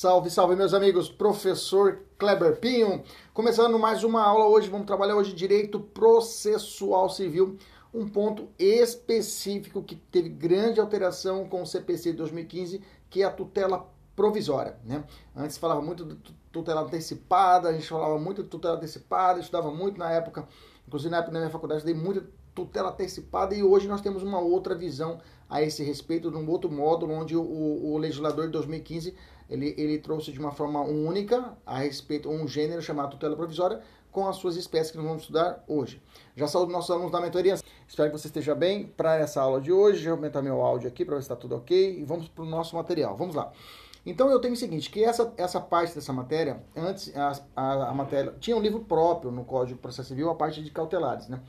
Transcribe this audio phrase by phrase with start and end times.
[0.00, 3.02] Salve, salve meus amigos, professor Kleber Pinho.
[3.34, 7.58] Começando mais uma aula hoje, vamos trabalhar hoje direito processual civil,
[7.92, 13.30] um ponto específico que teve grande alteração com o CPC de 2015, que é a
[13.32, 15.02] tutela provisória, né?
[15.34, 16.14] Antes falava muito de
[16.52, 20.46] tutela antecipada, a gente falava muito de tutela antecipada, estudava muito na época,
[20.86, 22.24] inclusive na época da minha faculdade, dei muita
[22.54, 26.70] tutela antecipada e hoje nós temos uma outra visão a esse respeito, de um outro
[26.70, 29.14] módulo, onde o, o legislador de 2015
[29.48, 34.26] ele, ele trouxe de uma forma única a respeito um gênero chamado tutela provisória com
[34.26, 36.02] as suas espécies que nós vamos estudar hoje.
[36.34, 37.56] Já saúdo nossos alunos da mentoria.
[37.86, 39.96] Espero que você esteja bem para essa aula de hoje.
[39.96, 42.00] Deixa eu aumentar meu áudio aqui para ver se está tudo ok.
[42.00, 43.16] E vamos para o nosso material.
[43.16, 43.52] Vamos lá.
[44.04, 47.94] Então eu tenho o seguinte, que essa, essa parte dessa matéria, antes a, a, a
[47.94, 51.40] matéria tinha um livro próprio no Código de Processo Civil, a parte de cautelares, né?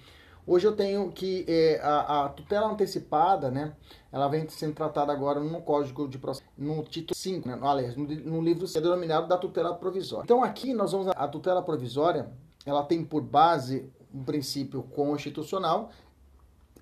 [0.51, 3.75] Hoje eu tenho que é, a, a, tutela antecipada, né?
[4.11, 7.59] Ela vem sendo tratada agora no Código de Processo, no título 5, né?
[7.61, 10.23] aliás, no, no livro é denominado da tutela provisória.
[10.23, 12.31] Então aqui nós vamos a tutela provisória,
[12.65, 15.91] ela tem por base um princípio constitucional,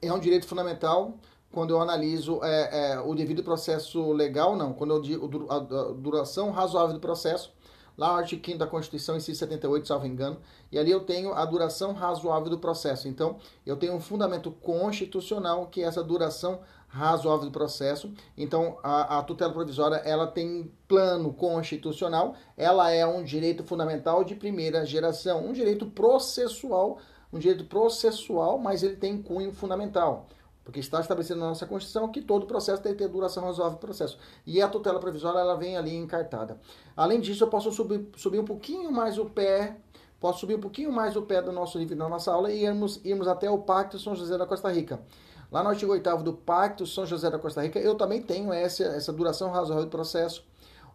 [0.02, 1.16] é um direito fundamental
[1.52, 5.91] quando eu analiso é, é, o devido processo legal, não, quando eu digo a, a
[5.91, 7.52] duração razoável do processo,
[7.97, 10.38] lá no artigo 5 da Constituição, inciso 78, salvo engano,
[10.72, 13.08] e ali eu tenho a duração razoável do processo.
[13.08, 18.12] Então, eu tenho um fundamento constitucional, que é essa duração razoável do processo.
[18.38, 24.35] Então, a, a, tutela provisória, ela tem plano constitucional, ela é um direito fundamental de
[24.35, 27.00] primeira geração, um direito processual,
[27.34, 30.28] um direito processual, mas ele tem cunho fundamental.
[30.67, 33.79] Porque está estabelecido na nossa Constituição que todo processo tem que ter duração razoável do
[33.79, 34.19] processo.
[34.45, 36.59] E a tutela provisória ela vem ali encartada.
[36.94, 39.78] Além disso, eu posso subir, subir um pouquinho mais o pé,
[40.19, 43.00] posso subir um pouquinho mais o pé do nosso livro da nossa aula e irmos,
[43.05, 45.00] irmos até o Pacto São José da Costa Rica.
[45.50, 48.84] Lá no artigo 8 do Pacto São José da Costa Rica, eu também tenho essa,
[48.84, 50.44] essa duração razoável do processo,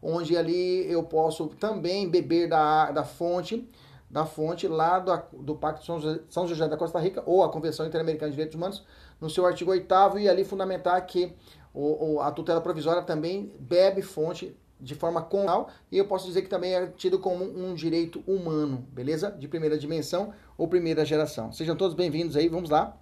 [0.02, 3.66] onde ali eu posso também beber da, da fonte
[4.12, 7.48] da fonte lá do, do Pacto São José, São José da Costa Rica, ou a
[7.48, 8.84] Convenção Interamericana de Direitos Humanos,
[9.22, 11.32] no seu artigo 8 e ali fundamentar que
[11.72, 16.42] o, o, a tutela provisória também bebe fonte de forma conal e eu posso dizer
[16.42, 19.30] que também é tido como um direito humano, beleza?
[19.30, 21.52] De primeira dimensão ou primeira geração.
[21.52, 22.96] Sejam todos bem-vindos aí, vamos lá.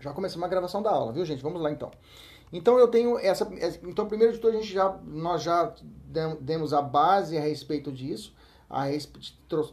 [0.00, 1.42] Já começamos a gravação da aula, viu, gente?
[1.44, 1.92] Vamos lá então.
[2.52, 3.48] Então eu tenho essa,
[3.84, 5.72] então primeiro de tudo a gente já nós já
[6.40, 8.34] demos a base a respeito disso
[8.70, 8.86] a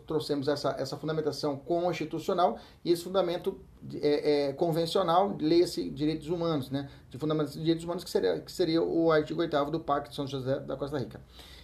[0.08, 3.60] trouxemos essa, essa fundamentação constitucional e esse fundamento
[4.02, 6.90] é, é, convencional, leia-se direitos humanos, né?
[7.12, 10.16] De fundamentação de direitos humanos, que seria, que seria o artigo 8 do Pacto de
[10.16, 11.22] São José da Costa Rica.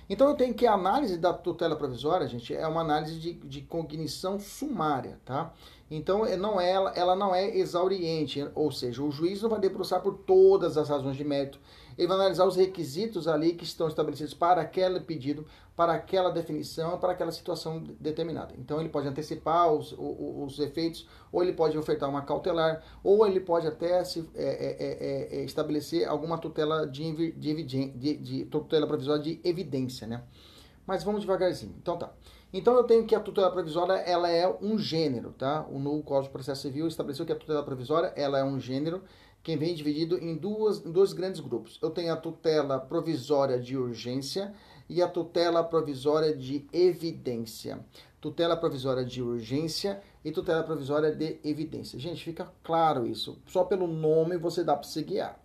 [0.07, 3.61] Então eu tenho que a análise da tutela provisória, gente, é uma análise de, de
[3.61, 5.51] cognição sumária, tá?
[5.89, 10.01] Então é, não é, ela não é exauriente, ou seja, o juiz não vai debruçar
[10.01, 11.59] por todas as razões de mérito,
[11.97, 15.45] ele vai analisar os requisitos ali que estão estabelecidos para aquele pedido,
[15.75, 18.53] para aquela definição, para aquela situação determinada.
[18.57, 23.25] Então ele pode antecipar os, os, os efeitos, ou ele pode ofertar uma cautelar, ou
[23.25, 28.45] ele pode até se, é, é, é, é estabelecer alguma tutela de, de, de, de,
[28.45, 30.23] tutela provisória de evidência, né?
[30.85, 31.75] Mas vamos devagarzinho.
[31.81, 32.11] Então tá.
[32.53, 35.65] Então eu tenho que a tutela provisória ela é um gênero, tá?
[35.71, 39.01] O novo Código de Processo Civil estabeleceu que a tutela provisória ela é um gênero
[39.43, 41.77] que vem dividido em, duas, em dois grandes grupos.
[41.81, 44.53] Eu tenho a tutela provisória de urgência
[44.87, 47.85] e a tutela provisória de evidência.
[48.21, 51.99] Tutela provisória de urgência e tutela provisória de evidência.
[51.99, 53.37] Gente, fica claro isso.
[53.45, 55.37] Só pelo nome você dá para se guiar.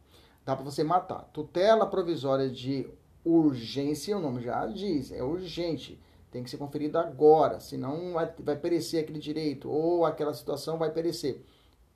[0.46, 1.28] Dá para você matar.
[1.32, 2.88] Tutela provisória de
[3.24, 6.00] urgência, o nome já diz, é urgente.
[6.30, 10.90] Tem que ser conferida agora, senão vai, vai perecer aquele direito ou aquela situação vai
[10.90, 11.42] perecer.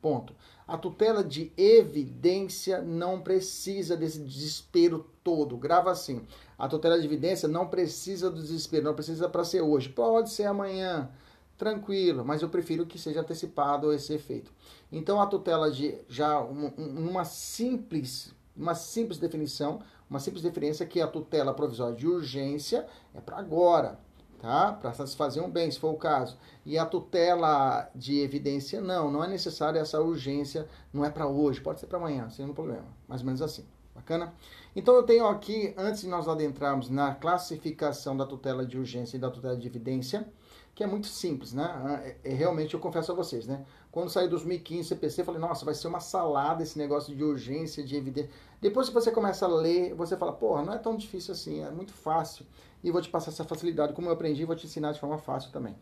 [0.03, 0.35] Ponto.
[0.67, 5.57] A tutela de evidência não precisa desse desespero todo.
[5.57, 6.27] Grava assim.
[6.59, 9.89] A tutela de evidência não precisa do desespero, não precisa para ser hoje.
[9.89, 11.09] Pode ser amanhã,
[11.57, 14.53] tranquilo, mas eu prefiro que seja antecipado esse efeito.
[14.91, 21.07] Então a tutela de já uma simples, uma simples definição, uma simples referência que a
[21.07, 24.01] tutela provisória de urgência é para agora,
[24.43, 24.73] tá?
[24.73, 26.37] Para satisfazer um bem, se for o caso.
[26.67, 31.61] E a tutela de evidência não, não é necessário essa urgência, não é para hoje,
[31.61, 32.87] pode ser para amanhã, sem nenhum problema.
[33.07, 33.65] Mais ou menos assim.
[33.95, 34.35] Bacana?
[34.75, 39.21] Então eu tenho aqui, antes de nós adentrarmos na classificação da tutela de urgência e
[39.21, 40.27] da tutela de evidência,
[40.75, 41.65] que é muito simples, né?
[41.65, 43.65] Ah, é, é, realmente eu confesso a vocês, né?
[43.91, 47.85] Quando saiu 2015 CPC, eu falei, nossa, vai ser uma salada esse negócio de urgência,
[47.85, 48.31] de evidência.
[48.61, 51.71] Depois que você começa a ler, você fala, porra, não é tão difícil assim, é
[51.71, 52.47] muito fácil.
[52.83, 55.53] E vou te passar essa facilidade, como eu aprendi, vou te ensinar de forma fácil
[55.53, 55.77] também.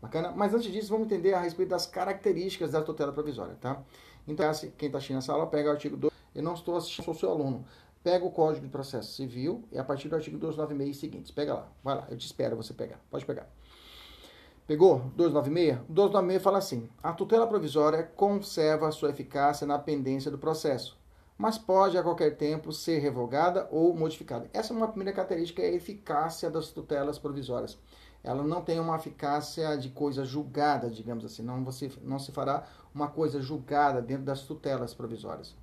[0.00, 0.32] Bacana?
[0.32, 3.80] Mas antes disso, vamos entender a respeito das características da tutela provisória, tá?
[4.26, 6.12] Então, quem está assistindo essa aula, pega o artigo 2.
[6.34, 7.64] Eu não estou assistindo, sou seu aluno.
[8.02, 11.30] Pega o Código de Processo Civil e a partir do artigo 296 e seguintes.
[11.30, 11.68] Pega lá.
[11.84, 13.00] Vai lá, eu te espero você pegar.
[13.08, 13.48] Pode pegar.
[14.66, 15.00] Pegou?
[15.16, 15.78] 296?
[15.88, 20.96] 296 fala assim: a tutela provisória conserva sua eficácia na pendência do processo,
[21.36, 24.48] mas pode a qualquer tempo ser revogada ou modificada.
[24.52, 27.78] Essa é uma primeira característica, é a eficácia das tutelas provisórias.
[28.24, 31.42] Ela não tem uma eficácia de coisa julgada, digamos assim.
[31.42, 32.64] Não, você, não se fará
[32.94, 35.56] uma coisa julgada dentro das tutelas provisórias.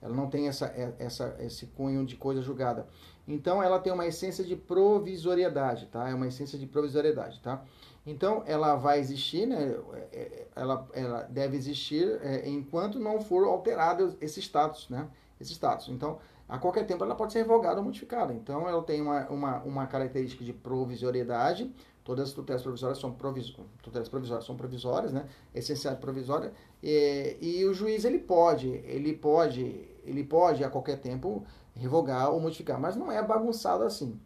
[0.00, 2.86] Ela não tem essa, é, essa, esse cunho de coisa julgada.
[3.28, 6.08] Então, ela tem uma essência de provisoriedade, tá?
[6.08, 7.62] É uma essência de provisoriedade, tá?
[8.06, 9.76] Então, ela vai existir, né?
[10.12, 15.08] É, é, ela, ela deve existir é, enquanto não for alterado esse status, né?
[15.40, 15.88] Esse status.
[15.88, 16.18] Então,
[16.48, 18.32] a qualquer tempo ela pode ser revogada ou modificada.
[18.32, 21.70] Então, ela tem uma, uma, uma característica de provisoriedade.
[22.02, 23.54] Todas as tutelas provisórias são, provis...
[23.82, 25.26] tutelas provisórias são provisórias, né?
[25.54, 26.52] Essencial provisória.
[26.82, 31.44] E, e o juiz, ele pode, ele pode, ele pode a qualquer tempo
[31.74, 34.18] revogar ou modificar, mas não é bagunçado assim.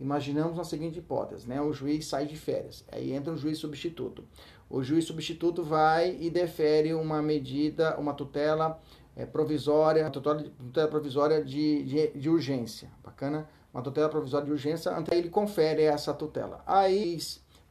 [0.00, 1.60] Imaginamos a seguinte hipótese, né?
[1.60, 4.24] O juiz sai de férias, aí entra um juiz substituto.
[4.68, 8.80] O juiz substituto vai e defere uma medida, uma tutela
[9.14, 13.46] é, provisória, uma tutela, tutela provisória de, de, de, urgência, bacana?
[13.74, 16.62] Uma tutela provisória de urgência, então ele confere essa tutela.
[16.66, 17.18] Aí,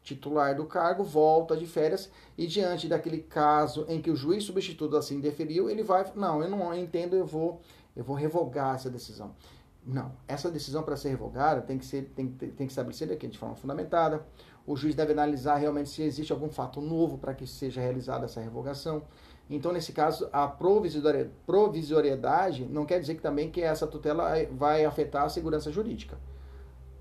[0.04, 4.96] titular do cargo volta de férias e diante daquele caso em que o juiz substituto
[4.96, 7.60] assim deferiu, ele vai, não, eu não entendo, eu vou,
[7.96, 9.34] eu vou revogar essa decisão.
[9.86, 10.12] Não.
[10.28, 13.56] Essa decisão, para ser revogada, tem que ser tem, tem que estabelecer aqui de forma
[13.56, 14.26] fundamentada.
[14.68, 18.40] O juiz deve analisar realmente se existe algum fato novo para que seja realizada essa
[18.40, 19.02] revogação.
[19.50, 25.24] Então, nesse caso, a provisoriedade não quer dizer que também que essa tutela vai afetar
[25.24, 26.20] a segurança jurídica.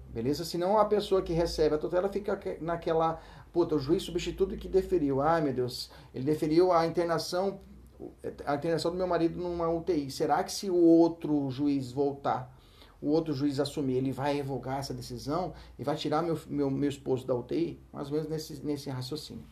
[0.09, 0.47] Beleza?
[0.47, 3.21] Senão a pessoa que recebe a tutela fica naquela.
[3.53, 5.21] Puta, o juiz substituto que deferiu.
[5.21, 7.61] Ai, meu Deus, ele deferiu a internação
[8.47, 10.11] a internação do meu marido numa UTI.
[10.11, 12.57] Será que se o outro juiz voltar
[13.01, 16.89] o outro juiz assumir, ele vai revogar essa decisão e vai tirar meu, meu, meu
[16.89, 17.81] esposo da UTI?
[17.93, 19.45] Mais ou menos nesse, nesse raciocínio.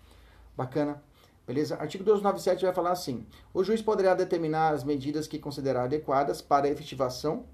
[0.57, 1.03] Bacana?
[1.47, 1.77] Beleza?
[1.77, 6.67] Artigo 297 vai falar assim: o juiz poderá determinar as medidas que considerar adequadas para
[6.67, 7.45] a efetivação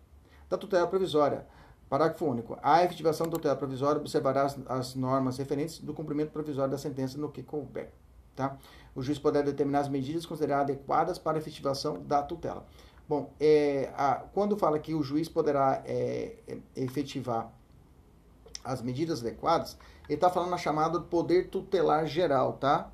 [0.48, 1.46] da tutela provisória.
[1.90, 2.58] Parágrafo único.
[2.62, 7.18] A efetivação da tutela provisória observará as, as normas referentes do cumprimento provisório da sentença
[7.18, 7.90] no que couber.
[8.34, 8.56] Tá?
[8.94, 12.66] O juiz poderá determinar as medidas consideradas adequadas para a efetivação da tutela.
[13.12, 17.52] Bom, é, a, quando fala que o juiz poderá é, é efetivar
[18.64, 19.76] as medidas adequadas,
[20.08, 22.90] ele está falando na chamada poder tutelar geral, tá?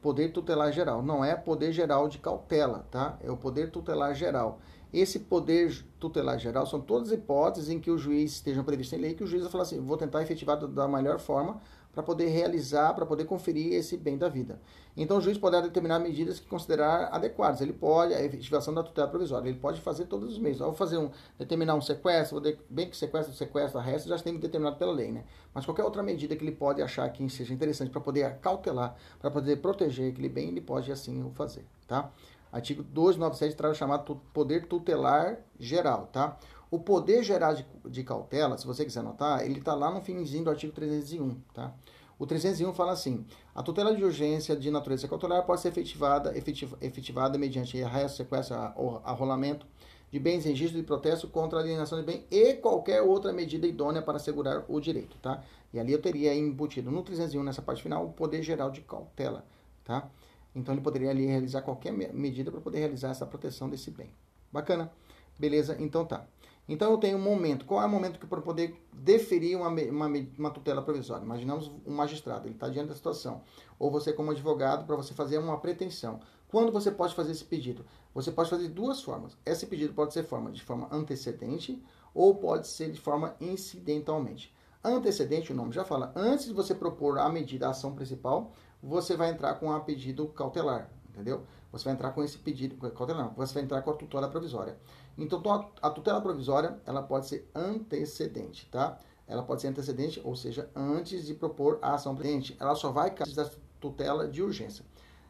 [0.00, 3.18] Poder tutelar geral, não é poder geral de cautela, tá?
[3.20, 4.60] É o poder tutelar geral.
[4.92, 8.98] Esse poder tutelar geral são todas as hipóteses em que o juiz esteja previsto em
[8.98, 11.60] lei que o juiz vai falar assim, vou tentar efetivar da melhor forma
[11.92, 14.60] para poder realizar, para poder conferir esse bem da vida.
[14.96, 17.60] Então, o juiz poderá determinar medidas que considerar adequadas.
[17.60, 20.60] Ele pode, a efetivação da tutela provisória, ele pode fazer todos os meses.
[20.60, 24.76] Ao fazer um, determinar um sequestro, de, bem que sequestro, sequestro, arresto, já tem determinado
[24.76, 25.24] pela lei, né?
[25.54, 29.30] Mas qualquer outra medida que ele pode achar que seja interessante para poder cautelar, para
[29.30, 32.10] poder proteger aquele bem, ele pode assim o fazer, tá?
[32.52, 36.36] Artigo 297 traz o chamado poder tutelar geral, tá?
[36.70, 40.44] O poder geral de, de cautela, se você quiser anotar, ele está lá no finzinho
[40.44, 41.74] do artigo 301, tá?
[42.18, 46.74] O 301 fala assim: a tutela de urgência de natureza cautelar pode ser efetivada, efetiv,
[46.80, 48.56] efetivada mediante arresto, sequestro,
[49.04, 49.66] arrolamento
[50.10, 54.02] de bens, registro de protesto contra a alienação de bem e qualquer outra medida idônea
[54.02, 55.42] para assegurar o direito, tá?
[55.72, 59.46] E ali eu teria embutido no 301, nessa parte final, o poder geral de cautela,
[59.84, 60.10] tá?
[60.54, 64.10] Então ele poderia ali realizar qualquer medida para poder realizar essa proteção desse bem.
[64.52, 64.92] Bacana?
[65.38, 65.76] Beleza?
[65.78, 66.26] Então tá.
[66.70, 67.64] Então eu tenho um momento.
[67.64, 70.06] Qual é o momento que para poder deferir uma, uma,
[70.38, 71.24] uma, tutela provisória?
[71.24, 73.42] Imaginamos um magistrado, ele está diante da situação.
[73.76, 76.20] Ou você como advogado para você fazer uma pretensão.
[76.46, 77.84] Quando você pode fazer esse pedido?
[78.14, 79.36] Você pode fazer de duas formas.
[79.44, 81.82] Esse pedido pode ser forma de forma antecedente
[82.14, 84.54] ou pode ser de forma incidentalmente.
[84.82, 89.16] Antecedente, o nome já fala, antes de você propor a medida, a ação principal, você
[89.16, 91.44] vai entrar com a pedido cautelar, entendeu?
[91.72, 94.78] Você vai entrar com esse pedido cautelar, você vai entrar com a tutela provisória.
[95.24, 95.42] Então,
[95.82, 98.98] a tutela provisória, ela pode ser antecedente, tá?
[99.26, 102.56] Ela pode ser antecedente, ou seja, antes de propor a ação pendente.
[102.58, 103.48] Ela só vai cair da
[103.78, 104.84] tutela de urgência.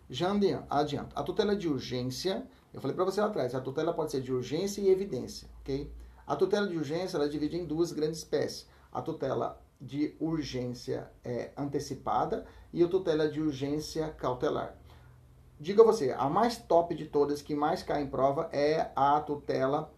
[0.09, 0.33] Já
[0.69, 1.19] adianto.
[1.19, 4.33] A tutela de urgência, eu falei para você lá atrás, a tutela pode ser de
[4.33, 5.93] urgência e evidência, ok?
[6.27, 8.67] A tutela de urgência, ela divide em duas grandes espécies.
[8.93, 14.77] A tutela de urgência é, antecipada e a tutela de urgência cautelar.
[15.61, 19.93] Diga você, a mais top de todas, que mais cai em prova, é a tutela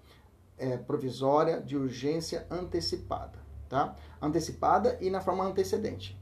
[0.59, 3.39] é, provisória de urgência antecipada,
[3.69, 3.95] tá?
[4.21, 6.21] Antecipada e na forma antecedente.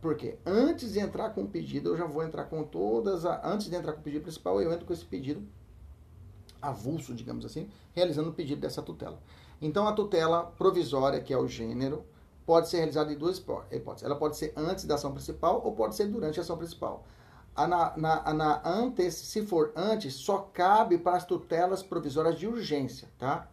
[0.00, 3.70] Porque antes de entrar com o pedido, eu já vou entrar com todas a, antes
[3.70, 5.46] de entrar com o pedido principal, eu entro com esse pedido
[6.60, 9.22] avulso, digamos assim, realizando o pedido dessa tutela.
[9.62, 12.04] Então a tutela provisória, que é o gênero,
[12.44, 14.02] pode ser realizada em duas hipóteses.
[14.02, 17.04] Ela pode ser antes da ação principal ou pode ser durante a ação principal
[17.64, 23.08] na, na, na antes, se for antes, só cabe para as tutelas provisórias de urgência,
[23.16, 23.48] tá?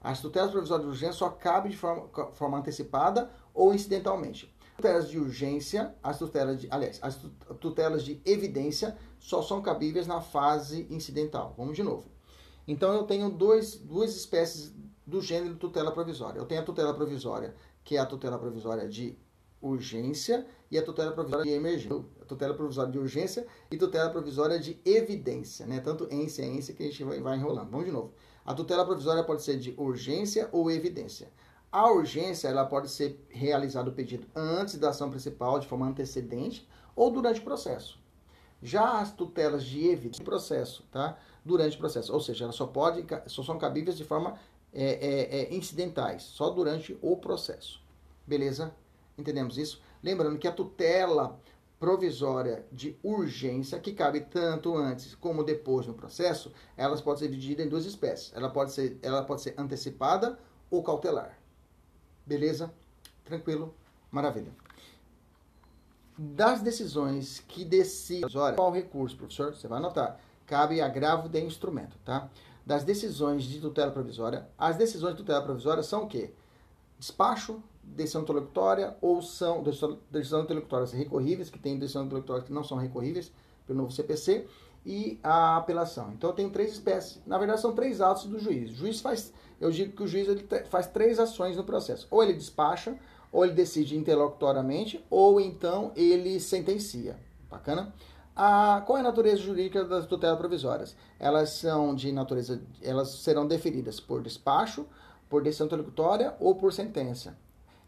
[0.00, 4.54] As tutelas provisórias de urgência só cabem de forma, forma antecipada ou incidentalmente.
[4.76, 7.18] Tutelas de urgência, as tutelas de, aliás, as
[7.60, 11.54] tutelas de evidência só são cabíveis na fase incidental.
[11.56, 12.08] Vamos de novo.
[12.68, 14.74] Então eu tenho dois, duas espécies
[15.06, 16.38] do gênero tutela provisória.
[16.38, 19.16] Eu tenho a tutela provisória, que é a tutela provisória de
[19.60, 22.04] urgência e a tutela provisória de emergência.
[22.26, 25.80] Tutela provisória de urgência e tutela provisória de evidência, né?
[25.80, 27.70] Tanto em ciência que a gente vai, enrolando.
[27.70, 28.12] Vamos de novo.
[28.44, 31.30] A tutela provisória pode ser de urgência ou evidência.
[31.70, 36.66] A urgência ela pode ser realizado o pedido antes da ação principal, de forma antecedente,
[36.94, 37.98] ou durante o processo.
[38.62, 41.18] Já as tutelas de evidência, processo, tá?
[41.44, 44.38] Durante o processo, ou seja, elas só podem, só são cabíveis de forma
[44.72, 47.80] é, é, é, incidentais, só durante o processo.
[48.26, 48.74] Beleza?
[49.16, 49.80] Entendemos isso?
[50.06, 51.36] Lembrando que a tutela
[51.80, 57.66] provisória de urgência, que cabe tanto antes como depois no processo, elas podem ser divididas
[57.66, 58.32] em duas espécies.
[58.32, 60.38] Ela pode ser, ela pode ser antecipada
[60.70, 61.36] ou cautelar.
[62.24, 62.72] Beleza?
[63.24, 63.74] Tranquilo?
[64.08, 64.52] Maravilha.
[66.16, 69.56] Das decisões que decidem qual recurso, professor?
[69.56, 70.20] Você vai anotar.
[70.46, 72.30] Cabe agravo de instrumento, tá?
[72.64, 76.32] Das decisões de tutela provisória, as decisões de tutela provisória são o quê?
[76.96, 77.60] Despacho,
[77.94, 79.62] decisão intelectória ou são
[80.10, 83.32] decisão intelectórias recorríveis, que tem decisão intelectória que não são recorríveis
[83.66, 84.46] pelo novo CPC,
[84.84, 86.12] e a apelação.
[86.12, 87.20] Então eu tenho três espécies.
[87.26, 88.70] Na verdade, são três atos do juiz.
[88.70, 92.06] O juiz faz, eu digo que o juiz ele faz três ações no processo.
[92.08, 92.96] Ou ele despacha,
[93.32, 97.18] ou ele decide interlocutoriamente, ou então ele sentencia.
[97.50, 97.92] Bacana?
[98.36, 100.94] A, qual é a natureza jurídica das tutelas provisórias?
[101.18, 104.86] Elas são de natureza, elas serão deferidas por despacho,
[105.28, 107.36] por decisão interlocutória ou por sentença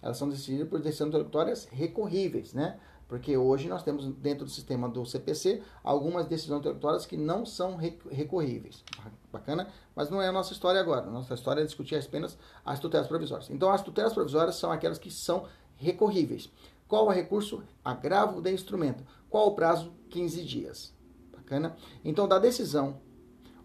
[0.02, 2.78] elas são decididas por decisões interlocutórias recorríveis, né?
[3.08, 7.76] Porque hoje nós temos dentro do sistema do CPC algumas decisões interlocutórias que não são
[7.76, 8.84] recorríveis.
[9.32, 9.68] Bacana?
[9.96, 11.06] Mas não é a nossa história agora.
[11.06, 13.48] Nossa história é discutir apenas as tutelas provisórias.
[13.48, 16.50] Então, as tutelas provisórias são aquelas que são recorríveis.
[16.86, 17.62] Qual o recurso?
[17.82, 19.02] Agravo de instrumento.
[19.30, 19.90] Qual o prazo?
[20.10, 20.94] 15 dias.
[21.34, 21.76] Bacana?
[22.04, 23.00] Então, da decisão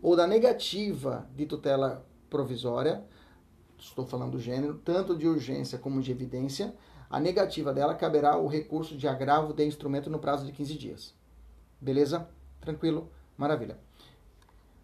[0.01, 3.03] ou da negativa de tutela provisória,
[3.89, 6.73] estou falando do gênero, tanto de urgência como de evidência,
[7.09, 11.13] a negativa dela caberá o recurso de agravo de instrumento no prazo de 15 dias.
[11.79, 12.27] Beleza?
[12.59, 13.09] Tranquilo?
[13.37, 13.77] Maravilha.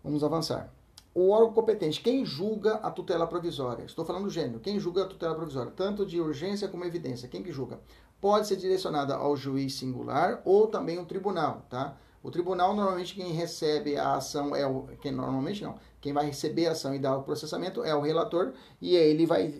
[0.03, 0.71] Vamos avançar.
[1.13, 3.83] O órgão competente, quem julga a tutela provisória?
[3.83, 4.59] Estou falando do gênero.
[4.59, 5.71] Quem julga a tutela provisória?
[5.75, 7.27] Tanto de urgência como evidência.
[7.27, 7.79] Quem que julga?
[8.21, 11.97] Pode ser direcionada ao juiz singular ou também ao tribunal, tá?
[12.21, 14.87] O tribunal, normalmente, quem recebe a ação é o.
[15.01, 15.75] Quem, normalmente não.
[16.01, 19.53] Quem vai receber a ação e dar o processamento é o relator, e ele vai,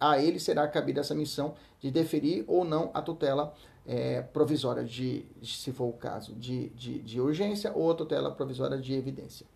[0.00, 3.54] a ele será cabida essa missão de deferir ou não a tutela
[3.86, 8.78] é, provisória, de, se for o caso, de, de, de urgência ou a tutela provisória
[8.78, 9.46] de evidência.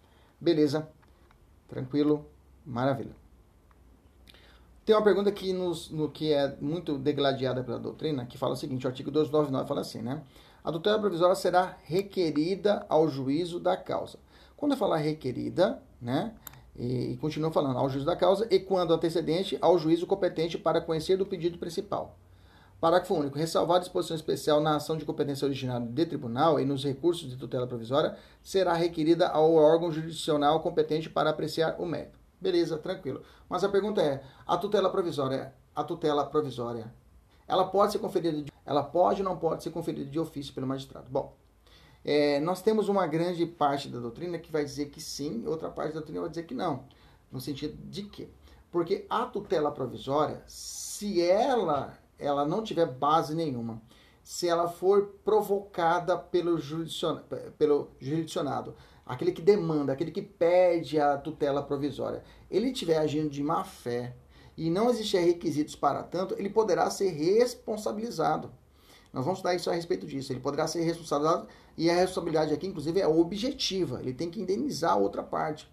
[0.41, 0.89] Beleza?
[1.69, 2.25] Tranquilo?
[2.65, 3.15] Maravilha.
[4.85, 8.57] Tem uma pergunta que, nos, no, que é muito degladiada pela doutrina, que fala o
[8.57, 10.23] seguinte: o artigo 299 fala assim, né?
[10.65, 14.19] a tutela provisória será requerida ao juízo da causa.
[14.63, 16.33] Quando eu falar requerida, né,
[16.77, 20.81] e, e continua falando ao juízo da causa, e quando antecedente, ao juízo competente para
[20.81, 22.17] conhecer do pedido principal.
[22.81, 23.37] Parágrafo único.
[23.37, 27.37] Ressalvar a disposição especial na ação de competência originária de tribunal e nos recursos de
[27.37, 32.17] tutela provisória, será requerida ao órgão jurisdicional competente para apreciar o mérito.
[32.41, 33.21] Beleza, tranquilo.
[33.49, 36.95] Mas a pergunta é: a tutela provisória, a tutela provisória
[37.49, 40.69] ela pode ser conferida, de, ela pode ou não pode ser conferida de ofício pelo
[40.69, 41.07] magistrado.
[41.11, 41.35] Bom,
[42.05, 45.89] é, nós temos uma grande parte da doutrina que vai dizer que sim, outra parte
[45.89, 46.85] da doutrina vai dizer que não.
[47.31, 48.29] No sentido de quê?
[48.71, 53.81] Porque a tutela provisória, se ela, ela não tiver base nenhuma
[54.23, 57.25] se ela for provocada pelo, jurisdicionado,
[57.59, 63.43] pelo jurisdicionado, aquele que demanda, aquele que pede a tutela provisória, ele estiver agindo de
[63.43, 64.15] má fé
[64.57, 68.53] e não existir requisitos para tanto, ele poderá ser responsabilizado.
[69.13, 70.33] Nós vamos dar isso a respeito disso.
[70.33, 74.01] Ele poderá ser responsabilizado e a responsabilidade aqui, inclusive, é objetiva.
[74.01, 75.71] Ele tem que indenizar a outra parte.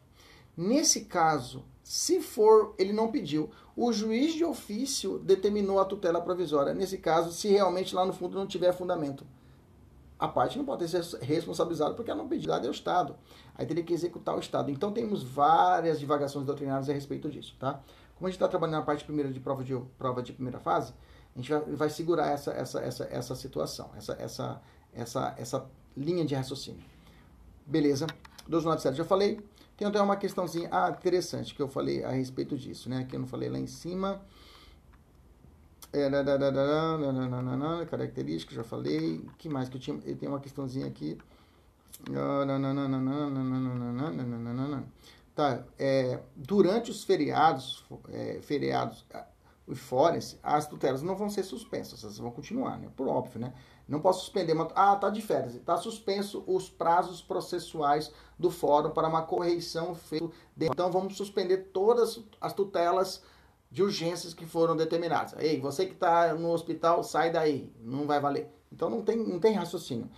[0.57, 6.73] Nesse caso, se for, ele não pediu, o juiz de ofício determinou a tutela provisória.
[6.73, 9.25] Nesse caso, se realmente lá no fundo não tiver fundamento,
[10.19, 13.15] a parte não pode ser responsabilizada porque ela não pediu, é o Estado.
[13.55, 14.69] Aí teria que executar o Estado.
[14.69, 17.81] Então temos várias divagações doutrinárias a respeito disso, tá?
[18.15, 20.93] Como a gente está trabalhando na parte primeira de prova de prova de primeira fase,
[21.39, 24.61] a gente vai, vai segurar essa, essa, essa, essa situação, essa, essa,
[24.93, 25.65] essa, essa
[25.95, 26.83] linha de raciocínio.
[27.65, 28.07] Beleza?
[28.47, 29.39] 297 já falei.
[29.77, 33.05] Tem até uma questãozinha ah, interessante que eu falei a respeito disso, né?
[33.05, 34.21] Que eu não falei lá em cima.
[35.93, 36.09] É,
[37.89, 39.25] características, já falei.
[39.37, 39.97] que mais que eu tinha?
[39.97, 41.17] Tenho uma questãozinha aqui.
[45.33, 49.05] Tá, é, durante os feriados, é, feriados
[49.71, 52.89] e fores, as tutelas não vão ser suspensas, elas vão continuar, né?
[52.95, 53.53] Por óbvio, né?
[53.87, 54.67] Não posso suspender uma.
[54.75, 55.55] Ah, tá de férias.
[55.55, 60.29] Está suspenso os prazos processuais do fórum para uma correição feita.
[60.59, 63.23] Então vamos suspender todas as tutelas
[63.71, 65.33] de urgências que foram determinadas.
[65.39, 68.58] Ei, você que está no hospital, sai daí, não vai valer.
[68.71, 70.09] Então não tem, não tem raciocínio,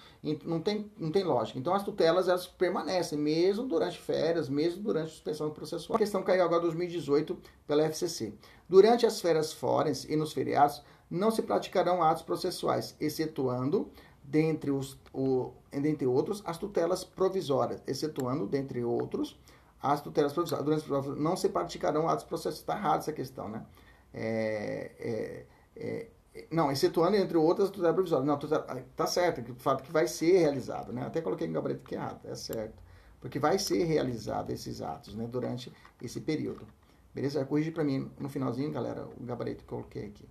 [0.43, 1.57] não tem, não tem lógica.
[1.57, 5.95] Então as tutelas elas permanecem, mesmo durante férias, mesmo durante suspensão processual.
[5.95, 8.33] A questão caiu agora em 2018 pela FCC.
[8.67, 13.89] Durante as férias fórenes e nos feriados, não se praticarão atos processuais, excetuando,
[14.23, 19.37] dentre, os, o, dentre outros, as tutelas provisórias, excetuando, dentre outros,
[19.81, 20.83] as tutelas provisórias.
[20.83, 22.59] Durante não se praticarão atos processuais.
[22.59, 23.65] Está errado essa questão, né?
[24.13, 26.07] É, é, é,
[26.49, 28.25] não, excetuando, entre outras, a tutela provisória.
[28.25, 31.05] Não, tutela, tá certo, o fato que vai ser realizado, né?
[31.05, 32.81] Até coloquei em gabarito que é errado, é certo.
[33.19, 35.27] Porque vai ser realizado esses atos, né?
[35.27, 36.65] Durante esse período.
[37.13, 37.43] Beleza?
[37.45, 40.27] Corrige para mim no finalzinho, galera, o gabarito que eu coloquei aqui.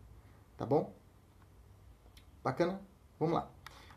[0.56, 0.92] Tá bom?
[2.42, 2.80] Bacana?
[3.18, 3.50] Vamos lá.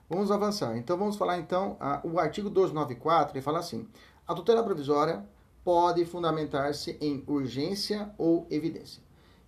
[0.09, 0.77] Vamos avançar.
[0.77, 3.87] Então, vamos falar, então, a, o artigo 294, ele fala assim,
[4.27, 5.25] a tutela provisória
[5.63, 9.01] pode fundamentar-se em urgência ou evidência.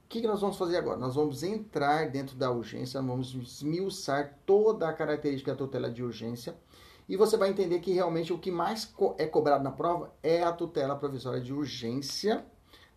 [0.06, 0.98] O que, que nós vamos fazer agora?
[0.98, 6.56] Nós vamos entrar dentro da urgência, vamos esmiuçar toda a característica da tutela de urgência
[7.10, 10.54] e você vai entender que realmente o que mais é cobrado na prova é a
[10.54, 12.46] tutela provisória de urgência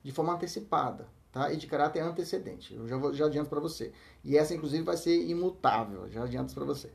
[0.03, 1.51] de forma antecipada tá?
[1.51, 2.75] e de caráter antecedente.
[2.75, 3.91] Eu já, vou, já adianto para você.
[4.23, 6.91] E essa, inclusive, vai ser imutável, já adianto para você.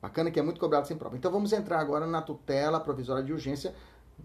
[0.00, 1.16] Bacana que é muito cobrado sem prova.
[1.16, 3.72] Então vamos entrar agora na tutela provisória de urgência.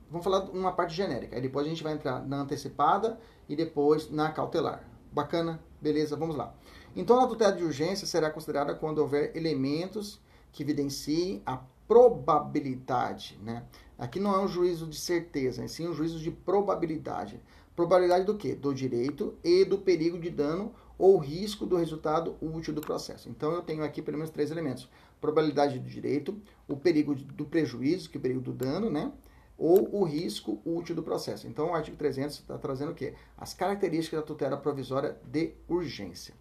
[0.09, 1.35] Vamos falar uma parte genérica.
[1.35, 4.96] Aí depois a gente vai entrar na antecipada e depois na cautelar.
[5.17, 5.59] Bacana?
[5.81, 6.53] Beleza, vamos lá.
[6.95, 13.63] Então a tutela de urgência será considerada quando houver elementos que evidenciem a probabilidade, né?
[13.97, 17.41] Aqui não é um juízo de certeza, é sim um juízo de probabilidade.
[17.75, 18.53] Probabilidade do quê?
[18.53, 23.27] Do direito e do perigo de dano ou risco do resultado útil do processo.
[23.27, 24.87] Então eu tenho aqui pelo menos três elementos:
[25.19, 29.11] probabilidade do direito, o perigo do prejuízo, que é o perigo do dano, né?
[29.57, 31.47] Ou o risco útil do processo.
[31.47, 33.15] Então o artigo 300 está trazendo o quê?
[33.37, 36.35] As características da tutela provisória de urgência.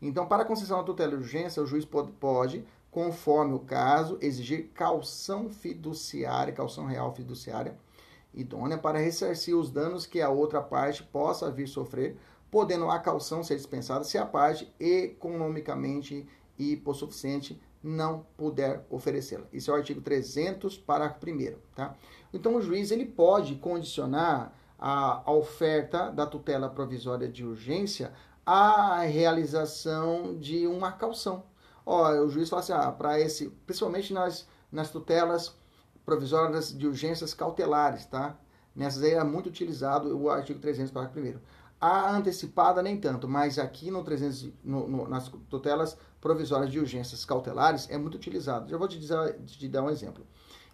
[0.00, 4.16] Então, para a concessão da tutela de urgência, o juiz pode, pode, conforme o caso,
[4.20, 7.76] exigir calção fiduciária, calção real fiduciária,
[8.32, 12.16] idônea para ressarcir os danos que a outra parte possa vir sofrer,
[12.50, 16.26] podendo a calção ser dispensada se a parte economicamente
[16.58, 19.46] hipossuficiente não puder oferecê-la.
[19.52, 21.94] Isso é o artigo 300, parágrafo 1 tá?
[22.32, 28.12] Então, o juiz ele pode condicionar a, oferta da tutela provisória de urgência
[28.44, 31.44] à realização de uma calção.
[31.84, 35.54] Ó, o juiz fala assim, ah, para esse, principalmente nas, nas tutelas
[36.04, 38.38] provisórias de urgências cautelares, tá?
[38.74, 41.38] Nessas aí é muito utilizado o artigo 300, parágrafo 1
[41.80, 47.24] A antecipada nem tanto, mas aqui no 300, no, no, nas tutelas provisórias de urgências
[47.24, 48.68] cautelares é muito utilizado.
[48.68, 50.26] Já vou te, dizer, te dar um exemplo.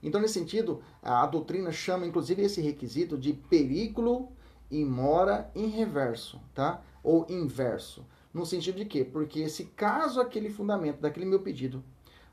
[0.02, 4.32] Então, nesse sentido, a doutrina chama inclusive esse requisito de perigo
[4.70, 6.82] e mora em reverso, tá?
[7.02, 8.06] Ou inverso.
[8.32, 9.04] No sentido de quê?
[9.04, 11.84] Porque se caso aquele fundamento daquele meu pedido,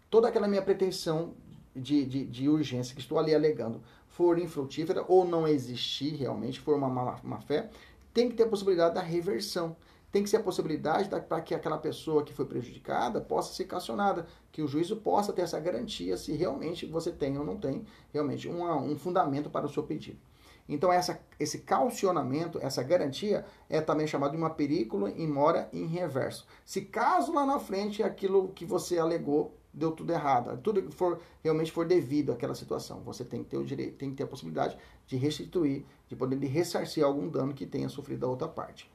[0.10, 1.34] toda aquela minha pretensão
[1.76, 6.76] de, de, de, urgência que estou ali alegando for infrutífera ou não existir realmente, for
[6.76, 7.70] uma má fé,
[8.14, 9.76] tem que ter a possibilidade da reversão.
[10.12, 14.28] Tem que ser a possibilidade para que aquela pessoa que foi prejudicada possa ser cacionada,
[14.52, 18.50] que o juízo possa ter essa garantia se realmente você tem ou não tem realmente
[18.50, 20.20] um fundamento para o seu pedido.
[20.68, 25.86] Então, essa, esse calcionamento, essa garantia, é também chamado de uma perícula em mora em
[25.86, 26.46] reverso.
[26.66, 31.20] Se caso lá na frente aquilo que você alegou deu tudo errado, tudo que for
[31.42, 34.28] realmente for devido àquela situação, você tem que ter o direito, tem que ter a
[34.28, 38.92] possibilidade de restituir, de poder ressarcir algum dano que tenha sofrido a outra parte.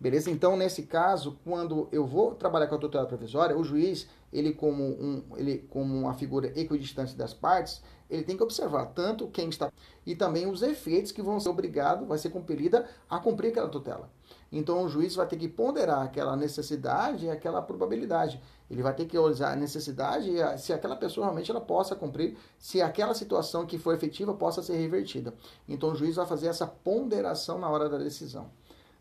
[0.00, 0.30] Beleza?
[0.30, 4.82] Então, nesse caso, quando eu vou trabalhar com a tutela provisória, o juiz, ele como,
[4.82, 9.70] um, ele como uma figura equidistante das partes, ele tem que observar tanto quem está
[10.06, 14.10] e também os efeitos que vão ser obrigado, vai ser compelida a cumprir aquela tutela.
[14.50, 18.40] Então, o juiz vai ter que ponderar aquela necessidade e aquela probabilidade.
[18.70, 22.36] Ele vai ter que olhar a necessidade e se aquela pessoa realmente ela possa cumprir,
[22.58, 25.32] se aquela situação que for efetiva possa ser revertida.
[25.68, 28.50] Então, o juiz vai fazer essa ponderação na hora da decisão.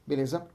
[0.05, 0.45] Beleza?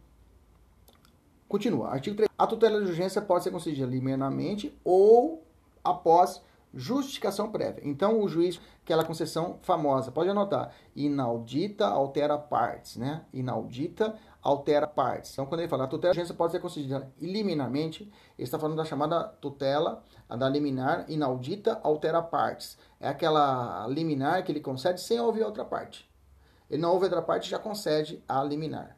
[1.48, 1.88] Continua.
[1.88, 2.30] Artigo 3.
[2.38, 5.42] A tutela de urgência pode ser concedida liminarmente ou
[5.82, 6.40] após
[6.72, 7.82] justificação prévia.
[7.84, 13.24] Então, o juiz, aquela concessão famosa, pode anotar, inaudita altera partes, né?
[13.32, 15.32] Inaudita altera partes.
[15.32, 18.04] Então, quando ele fala a tutela de urgência pode ser concedida liminarmente,
[18.38, 22.78] ele está falando da chamada tutela, a da liminar inaudita altera partes.
[22.98, 26.10] É aquela liminar que ele concede sem ouvir outra parte.
[26.70, 28.96] Ele não ouve outra parte, já concede a liminar.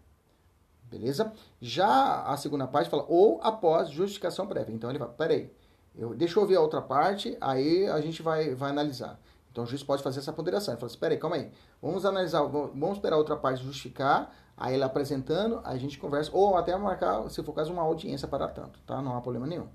[0.85, 1.33] Beleza?
[1.59, 4.74] Já a segunda parte fala ou após justificação prévia.
[4.74, 5.50] Então ele fala, peraí,
[5.94, 9.18] eu, deixa eu ouvir a outra parte, aí a gente vai, vai analisar.
[9.50, 10.74] Então o juiz pode fazer essa ponderação.
[10.74, 11.50] Ele fala, espera aí, calma aí.
[11.81, 16.57] Vamos analisar, vamos esperar a outra parte justificar, aí ele apresentando, a gente conversa, ou
[16.57, 19.03] até marcar, se for caso, uma audiência para tanto, tá?
[19.03, 19.66] Não há problema nenhum.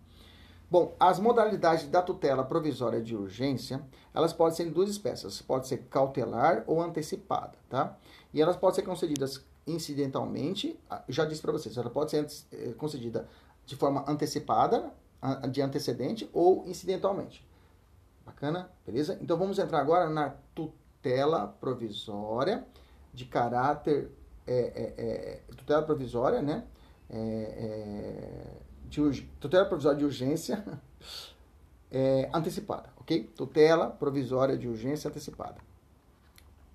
[0.71, 3.81] Bom, as modalidades da tutela provisória de urgência,
[4.13, 5.41] elas podem ser em duas espécies.
[5.41, 7.97] Pode ser cautelar ou antecipada, tá?
[8.33, 13.27] E elas podem ser concedidas incidentalmente, já disse para vocês, ela pode ser eh, concedida
[13.65, 14.93] de forma antecipada,
[15.51, 17.45] de antecedente ou incidentalmente.
[18.25, 18.69] Bacana?
[18.85, 19.17] Beleza?
[19.21, 22.65] Então vamos entrar agora na tutela provisória
[23.13, 24.09] de caráter
[24.47, 26.63] é, é, é, tutela provisória, né?
[27.09, 28.47] É,
[28.85, 30.63] de, tutela provisória de urgência
[32.33, 33.23] antecipada, ok?
[33.35, 35.57] Tutela provisória de urgência antecipada.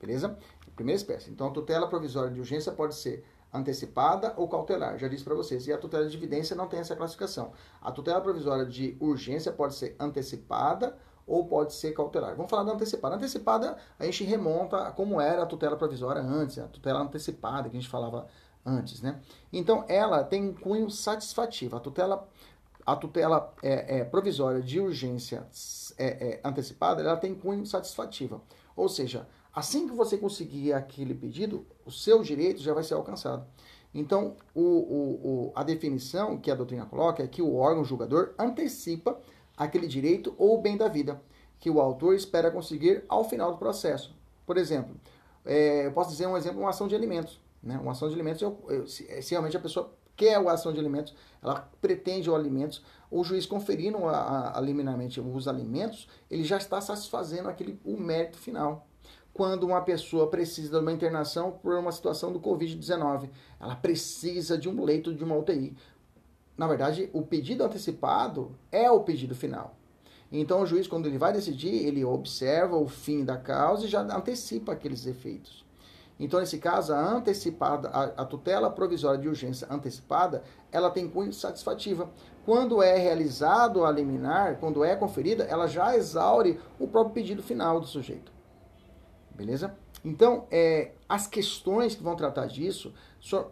[0.01, 0.37] Beleza?
[0.77, 1.31] Primeira espécie.
[1.31, 5.67] Então, a tutela provisória de urgência pode ser antecipada ou cautelar, já disse para vocês.
[5.67, 7.53] E a tutela de evidência não tem essa classificação.
[7.81, 12.35] A tutela provisória de urgência pode ser antecipada ou pode ser cautelar.
[12.37, 13.17] Vamos falar da antecipada.
[13.17, 17.77] Antecipada, a gente remonta a como era a tutela provisória antes, a tutela antecipada que
[17.77, 18.27] a gente falava
[18.65, 19.21] antes, né?
[19.53, 21.77] Então, ela tem um cunho satisfativo.
[21.77, 22.29] A tutela,
[22.87, 25.47] a tutela é, é, provisória de urgência
[25.99, 28.43] é, é antecipada, ela tem cunho satisfativo.
[28.77, 33.47] Ou seja, Assim que você conseguir aquele pedido, o seu direito já vai ser alcançado.
[33.95, 38.33] Então, o, o, o, a definição que a doutrina coloca é que o órgão julgador
[38.39, 39.21] antecipa
[39.65, 41.21] aquele direito ou bem da vida
[41.59, 44.15] que o autor espera conseguir ao final do processo.
[44.45, 44.97] Por exemplo,
[45.45, 47.41] é, eu posso dizer um exemplo, uma ação de alimentos.
[47.63, 47.79] Né?
[47.79, 50.81] Uma ação de alimentos, eu, eu, se, se, realmente a pessoa quer a ação de
[50.81, 56.43] alimentos, ela pretende o alimentos, o juiz conferindo a, a, a liminarmente os alimentos, ele
[56.43, 58.87] já está satisfazendo aquele, o mérito final
[59.33, 63.31] quando uma pessoa precisa de uma internação por uma situação do Covid-19.
[63.59, 65.75] Ela precisa de um leito de uma UTI.
[66.57, 69.75] Na verdade, o pedido antecipado é o pedido final.
[70.31, 74.01] Então, o juiz, quando ele vai decidir, ele observa o fim da causa e já
[74.01, 75.63] antecipa aqueles efeitos.
[76.19, 81.33] Então, nesse caso, a antecipada, a, a tutela provisória de urgência antecipada, ela tem cunho
[81.33, 82.11] satisfativa.
[82.45, 87.81] Quando é realizado a liminar, quando é conferida, ela já exaure o próprio pedido final
[87.81, 88.33] do sujeito.
[89.35, 89.77] Beleza?
[90.05, 92.95] Então, é, as questões que vão tratar disso, so,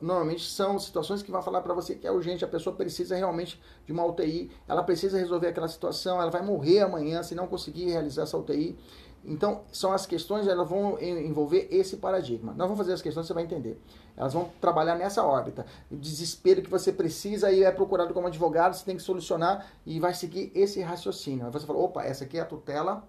[0.01, 3.61] normalmente são situações que vão falar para você que é urgente, a pessoa precisa realmente
[3.87, 7.85] de uma UTI, ela precisa resolver aquela situação, ela vai morrer amanhã se não conseguir
[7.85, 8.77] realizar essa UTI.
[9.23, 12.53] Então, são as questões, elas vão envolver esse paradigma.
[12.53, 13.79] Nós vamos fazer as questões, você vai entender.
[14.17, 15.67] Elas vão trabalhar nessa órbita.
[15.91, 20.01] O desespero que você precisa e é procurado como advogado, você tem que solucionar e
[20.01, 21.45] vai seguir esse raciocínio.
[21.45, 23.07] Aí você fala, opa, essa aqui é a tutela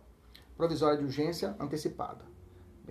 [0.57, 2.31] provisória de urgência antecipada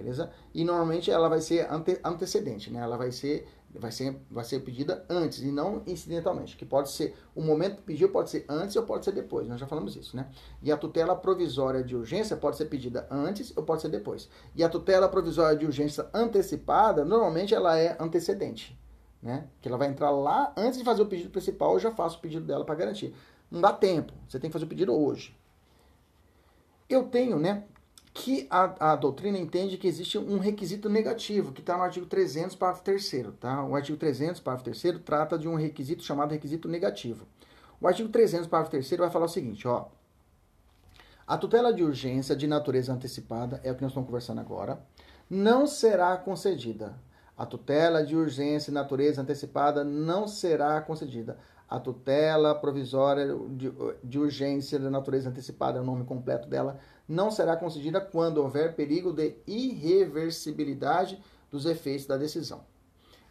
[0.00, 0.30] beleza?
[0.54, 2.80] E normalmente ela vai ser ante, antecedente, né?
[2.80, 7.16] Ela vai ser, vai ser, vai ser pedida antes e não incidentalmente, que pode ser
[7.34, 9.48] o momento que pediu pode ser antes ou pode ser depois.
[9.48, 10.28] Nós já falamos isso, né?
[10.62, 14.28] E a tutela provisória de urgência pode ser pedida antes ou pode ser depois.
[14.54, 18.78] E a tutela provisória de urgência antecipada, normalmente ela é antecedente,
[19.22, 19.46] né?
[19.60, 22.20] Que ela vai entrar lá antes de fazer o pedido principal, eu já faço o
[22.20, 23.14] pedido dela para garantir.
[23.50, 25.36] Não dá tempo, você tem que fazer o pedido hoje.
[26.88, 27.64] Eu tenho, né,
[28.20, 32.54] que a, a doutrina entende que existe um requisito negativo, que está no artigo 300,
[32.54, 33.64] parágrafo 3 tá?
[33.64, 37.26] O artigo 300, parágrafo 3 trata de um requisito chamado requisito negativo.
[37.80, 39.86] O artigo 300, parágrafo 3 vai falar o seguinte, ó.
[41.26, 44.78] A tutela de urgência de natureza antecipada, é o que nós estamos conversando agora,
[45.28, 46.98] não será concedida.
[47.38, 51.38] A tutela de urgência de natureza antecipada não será concedida
[51.70, 56.78] a tutela provisória de, de urgência de natureza antecipada, é o nome completo dela,
[57.10, 61.20] não será concedida quando houver perigo de irreversibilidade
[61.50, 62.64] dos efeitos da decisão.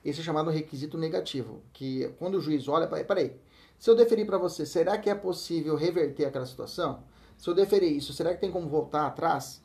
[0.04, 3.36] Esse é chamado requisito negativo, que quando o juiz olha, peraí,
[3.78, 7.04] se eu deferir para você, será que é possível reverter aquela situação?
[7.38, 9.64] Se eu deferir isso, será que tem como voltar atrás?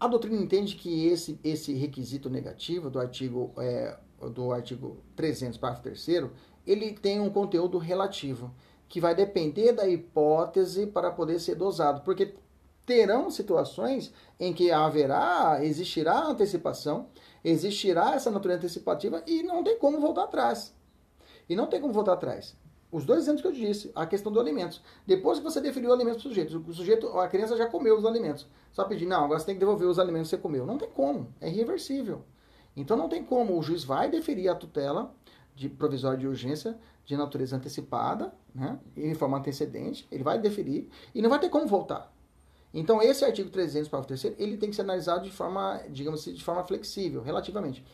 [0.00, 3.96] A doutrina entende que esse, esse requisito negativo do artigo, é,
[4.32, 6.30] do artigo 300, parágrafo 3
[6.66, 8.52] ele tem um conteúdo relativo,
[8.88, 12.34] que vai depender da hipótese para poder ser dosado, porque
[12.86, 17.08] terão situações em que haverá, existirá antecipação,
[17.42, 20.74] existirá essa natureza antecipativa e não tem como voltar atrás.
[21.48, 22.56] E não tem como voltar atrás.
[22.90, 24.80] Os dois exemplos que eu disse, a questão do alimentos.
[25.04, 27.98] Depois que você definiu o alimento para o sujeito, o sujeito, a criança já comeu
[27.98, 28.46] os alimentos.
[28.70, 30.64] Só pedir, não, agora você tem que devolver os alimentos que você comeu.
[30.64, 32.22] Não tem como, é irreversível.
[32.76, 35.12] Então não tem como, o juiz vai deferir a tutela
[35.56, 41.20] de provisória de urgência de natureza antecipada, né, em forma antecedente, ele vai deferir e
[41.20, 42.13] não vai ter como voltar.
[42.74, 46.34] Então, esse artigo 300, parágrafo 3 ele tem que ser analisado de forma, digamos assim,
[46.34, 47.84] de forma flexível, relativamente.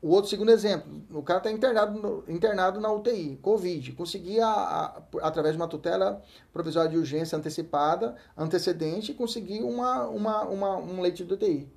[0.00, 4.46] O outro segundo exemplo, o cara está internado, internado na UTI, Covid, conseguia,
[5.22, 6.22] através de uma tutela
[6.52, 11.68] provisória de urgência antecipada, antecedente, conseguir uma, uma, uma, um leite de UTI.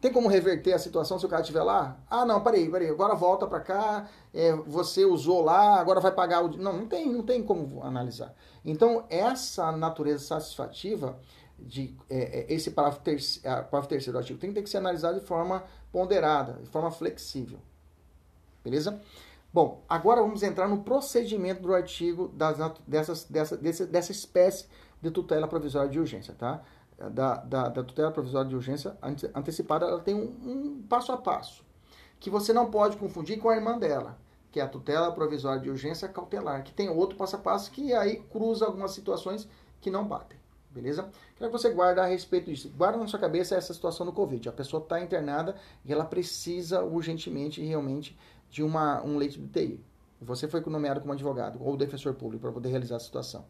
[0.00, 1.98] Tem como reverter a situação se o cara estiver lá?
[2.08, 6.42] Ah, não, peraí, peraí, agora volta para cá, é, você usou lá, agora vai pagar
[6.42, 6.56] o...
[6.56, 8.34] Não, não tem, não tem como analisar.
[8.64, 11.18] Então, essa natureza satisfativa
[11.66, 15.18] de é, é esse parágrafo, terceiro, parágrafo terceiro do artigo 30 tem que ser analisado
[15.20, 17.58] de forma ponderada, de forma flexível.
[18.62, 19.00] Beleza?
[19.52, 24.66] Bom, agora vamos entrar no procedimento do artigo das, dessas, dessa, dessa, dessa espécie
[25.02, 26.62] de tutela provisória de urgência, tá?
[26.96, 28.96] Da, da, da tutela provisória de urgência
[29.34, 31.64] antecipada, ela tem um, um passo a passo,
[32.20, 34.18] que você não pode confundir com a irmã dela,
[34.52, 37.94] que é a tutela provisória de urgência cautelar, que tem outro passo a passo que
[37.94, 39.48] aí cruza algumas situações
[39.80, 40.39] que não batem.
[40.70, 41.10] Beleza?
[41.36, 42.70] Quero que você guarde a respeito disso.
[42.76, 44.48] Guarda na sua cabeça essa situação do Covid.
[44.48, 48.16] A pessoa está internada e ela precisa urgentemente, realmente,
[48.48, 49.84] de uma, um leite de UTI.
[50.20, 53.44] Você foi nomeado como advogado ou defensor público para poder realizar a situação.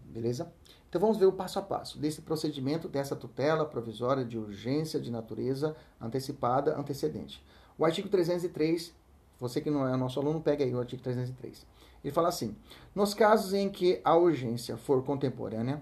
[0.00, 0.52] Beleza?
[0.88, 5.08] Então vamos ver o passo a passo desse procedimento, dessa tutela provisória de urgência de
[5.08, 7.44] natureza antecipada antecedente.
[7.78, 8.92] O artigo 303,
[9.38, 11.64] você que não é nosso aluno, pega aí o artigo 303.
[12.02, 12.56] Ele fala assim:
[12.92, 15.80] nos casos em que a urgência for contemporânea,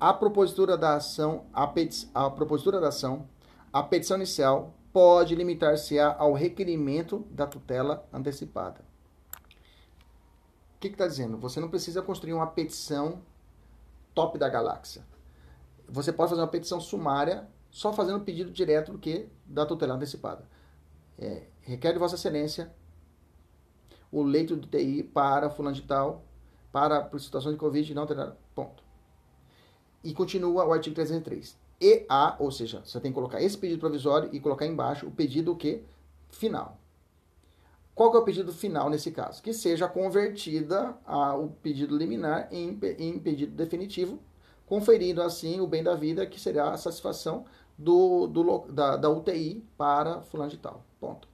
[0.00, 3.28] a propositura da ação, a, peti a propositura da ação,
[3.70, 8.80] a petição inicial pode limitar-se ao requerimento da tutela antecipada.
[10.74, 11.36] O que está dizendo?
[11.36, 13.20] Você não precisa construir uma petição
[14.14, 15.04] top da galáxia.
[15.86, 20.48] Você pode fazer uma petição sumária só fazendo pedido direto do que da tutela antecipada.
[21.18, 22.74] É, requer de Vossa Excelência
[24.10, 26.24] o leito do TI para fulano de tal,
[26.72, 28.34] para situação de Covid não terá.
[28.54, 28.89] Ponto.
[30.02, 31.56] E continua o artigo 303.
[31.80, 35.10] E a, ou seja, você tem que colocar esse pedido provisório e colocar embaixo o
[35.10, 35.82] pedido que
[36.28, 36.78] final.
[37.94, 39.42] Qual que é o pedido final nesse caso?
[39.42, 44.18] Que seja convertida a, o pedido liminar em, em pedido definitivo,
[44.66, 47.44] conferindo assim o bem da vida, que será a satisfação
[47.76, 50.84] do, do da, da, UTI para fulano de tal.
[50.98, 51.28] Ponto.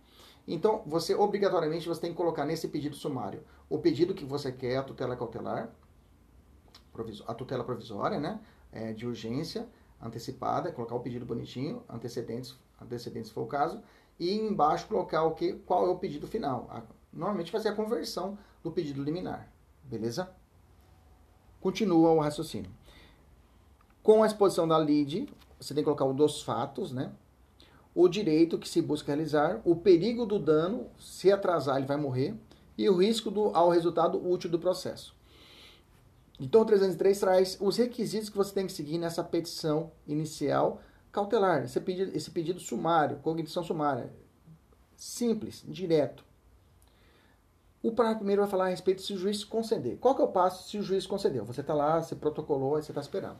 [0.46, 4.76] Então, você obrigatoriamente você tem que colocar nesse pedido sumário o pedido que você quer,
[4.76, 5.70] a tutela cautelar,
[7.26, 8.40] a tutela provisória, né?
[8.76, 9.66] É, de urgência
[10.00, 13.82] antecipada, colocar o pedido bonitinho, antecedentes, antecedentes se for o caso,
[14.18, 16.66] e embaixo colocar o que, qual é o pedido final.
[16.70, 19.50] A, normalmente fazer a conversão do pedido liminar,
[19.82, 20.30] beleza?
[21.60, 22.70] Continua o raciocínio.
[24.02, 27.12] Com a exposição da lide, você tem que colocar o dos fatos, né?
[27.94, 32.34] O direito que se busca realizar, o perigo do dano, se atrasar ele vai morrer,
[32.76, 35.15] e o risco do, ao resultado útil do processo.
[36.38, 41.64] Então, o 303 traz os requisitos que você tem que seguir nessa petição inicial cautelar,
[41.64, 44.12] esse pedido, esse pedido sumário, cognição sumária.
[44.96, 46.24] Simples, direto.
[47.82, 49.96] O parágrafo primeiro vai falar a respeito se o juiz conceder.
[49.98, 51.44] Qual que é o passo se o juiz concedeu?
[51.46, 53.38] Você está lá, você protocolou, aí você está esperando.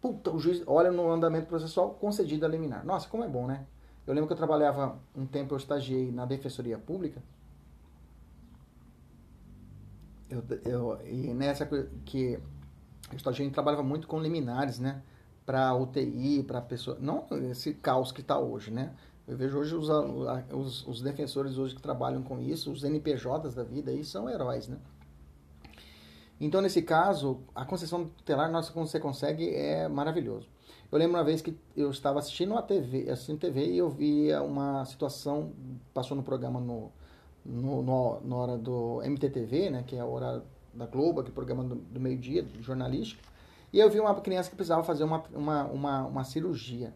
[0.00, 2.84] Puta, o juiz olha no andamento processual concedido a liminar.
[2.84, 3.66] Nossa, como é bom, né?
[4.06, 7.22] Eu lembro que eu trabalhava um tempo, eu estagiei na Defensoria Pública
[10.32, 11.68] eu, eu, e nessa
[12.04, 12.38] que
[13.24, 15.02] a gente trabalhava muito com liminares, né?
[15.44, 16.96] Para UTI, para pessoa.
[17.00, 18.94] Não esse caos que está hoje, né?
[19.26, 23.62] Eu vejo hoje os, os, os, defensores hoje que trabalham com isso, os NPJs da
[23.62, 24.78] vida aí são heróis, né?
[26.40, 30.48] Então, nesse caso, a concessão tutelar, nossa, como você consegue, é maravilhoso.
[30.90, 34.42] Eu lembro uma vez que eu estava assistindo a TV, assistindo TV e eu via
[34.42, 35.52] uma situação,
[35.94, 36.90] passou no programa no,
[37.44, 41.64] no, no, na hora do MTTV, né, que é a hora da Globo, aquele programa
[41.64, 43.22] do, do meio-dia, jornalístico,
[43.72, 46.94] e eu vi uma criança que precisava fazer uma, uma, uma, uma cirurgia.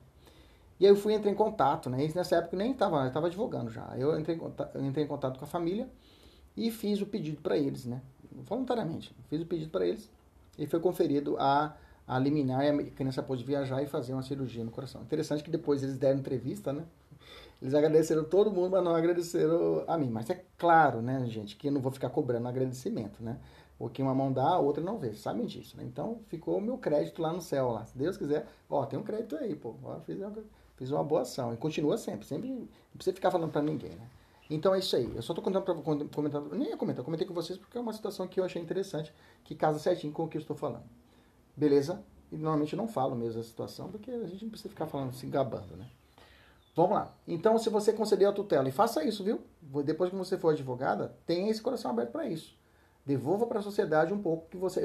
[0.79, 2.07] E aí eu fui entrei em contato, né?
[2.15, 3.95] Nessa época nem estava, estava advogando já.
[3.97, 4.39] Eu entrei,
[4.75, 5.89] eu entrei em contato com a família
[6.55, 8.03] e fiz o pedido para eles, né?
[8.31, 9.15] Voluntariamente.
[9.29, 10.11] Fiz o pedido para eles
[10.59, 11.75] e foi conferido a,
[12.07, 15.01] a liminar e a criança pôde viajar e fazer uma cirurgia no coração.
[15.01, 16.85] Interessante que depois eles deram entrevista, né?
[17.61, 20.11] Eles agradeceram todo mundo, mas não agradeceram a mim.
[20.11, 23.39] Mas é claro, né, gente, que eu não vou ficar cobrando agradecimento, né?
[23.79, 25.15] Porque uma mão dá, a outra não vê.
[25.15, 25.85] Sabem disso, né?
[25.85, 27.85] Então ficou o meu crédito lá no céu, lá.
[27.85, 29.75] Se Deus quiser, ó, tem um crédito aí, pô.
[29.83, 30.33] Ó, fiz, uma,
[30.77, 31.53] fiz uma boa ação.
[31.53, 32.27] E continua sempre.
[32.27, 34.09] Sempre não precisa ficar falando para ninguém, né?
[34.49, 35.11] Então é isso aí.
[35.15, 37.93] Eu só tô contando pra, comentando, nem ia comentar, comentei com vocês porque é uma
[37.93, 39.13] situação que eu achei interessante,
[39.45, 40.85] que casa certinho com o que eu estou falando.
[41.57, 42.03] Beleza?
[42.31, 45.13] E normalmente eu não falo mesmo a situação, porque a gente não precisa ficar falando,
[45.13, 45.89] se gabando, né?
[46.77, 47.15] Vamos lá.
[47.27, 49.41] Então, se você conceder a tutela, e faça isso, viu?
[49.83, 52.55] Depois que você for advogada, tenha esse coração aberto para isso.
[53.05, 54.83] Devolva para a sociedade um pouco que você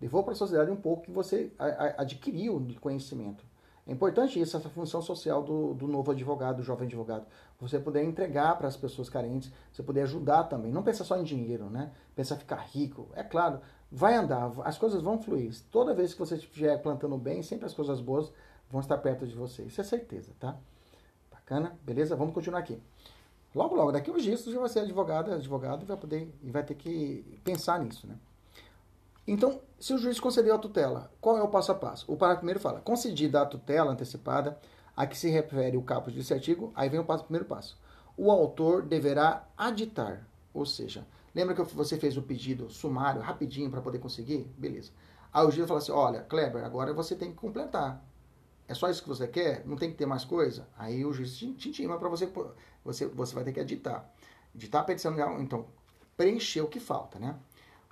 [0.00, 1.52] devolva para a sociedade um pouco que você
[1.96, 3.44] adquiriu de conhecimento.
[3.86, 7.26] É importante isso, essa função social do, do novo advogado, do jovem advogado.
[7.60, 10.72] Você poder entregar para as pessoas carentes, você poder ajudar também.
[10.72, 11.92] Não pensa só em dinheiro, né?
[12.16, 13.08] Pensa ficar rico.
[13.14, 15.52] É claro, vai andar, as coisas vão fluir.
[15.70, 18.32] Toda vez que você estiver plantando bem, sempre as coisas boas
[18.70, 19.62] vão estar perto de você.
[19.64, 20.58] Isso é certeza, tá?
[21.42, 21.78] Bacana?
[21.82, 22.16] Beleza?
[22.16, 22.80] Vamos continuar aqui.
[23.54, 26.62] Logo, logo, daqui uns dias você vai ser advogado, advogado e vai poder e vai
[26.62, 28.16] ter que pensar nisso, né?
[29.26, 32.10] Então, se o juiz concedeu a tutela, qual é o passo a passo?
[32.10, 34.58] O parágrafo primeiro fala: concedida a tutela antecipada
[34.96, 37.78] a que se refere o caput desse artigo, aí vem o passo, primeiro passo.
[38.16, 43.80] O autor deverá aditar, ou seja, lembra que você fez o pedido sumário rapidinho para
[43.80, 44.50] poder conseguir?
[44.56, 44.90] Beleza.
[45.32, 48.02] Aí o juiz fala assim: olha, Kleber, agora você tem que completar.
[48.68, 49.66] É só isso que você quer?
[49.66, 50.68] Não tem que ter mais coisa?
[50.78, 52.30] Aí o juiz te, intima para você,
[52.84, 54.10] você, você vai ter que editar.
[54.54, 55.66] Editar a petição, então,
[56.16, 57.36] preencher o que falta, né?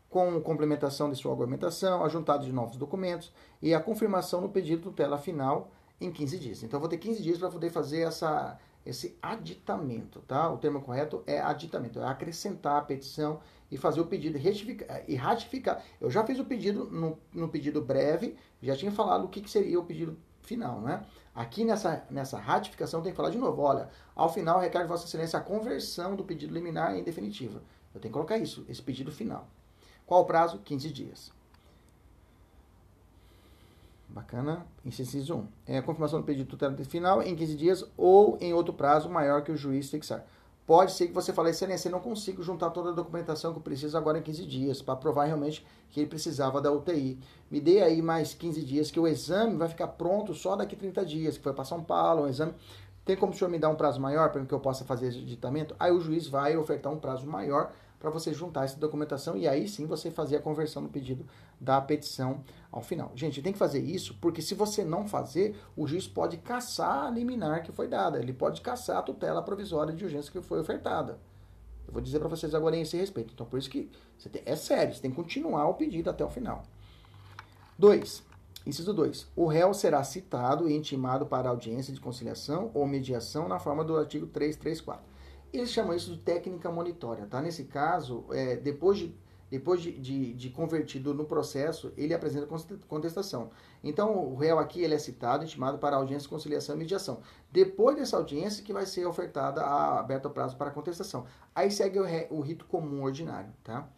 [0.09, 4.83] Com complementação de sua argumentação, a juntada de novos documentos e a confirmação no pedido
[4.83, 6.62] tutela final em 15 dias.
[6.62, 10.50] Então, eu vou ter 15 dias para poder fazer essa, esse aditamento, tá?
[10.50, 14.38] O termo correto é aditamento, é acrescentar a petição e fazer o pedido
[15.06, 15.85] e ratificar.
[16.00, 19.50] Eu já fiz o pedido no, no pedido breve, já tinha falado o que, que
[19.50, 21.05] seria o pedido final, né?
[21.35, 25.38] Aqui nessa, nessa ratificação tem que falar de novo, olha, ao final requer Vossa Excelência
[25.38, 27.62] a conversão do pedido liminar em definitiva.
[27.94, 29.48] Eu tenho que colocar isso, esse pedido final.
[30.07, 30.59] Qual o prazo?
[30.59, 31.33] 15 dias.
[34.09, 34.66] Bacana.
[34.85, 35.48] Inciso 1.
[35.66, 39.42] É a confirmação do pedido tutela final em 15 dias ou em outro prazo maior
[39.42, 40.26] que o juiz fixar.
[40.70, 43.61] Pode ser que você fale, excelência, eu não consigo juntar toda a documentação que eu
[43.61, 47.18] preciso agora em 15 dias, para provar realmente que ele precisava da UTI.
[47.50, 51.04] Me dê aí mais 15 dias, que o exame vai ficar pronto só daqui 30
[51.04, 52.54] dias, que foi para São Paulo, um exame.
[53.04, 55.18] Tem como o senhor me dar um prazo maior para que eu possa fazer esse
[55.18, 55.74] editamento?
[55.76, 59.66] Aí o juiz vai ofertar um prazo maior para você juntar essa documentação e aí
[59.66, 61.26] sim você fazer a conversão no pedido
[61.61, 62.42] da petição
[62.73, 63.12] ao final.
[63.14, 67.11] Gente, tem que fazer isso porque se você não fazer, o juiz pode caçar a
[67.11, 71.18] liminar que foi dada, ele pode caçar a tutela provisória de urgência que foi ofertada.
[71.87, 73.35] Eu vou dizer para vocês agora em esse respeito.
[73.35, 73.90] Então, por isso que
[74.31, 76.62] tem, é sério, você tem que continuar o pedido até o final.
[77.79, 78.23] 2.
[78.66, 79.27] Inciso 2.
[79.35, 83.96] O réu será citado e intimado para audiência de conciliação ou mediação na forma do
[83.96, 85.03] artigo 334.
[85.53, 87.40] Eles chamam isso de técnica monitória, tá?
[87.42, 89.14] Nesse caso, é, depois, de,
[89.51, 92.47] depois de, de, de, convertido no processo, ele apresenta
[92.87, 93.51] contestação.
[93.83, 97.21] Então, o réu aqui ele é citado, intimado para audiência, conciliação e mediação.
[97.51, 101.27] Depois dessa audiência que vai ser ofertada, a, aberto prazo para contestação.
[101.53, 103.89] Aí segue o, ré, o rito comum ordinário, tá?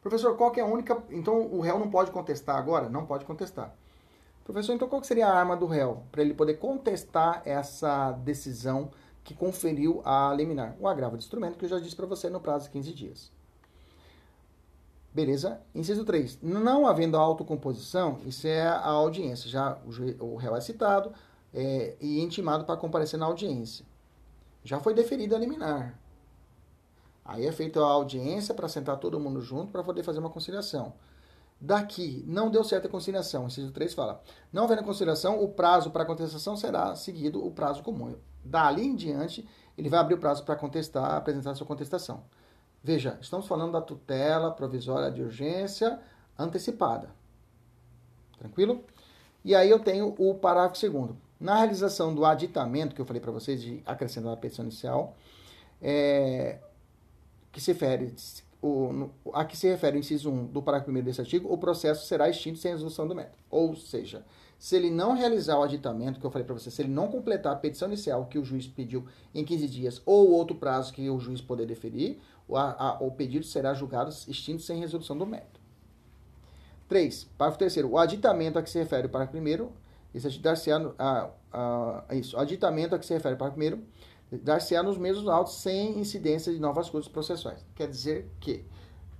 [0.00, 1.02] Professor, qual que é a única...
[1.10, 2.88] Então, o réu não pode contestar agora?
[2.88, 3.74] Não pode contestar.
[4.42, 8.90] Professor, então qual seria a arma do réu para ele poder contestar essa decisão
[9.24, 10.76] que conferiu a liminar.
[10.78, 13.33] O agravo de instrumento, que eu já disse para você no prazo de 15 dias.
[15.14, 15.60] Beleza?
[15.72, 16.40] Inciso 3.
[16.42, 19.48] Não havendo autocomposição, isso é a audiência.
[19.48, 19.78] Já
[20.18, 21.12] o, réu é citado
[21.52, 23.86] é, e intimado para comparecer na audiência.
[24.64, 25.96] Já foi deferido a liminar.
[27.24, 30.94] Aí é feita a audiência para sentar todo mundo junto para poder fazer uma conciliação.
[31.60, 33.46] Daqui, não deu certo a conciliação.
[33.46, 34.20] Inciso 3 fala:
[34.52, 38.16] não havendo conciliação, o prazo para contestação será seguido o prazo comum.
[38.44, 42.24] Dali em diante, ele vai abrir o prazo para contestar, apresentar sua contestação.
[42.84, 45.98] Veja, estamos falando da tutela provisória de urgência
[46.38, 47.08] antecipada.
[48.38, 48.84] Tranquilo?
[49.42, 51.16] E aí eu tenho o parágrafo segundo.
[51.40, 55.16] Na realização do aditamento, que eu falei para vocês de acrescentar a petição inicial,
[55.80, 56.58] é,
[57.50, 58.14] que se refere,
[58.60, 62.06] o, a que se refere o inciso 1 do parágrafo 1 desse artigo, o processo
[62.06, 63.38] será extinto sem resolução do método.
[63.50, 64.22] Ou seja,
[64.58, 67.52] Se ele não realizar o aditamento, que eu falei para você, se ele não completar
[67.52, 69.04] a petição inicial que o juiz pediu
[69.34, 72.18] em 15 dias ou outro prazo que o juiz poder deferir,
[72.48, 75.60] o, a, o pedido será julgado extinto sem resolução do mérito.
[76.88, 77.24] 3.
[77.38, 77.76] Parágrafo 3.
[77.84, 79.72] O aditamento a que se refere o parágrafo primeiro,
[80.14, 80.78] isso dar-se-á
[82.12, 83.84] isso, o aditamento a que se refere o parágrafo primeiro,
[84.42, 87.64] dar-se-á nos mesmos autos sem incidência de novas custas processuais.
[87.74, 88.64] Quer dizer que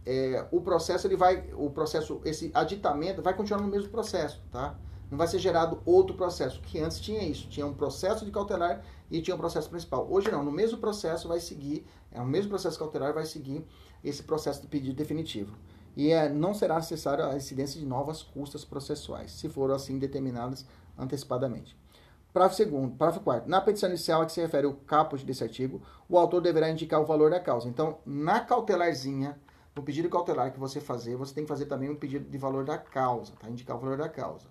[0.07, 4.77] é, o processo ele vai, o processo, esse aditamento vai continuar no mesmo processo, tá?
[5.11, 8.83] Não vai ser gerado outro processo, que antes tinha isso, tinha um processo de cautelar
[9.11, 10.07] e tinha um processo principal.
[10.11, 13.65] Hoje não, no mesmo processo vai seguir, é o mesmo processo cautelar vai seguir
[14.03, 15.57] esse processo de pedido definitivo.
[15.97, 20.67] E é, não será necessária a incidência de novas custas processuais, se foram assim determinadas
[20.99, 21.77] antecipadamente.
[22.33, 23.49] Parágrafo segundo, parágrafo quarto.
[23.49, 27.01] Na petição inicial a que se refere o caput desse artigo, o autor deverá indicar
[27.01, 27.69] o valor da causa.
[27.69, 29.39] Então, na cautelarzinha,
[29.75, 32.65] no pedido cautelar que você fazer, você tem que fazer também um pedido de valor
[32.65, 33.49] da causa, tá?
[33.49, 34.49] Indicar o valor da causa,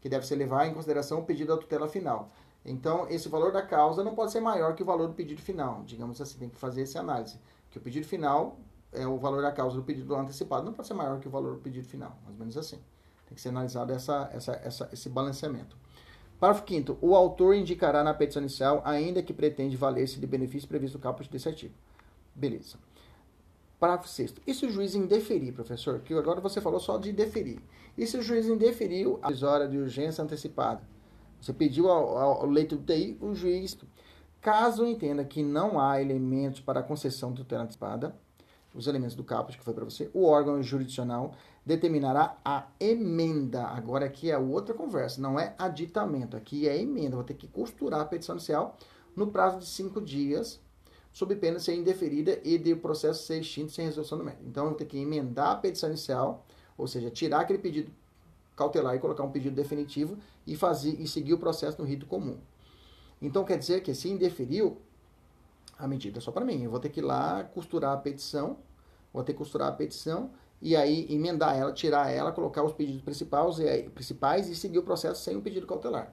[0.00, 2.30] que deve ser levar em consideração o pedido da tutela final.
[2.66, 5.84] Então, esse valor da causa não pode ser maior que o valor do pedido final.
[5.86, 7.38] Digamos assim, tem que fazer essa análise.
[7.70, 8.58] Que o pedido final
[8.92, 11.54] é o valor da causa do pedido antecipado, não pode ser maior que o valor
[11.54, 12.18] do pedido final.
[12.24, 12.80] Mais ou menos assim.
[13.26, 15.76] Tem que ser analisado essa, essa, essa, esse balanceamento.
[16.40, 20.98] Parágrafo 5 O autor indicará na petição inicial, ainda que pretende valer-se de benefício previsto
[20.98, 21.74] no caput desse artigo.
[22.34, 22.78] Beleza.
[23.78, 26.00] Parágrafo 6 E se o juiz indeferir, professor?
[26.00, 27.60] Que agora você falou só de deferir.
[27.96, 30.82] E se o juiz indeferiu a decisória de urgência antecipada?
[31.40, 33.76] Você pediu ao, leito do TI, o juiz,
[34.40, 38.16] caso entenda que não há elementos para a concessão de tutela antecipada,
[38.74, 41.34] os elementos do caput que foi para você, o órgão jurisdicional
[41.64, 43.64] determinará a emenda.
[43.64, 47.16] Agora aqui é outra conversa, não é aditamento, aqui é emenda.
[47.16, 48.76] Vou ter que costurar a petição inicial
[49.16, 50.60] no prazo de cinco dias
[51.10, 54.44] sob pena de ser indeferida e de o processo ser extinto sem resolução do mérito.
[54.46, 56.44] Então, eu tenho que emendar a petição inicial,
[56.76, 57.90] ou seja, tirar aquele pedido
[58.56, 62.38] cautelar e colocar um pedido definitivo e fazer e seguir o processo no rito comum.
[63.20, 64.78] Então, quer dizer que se indeferiu,
[65.78, 66.62] a medida é só para mim.
[66.62, 68.58] Eu vou ter que ir lá costurar a petição,
[69.12, 70.30] vou ter que costurar a petição
[70.60, 74.78] e aí emendar ela, tirar ela, colocar os pedidos principais e, aí, principais e seguir
[74.78, 76.12] o processo sem o pedido cautelar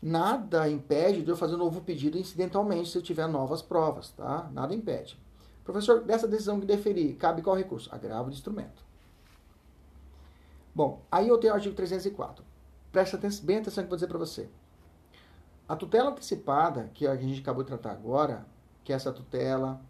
[0.00, 4.48] nada impede de eu fazer um novo pedido incidentalmente se eu tiver novas provas, tá?
[4.52, 5.18] Nada impede.
[5.64, 7.92] Professor, dessa decisão que deferir, cabe qual recurso?
[7.92, 8.87] Agravo de instrumento.
[10.78, 12.44] Bom, aí eu tenho o artigo 304.
[12.92, 14.48] Presta atenção, bem atenção que eu vou dizer para você.
[15.68, 18.46] A tutela antecipada, que a gente acabou de tratar agora,
[18.84, 19.80] que é essa tutela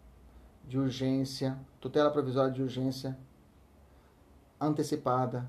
[0.67, 3.15] de urgência, tutela provisória de urgência
[4.59, 5.47] antecipada,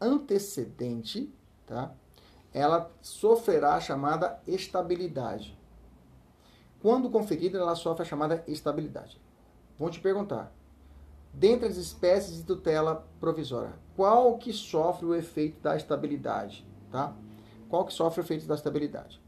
[0.00, 1.32] antecedente,
[1.68, 1.94] tá?
[2.52, 5.56] ela sofrerá a chamada estabilidade.
[6.82, 9.20] Quando conferida, ela sofre a chamada estabilidade.
[9.78, 10.52] Vou te perguntar,
[11.32, 16.66] dentre as espécies de tutela provisória, qual que sofre o efeito da estabilidade?
[16.90, 17.14] Tá?
[17.68, 19.20] Qual que sofre o efeito da estabilidade?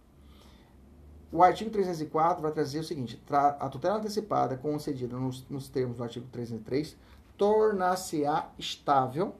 [1.30, 6.02] O artigo 304 vai trazer o seguinte: a tutela antecipada concedida nos, nos termos do
[6.02, 6.96] artigo 303
[7.36, 9.34] tornar-se-á estável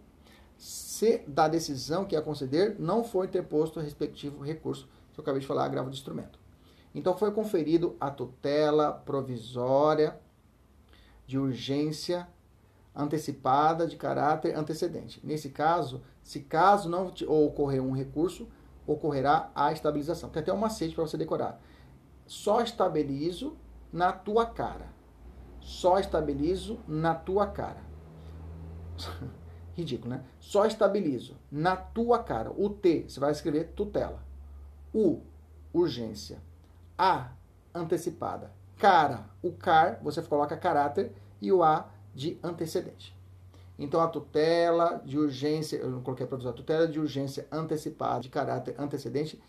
[0.58, 5.40] se da decisão que a conceder não for interposto o respectivo recurso, que eu acabei
[5.40, 6.38] de falar, agravo de instrumento.
[6.94, 10.14] Então foi conferido a tutela provisória
[11.26, 12.28] de urgência
[12.94, 15.20] antecipada de caráter antecedente.
[15.24, 18.48] Nesse caso, se caso não ocorrer um recurso,
[18.86, 20.30] ocorrerá a estabilização.
[20.30, 21.60] Tem até um macete para você decorar.
[22.26, 23.56] Só estabilizo
[23.92, 24.86] na tua cara.
[25.60, 27.82] Só estabilizo na tua cara.
[29.74, 30.24] Ridículo, né?
[30.38, 32.50] Só estabilizo na tua cara.
[32.50, 34.22] O T, você vai escrever tutela.
[34.94, 35.20] U,
[35.72, 36.42] urgência.
[36.98, 37.30] A,
[37.74, 38.52] antecipada.
[38.76, 43.16] Cara, o car, você coloca caráter e o A de antecedente.
[43.78, 48.28] Então a tutela de urgência, eu não coloquei a provisória, tutela de urgência antecipada de
[48.28, 49.42] caráter antecedente,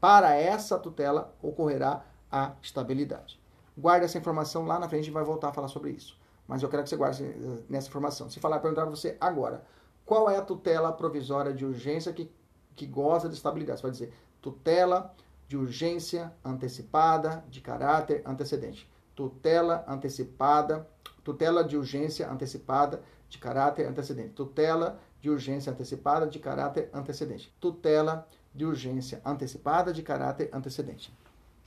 [0.00, 3.40] para essa tutela ocorrerá a estabilidade.
[3.76, 6.68] Guarde essa informação lá na frente e vai voltar a falar sobre isso mas eu
[6.68, 7.22] quero que você guarde
[7.68, 8.28] nessa informação.
[8.28, 9.64] Se falar, perguntar para você agora,
[10.04, 12.28] qual é a tutela provisória de urgência que,
[12.74, 13.78] que goza de estabilidade?
[13.78, 14.12] Você vai dizer
[14.42, 15.14] tutela
[15.46, 18.90] de urgência antecipada de caráter antecedente.
[19.14, 20.88] Tutela antecipada,
[21.22, 24.30] tutela de urgência antecipada de caráter antecedente.
[24.30, 27.54] Tutela de urgência antecipada de caráter antecedente.
[27.60, 31.12] Tutela de urgência antecipada de caráter antecedente.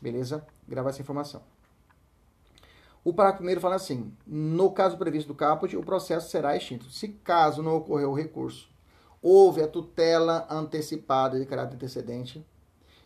[0.01, 0.45] Beleza?
[0.67, 1.41] Gravar essa informação.
[3.03, 6.89] O parágrafo primeiro fala assim: no caso previsto do caput, o processo será extinto.
[6.89, 8.69] Se caso não ocorreu o recurso,
[9.21, 12.45] houve a tutela antecipada de caráter antecedente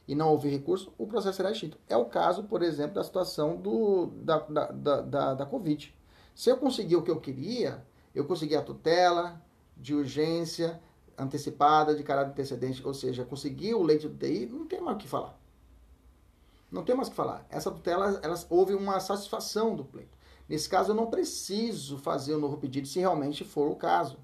[0.07, 1.77] e não houve recurso, o processo será extinto.
[1.89, 5.93] É o caso, por exemplo, da situação do, da, da, da, da, da Covid.
[6.37, 7.83] Se eu conseguir o que eu queria,
[8.13, 9.43] eu consegui a tutela
[9.75, 10.79] de urgência
[11.17, 14.99] antecipada de caráter antecedente, ou seja, conseguiu o leite do TI, não tem mais o
[14.99, 15.35] que falar.
[16.71, 17.43] Não tem mais o que falar.
[17.49, 20.15] Essa tutela, elas, houve uma satisfação do pleito.
[20.47, 24.19] Nesse caso, eu não preciso fazer o um novo pedido se realmente for o caso.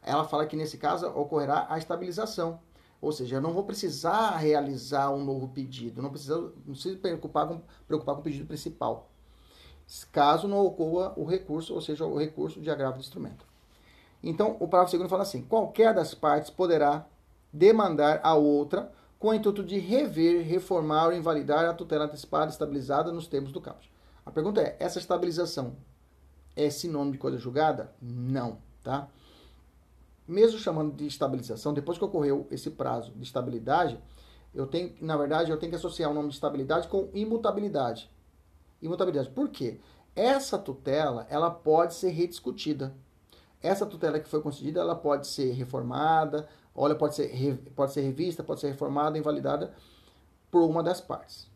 [0.00, 2.58] Ela fala que nesse caso ocorrerá a estabilização.
[3.02, 7.46] Ou seja, eu não vou precisar realizar um novo pedido, não preciso, não preciso preocupar
[7.46, 9.10] com, preocupar com o pedido principal.
[10.12, 13.44] Caso não ocorra o recurso, ou seja, o recurso de agravo do instrumento.
[14.22, 17.06] Então, o parágrafo segundo fala assim: qualquer das partes poderá
[17.52, 23.12] demandar a outra com o intuito de rever, reformar ou invalidar a tutela antecipada estabilizada
[23.12, 23.90] nos termos do caput.
[24.24, 25.76] A pergunta é: essa estabilização
[26.54, 27.92] é sinônimo de coisa julgada?
[28.00, 29.08] Não, tá?
[30.26, 33.98] Mesmo chamando de estabilização, depois que ocorreu esse prazo de estabilidade,
[34.54, 38.08] eu tenho, na verdade, eu tenho que associar o nome de estabilidade com imutabilidade.
[38.80, 39.30] Imutabilidade.
[39.30, 39.80] Por quê?
[40.14, 42.94] Essa tutela, ela pode ser rediscutida.
[43.62, 48.42] Essa tutela que foi concedida, ela pode ser reformada, olha, pode ser, pode ser revista,
[48.42, 49.72] pode ser reformada, invalidada
[50.50, 51.48] por uma das partes.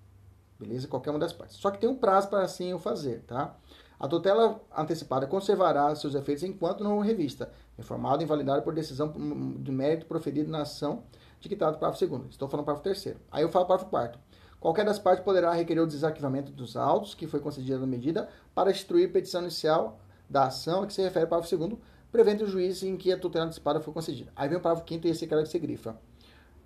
[0.58, 0.86] Beleza?
[0.86, 1.56] Qualquer uma das partes.
[1.56, 3.56] Só que tem um prazo para assim o fazer, tá?
[3.98, 9.12] A tutela antecipada conservará seus efeitos enquanto não revista, reformada e invalidada por decisão
[9.58, 11.04] de mérito proferida na ação
[11.40, 12.28] de que trata o parágrafo segundo.
[12.28, 13.18] Estou falando parágrafo terceiro.
[13.30, 14.18] Aí eu falo parágrafo quarto.
[14.64, 18.70] Qualquer das partes poderá requerer o desarquivamento dos autos que foi concedida na medida para
[18.70, 21.78] instruir petição inicial da ação a que se refere ao parágrafo segundo,
[22.10, 24.32] prevendo o juiz em que a tutela antecipada foi concedida.
[24.34, 26.00] Aí vem o parágrafo quinto e esse quero que você grifa.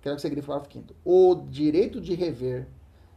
[0.01, 0.95] Quero que você grifa o parágrafo quinto.
[1.03, 2.69] O direito de rever,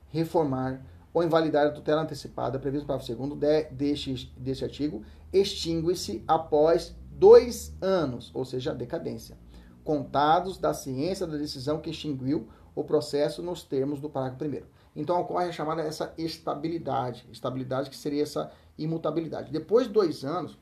[0.08, 6.24] reformar ou invalidar a tutela antecipada previsto no parágrafo segundo de, deste, deste artigo extingue-se
[6.26, 9.38] após dois anos, ou seja, decadência,
[9.84, 14.66] contados da ciência da decisão que extinguiu o processo nos termos do parágrafo primeiro.
[14.94, 19.50] Então ocorre a chamada essa estabilidade, estabilidade que seria essa imutabilidade.
[19.50, 20.58] Depois de dois anos,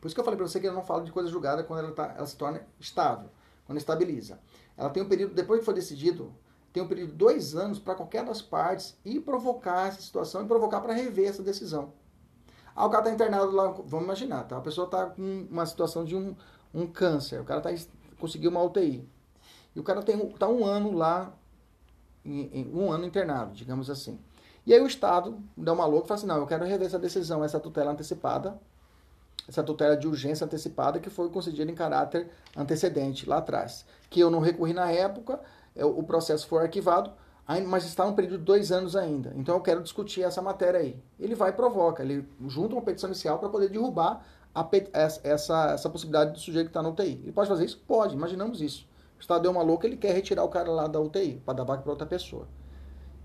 [0.00, 1.80] por isso que eu falei para você que eu não falo de coisa julgada quando
[1.80, 3.30] ela, tá, ela se torna estável,
[3.66, 4.38] quando estabiliza.
[4.76, 6.32] Ela tem um período, depois que foi decidido,
[6.72, 10.46] tem um período de dois anos para qualquer das partes ir provocar essa situação e
[10.46, 11.92] provocar para rever essa decisão.
[12.74, 14.56] Ah, o cara está internado lá, vamos imaginar, tá?
[14.56, 16.36] A pessoa está com uma situação de um,
[16.72, 17.70] um câncer, o cara tá,
[18.20, 19.08] conseguiu uma UTI.
[19.78, 21.32] E o cara está um ano lá,
[22.24, 24.18] em, em, um ano internado, digamos assim.
[24.66, 26.98] E aí o Estado dá uma louca e fala assim, não, eu quero rever essa
[26.98, 28.58] decisão, essa tutela antecipada,
[29.48, 33.86] essa tutela de urgência antecipada que foi concedida em caráter antecedente lá atrás.
[34.10, 35.38] Que eu não recorri na época,
[35.76, 37.12] é, o processo foi arquivado,
[37.68, 39.32] mas está um período de dois anos ainda.
[39.36, 41.00] Então eu quero discutir essa matéria aí.
[41.20, 44.68] Ele vai e provoca, ele junta uma petição inicial para poder derrubar a,
[45.22, 47.20] essa, essa possibilidade do sujeito que está na UTI.
[47.22, 47.80] Ele pode fazer isso?
[47.86, 48.87] Pode, imaginamos isso.
[49.18, 51.64] O Estado deu uma louca, ele quer retirar o cara lá da UTI para dar
[51.64, 52.46] vaga para outra pessoa.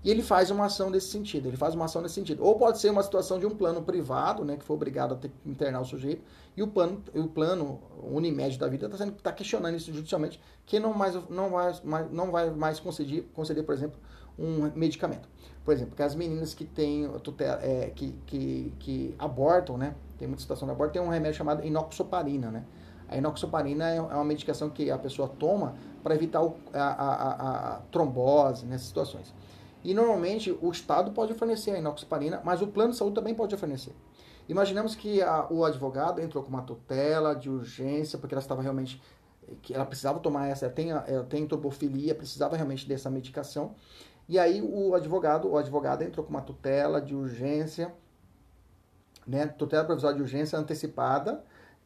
[0.04, 2.44] E ele faz uma ação nesse sentido, ele faz uma ação nesse sentido.
[2.44, 5.30] Ou pode ser uma situação de um plano privado, né, que foi obrigado a ter
[5.30, 6.22] que internar o sujeito,
[6.54, 10.92] e o plano, o plano Unimed da vida está tá questionando isso judicialmente, que não,
[10.92, 13.98] mais, não, vai, mais, não vai mais conceder, conceder, por exemplo,
[14.38, 15.26] um medicamento.
[15.64, 20.28] Por exemplo, que as meninas que têm tutela, é, que, que, que abortam, né, tem
[20.28, 22.64] muita situação de aborto, tem um remédio chamado inoxoparina, né.
[23.08, 26.40] A inoxoparina é, é uma medicação que a pessoa toma para evitar
[26.72, 29.34] a, a, a, trombose nessas situações.
[29.82, 33.56] E normalmente o Estado pode fornecer a inoxaparina, mas o plano de saúde também pode
[33.56, 33.94] fornecer.
[34.48, 39.00] Imaginamos que a, o advogado entrou com uma tutela de urgência, porque ela estava realmente.
[39.62, 43.74] que ela precisava tomar essa, ela tem, ela tem turbofilia, precisava realmente dessa medicação.
[44.26, 47.94] E aí o advogado, o advogado entrou com uma tutela de urgência,
[49.26, 51.44] né, tutela provisória de urgência antecipada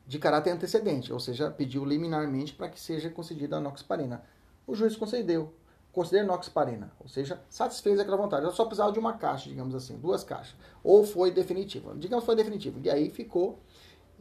[0.09, 4.25] de caráter antecedente, ou seja, pediu liminarmente para que seja concedida a noxaparina.
[4.67, 5.53] O juiz concedeu
[5.93, 8.45] considera inoxparina, ou seja, satisfez aquela vontade.
[8.45, 10.55] Ela só precisava de uma caixa, digamos assim, duas caixas.
[10.85, 11.95] Ou foi definitiva.
[11.97, 12.79] Digamos foi definitivo.
[12.85, 13.59] E aí ficou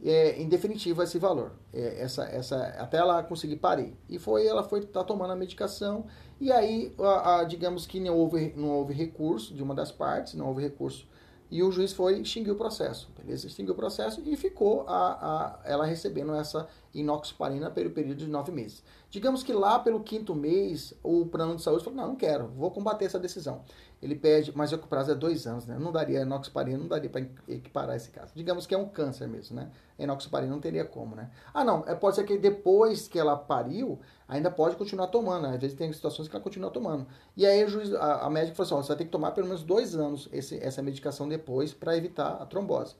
[0.04, 1.52] é, em definitivo esse valor.
[1.72, 3.96] É, essa, essa, até ela conseguir parir.
[4.08, 6.06] E foi, ela foi tá tomando a medicação.
[6.40, 10.34] E aí, a, a, digamos que não houve, não houve recurso de uma das partes,
[10.34, 11.06] não houve recurso
[11.50, 13.46] e o juiz foi extinguir o processo, beleza?
[13.46, 18.52] Extinguiu o processo e ficou a, a, ela recebendo essa inoxaparina pelo período de nove
[18.52, 18.82] meses.
[19.10, 22.70] Digamos que lá pelo quinto mês, o plano de saúde falou, não, não quero, vou
[22.70, 23.62] combater essa decisão.
[24.00, 25.76] Ele pede, mas o prazo é dois anos, né?
[25.78, 28.32] Não daria inoxaparina, não daria para equiparar esse caso.
[28.34, 29.70] Digamos que é um câncer mesmo, né?
[29.98, 31.30] inoxaparina não teria como, né?
[31.52, 35.46] Ah, não, é, pode ser que depois que ela pariu, ainda pode continuar tomando.
[35.46, 37.06] Às vezes tem situações que ela continua tomando.
[37.36, 39.48] E aí juiz, a, a médica falou assim: ó, você vai ter que tomar pelo
[39.48, 42.94] menos dois anos esse, essa medicação depois para evitar a trombose.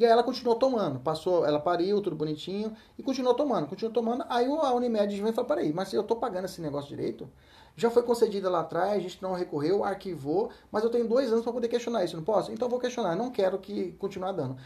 [0.00, 4.24] E aí ela continuou tomando, passou, ela pariu, tudo bonitinho, e continuou tomando, continuou tomando.
[4.30, 7.28] Aí a Unimed vem e fala: peraí, mas eu tô pagando esse negócio direito?
[7.76, 11.44] Já foi concedida lá atrás, a gente não recorreu, arquivou, mas eu tenho dois anos
[11.44, 12.50] para poder questionar isso, não posso?
[12.50, 14.56] Então eu vou questionar, não quero que continuar dando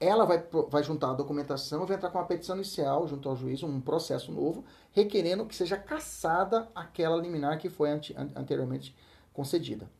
[0.00, 3.62] ela vai, vai juntar a documentação, vai entrar com uma petição inicial junto ao juiz,
[3.62, 8.96] um processo novo, requerendo que seja cassada aquela liminar que foi ante, anteriormente
[9.34, 9.90] concedida.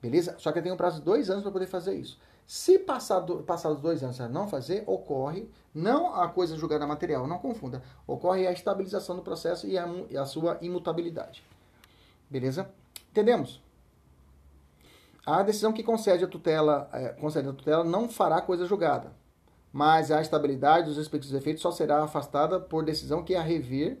[0.00, 0.36] Beleza?
[0.38, 2.20] Só que tem um prazo de dois anos para poder fazer isso.
[2.52, 7.26] Se passar, do, passar os dois anos não fazer, ocorre não a coisa julgada material,
[7.26, 7.82] não confunda.
[8.06, 11.42] Ocorre a estabilização do processo e a, e a sua imutabilidade.
[12.28, 12.70] Beleza?
[13.10, 13.58] Entendemos?
[15.24, 19.14] A decisão que concede a tutela, é, concede a tutela não fará coisa julgada,
[19.72, 23.98] mas a estabilidade dos respectivos efeitos só será afastada por decisão que a rever,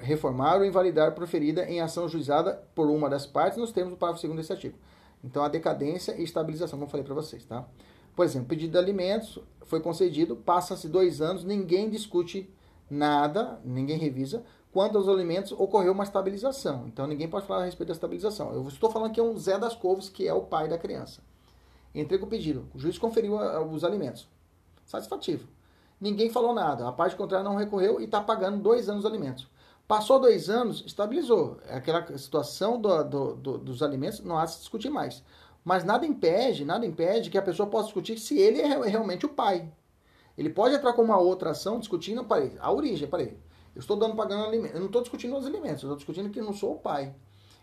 [0.00, 4.26] reformar ou invalidar proferida em ação juizada por uma das partes nos termos do parágrafo
[4.26, 4.76] 2 desse artigo.
[5.22, 7.66] Então, a decadência e estabilização, como eu falei para vocês, tá?
[8.14, 12.52] Por exemplo, pedido de alimentos foi concedido, passa-se dois anos, ninguém discute
[12.90, 14.44] nada, ninguém revisa.
[14.72, 16.86] Quanto aos alimentos, ocorreu uma estabilização.
[16.86, 18.52] Então, ninguém pode falar a respeito da estabilização.
[18.52, 21.20] Eu estou falando que é um Zé das Covos, que é o pai da criança.
[21.94, 22.68] Entrega o pedido.
[22.74, 23.36] O juiz conferiu
[23.72, 24.28] os alimentos.
[24.84, 25.48] Satisfativo.
[26.00, 26.86] Ninguém falou nada.
[26.86, 29.48] A parte contrária não recorreu e está pagando dois anos os alimentos.
[29.88, 31.58] Passou dois anos, estabilizou.
[31.70, 35.24] Aquela situação do, do, do, dos alimentos não há se discutir mais.
[35.64, 39.30] Mas nada impede, nada impede que a pessoa possa discutir se ele é realmente o
[39.30, 39.72] pai.
[40.36, 43.38] Ele pode entrar com uma outra ação discutindo, parei, a origem, parei.
[43.74, 44.74] Eu estou dando pagando alimentos.
[44.74, 47.14] Eu não estou discutindo os alimentos, eu estou discutindo que não sou o pai.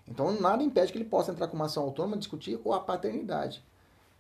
[0.07, 3.63] Então nada impede que ele possa entrar com uma ação autônoma discutir a paternidade.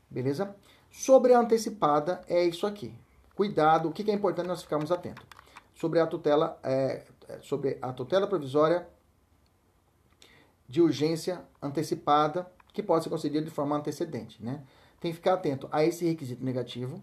[0.09, 0.55] Beleza?
[0.91, 2.93] Sobre a antecipada é isso aqui.
[3.35, 5.25] Cuidado, o que é importante nós ficarmos atentos.
[5.75, 7.05] Sobre a tutela, é, é,
[7.41, 8.87] sobre a tutela provisória
[10.67, 14.43] de urgência antecipada, que pode ser concedida de forma antecedente.
[14.43, 14.63] Né?
[14.99, 17.01] Tem que ficar atento a esse requisito negativo,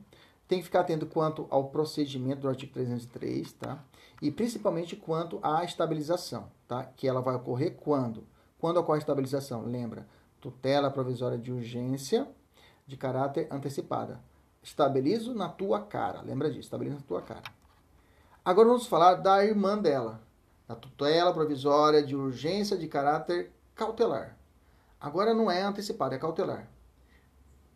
[0.48, 3.82] tem que ficar atento quanto ao procedimento do artigo 303, tá?
[4.20, 6.84] E principalmente quanto à estabilização, tá?
[6.84, 8.26] Que ela vai ocorrer quando?
[8.58, 9.64] Quando ocorre a estabilização?
[9.64, 10.06] Lembra?
[10.40, 12.28] Tutela provisória de urgência
[12.86, 14.20] de caráter antecipada.
[14.62, 16.20] Estabilizo na tua cara.
[16.20, 16.60] Lembra disso?
[16.60, 17.42] Estabilizo na tua cara.
[18.44, 20.20] Agora vamos falar da irmã dela,
[20.66, 24.36] da tutela provisória de urgência de caráter cautelar.
[25.00, 26.68] Agora não é antecipada, é cautelar.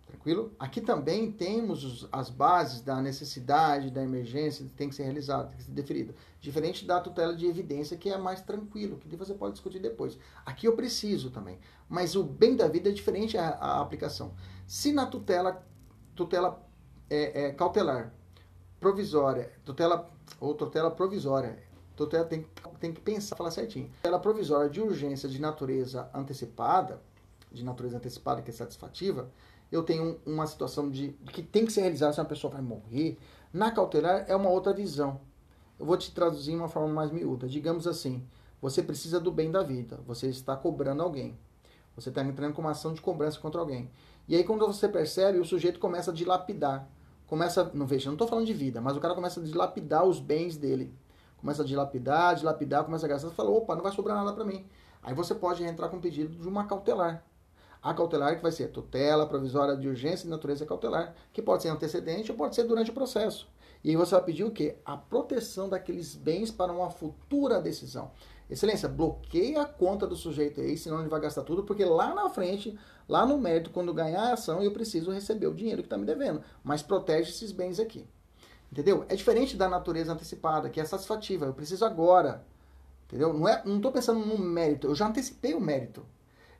[0.08, 0.52] Tranquilo?
[0.58, 5.46] Aqui também temos os, as bases da necessidade, da emergência, que tem que ser realizada,
[5.46, 6.14] tem que ser deferida.
[6.40, 10.18] Diferente da tutela de evidência, que é mais tranquilo, que você pode discutir depois.
[10.44, 11.60] Aqui eu preciso também.
[11.88, 14.34] Mas o bem da vida é diferente a, a aplicação.
[14.66, 15.64] Se na tutela,
[16.16, 16.60] tutela
[17.08, 18.12] é, é, cautelar,
[18.80, 21.58] provisória, tutela ou tutela provisória.
[21.96, 22.46] Tutela tem,
[22.78, 23.88] tem que pensar, falar certinho.
[23.96, 27.00] Tutela provisória de urgência de natureza antecipada,
[27.50, 29.30] de natureza antecipada que é satisfativa,
[29.70, 33.18] eu tenho uma situação de que tem que ser realizada se uma pessoa vai morrer.
[33.52, 35.20] Na cautelar é uma outra visão.
[35.78, 37.48] Eu vou te traduzir de uma forma mais miúda.
[37.48, 38.24] Digamos assim,
[38.60, 39.98] você precisa do bem da vida.
[40.06, 41.36] Você está cobrando alguém.
[41.96, 43.90] Você está entrando com uma ação de cobrança contra alguém.
[44.28, 46.88] E aí, quando você percebe, o sujeito começa a dilapidar
[47.26, 50.20] começa, não veja, não estou falando de vida, mas o cara começa a dilapidar os
[50.20, 50.92] bens dele.
[51.38, 53.30] Começa a dilapidar, dilapidar, começa a gastar.
[53.30, 54.66] Fala, opa, não vai sobrar nada para mim.
[55.02, 57.24] Aí você pode entrar com um pedido de uma cautelar.
[57.82, 61.68] A cautelar que vai ser tutela provisória de urgência de natureza cautelar, que pode ser
[61.68, 63.48] antecedente ou pode ser durante o processo.
[63.84, 64.78] E aí você vai pedir o quê?
[64.84, 68.10] A proteção daqueles bens para uma futura decisão.
[68.50, 72.28] Excelência, bloqueia a conta do sujeito aí, senão ele vai gastar tudo, porque lá na
[72.30, 72.76] frente,
[73.08, 76.04] lá no mérito, quando ganhar a ação, eu preciso receber o dinheiro que está me
[76.06, 76.42] devendo.
[76.62, 78.06] Mas protege esses bens aqui.
[78.70, 79.04] Entendeu?
[79.08, 81.46] É diferente da natureza antecipada, que é satisfativa.
[81.46, 82.44] Eu preciso agora.
[83.06, 83.32] Entendeu?
[83.32, 86.04] Não é, não estou pensando no mérito, eu já antecipei o mérito.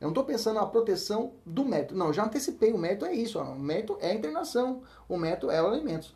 [0.01, 1.95] Eu não estou pensando na proteção do mérito.
[1.95, 2.73] Não, eu já antecipei.
[2.73, 3.39] O mérito é isso.
[3.39, 3.45] Ó.
[3.45, 4.83] O mérito é a internação.
[5.09, 6.15] O mérito é o alimento.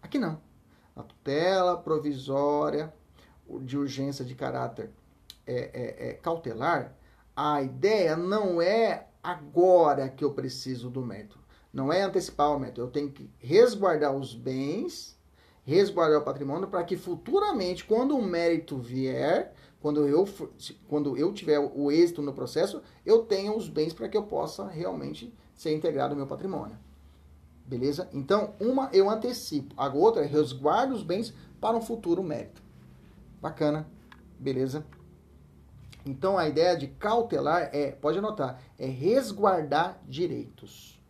[0.00, 0.40] Aqui não.
[0.94, 2.94] A tutela provisória
[3.60, 4.90] de urgência de caráter
[5.46, 6.92] é, é, é, cautelar,
[7.34, 11.40] a ideia não é agora que eu preciso do método.
[11.72, 12.82] Não é antecipar o método.
[12.82, 15.18] Eu tenho que resguardar os bens,
[15.64, 20.28] resguardar o patrimônio, para que futuramente, quando o mérito vier, quando eu,
[20.88, 24.68] quando eu tiver o êxito no processo, eu tenha os bens para que eu possa
[24.68, 26.78] realmente ser integrado ao meu patrimônio.
[27.66, 28.08] Beleza?
[28.12, 32.62] Então, uma eu antecipo, a outra é resguardo os bens para um futuro mérito.
[33.42, 33.88] Bacana,
[34.38, 34.86] beleza?
[36.06, 41.02] Então a ideia de cautelar é, pode anotar, é resguardar direitos.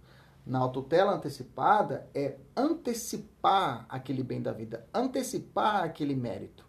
[0.44, 6.64] Na tutela antecipada é antecipar aquele bem da vida, antecipar aquele mérito.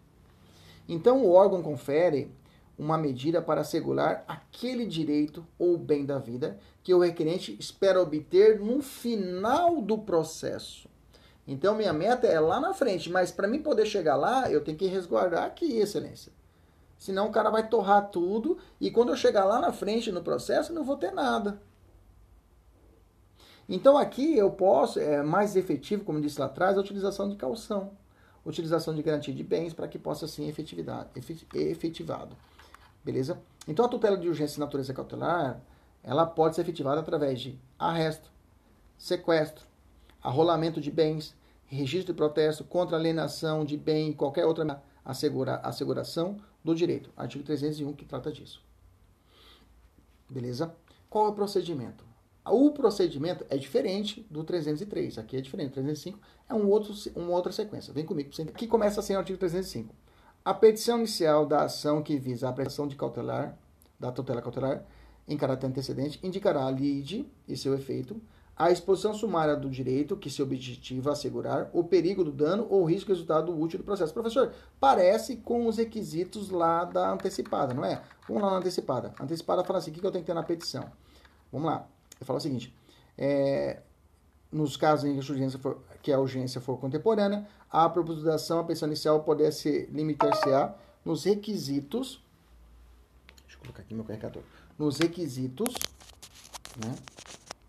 [0.86, 2.30] Então o órgão confere
[2.78, 8.60] uma medida para assegurar aquele direito ou bem da vida que o requerente espera obter
[8.60, 10.88] no final do processo.
[11.46, 14.76] Então, minha meta é lá na frente, mas para mim poder chegar lá, eu tenho
[14.76, 16.30] que resguardar aqui, excelência.
[16.98, 20.72] Senão o cara vai torrar tudo e quando eu chegar lá na frente no processo,
[20.72, 21.62] não vou ter nada.
[23.68, 27.92] Então aqui eu posso, é mais efetivo, como disse lá atrás, a utilização de calção,
[28.44, 31.10] utilização de garantia de bens para que possa ser efetividade,
[31.54, 32.34] efetivado.
[33.04, 33.38] Beleza?
[33.68, 35.60] Então a tutela de urgência e natureza cautelar,
[36.02, 38.30] ela pode ser efetivada através de arresto,
[38.96, 39.64] sequestro,
[40.20, 41.36] arrolamento de bens,
[41.66, 47.10] registro de protesto, contra alienação de bem e qualquer outra assegura, asseguração do direito.
[47.16, 48.62] Artigo 301 que trata disso.
[50.28, 50.74] Beleza?
[51.08, 52.04] Qual é o procedimento?
[52.44, 55.18] O procedimento é diferente do 303.
[55.18, 55.72] Aqui é diferente.
[55.72, 57.92] 305 é um outro, uma outra sequência.
[57.92, 58.30] Vem comigo.
[58.48, 59.94] Aqui começa assim o artigo 305.
[60.44, 63.58] A petição inicial da ação que visa a prestação de cautelar,
[63.98, 64.84] da tutela cautelar,
[65.26, 68.20] em caráter antecedente, indicará a lide e seu efeito,
[68.58, 73.10] a exposição sumária do direito que se objetiva assegurar, o perigo do dano ou risco
[73.10, 74.12] resultado útil do processo.
[74.12, 78.02] Professor, parece com os requisitos lá da antecipada, não é?
[78.26, 79.14] Vamos lá na antecipada.
[79.16, 80.90] A antecipada fala assim, o que eu tenho que ter na petição?
[81.52, 81.86] Vamos lá.
[82.18, 82.74] Eu falo o seguinte,
[83.16, 83.80] é,
[84.50, 88.64] nos casos em que a urgência for, que a urgência for contemporânea, a proposição, a
[88.64, 92.20] pensão inicial pudesse limitar-se a nos requisitos,
[93.44, 94.42] deixa eu colocar aqui meu carregador,
[94.76, 95.72] nos requisitos,
[96.84, 96.92] né,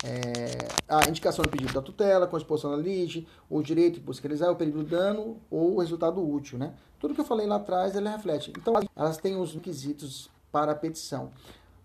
[0.04, 4.06] é, a indicação do pedido da tutela, com a exposição da lide, o direito de
[4.06, 6.74] fiscalizar, o período do dano ou o resultado útil, né?
[6.98, 8.52] Tudo que eu falei lá atrás, ele reflete.
[8.56, 11.30] Então, elas têm os requisitos para a petição.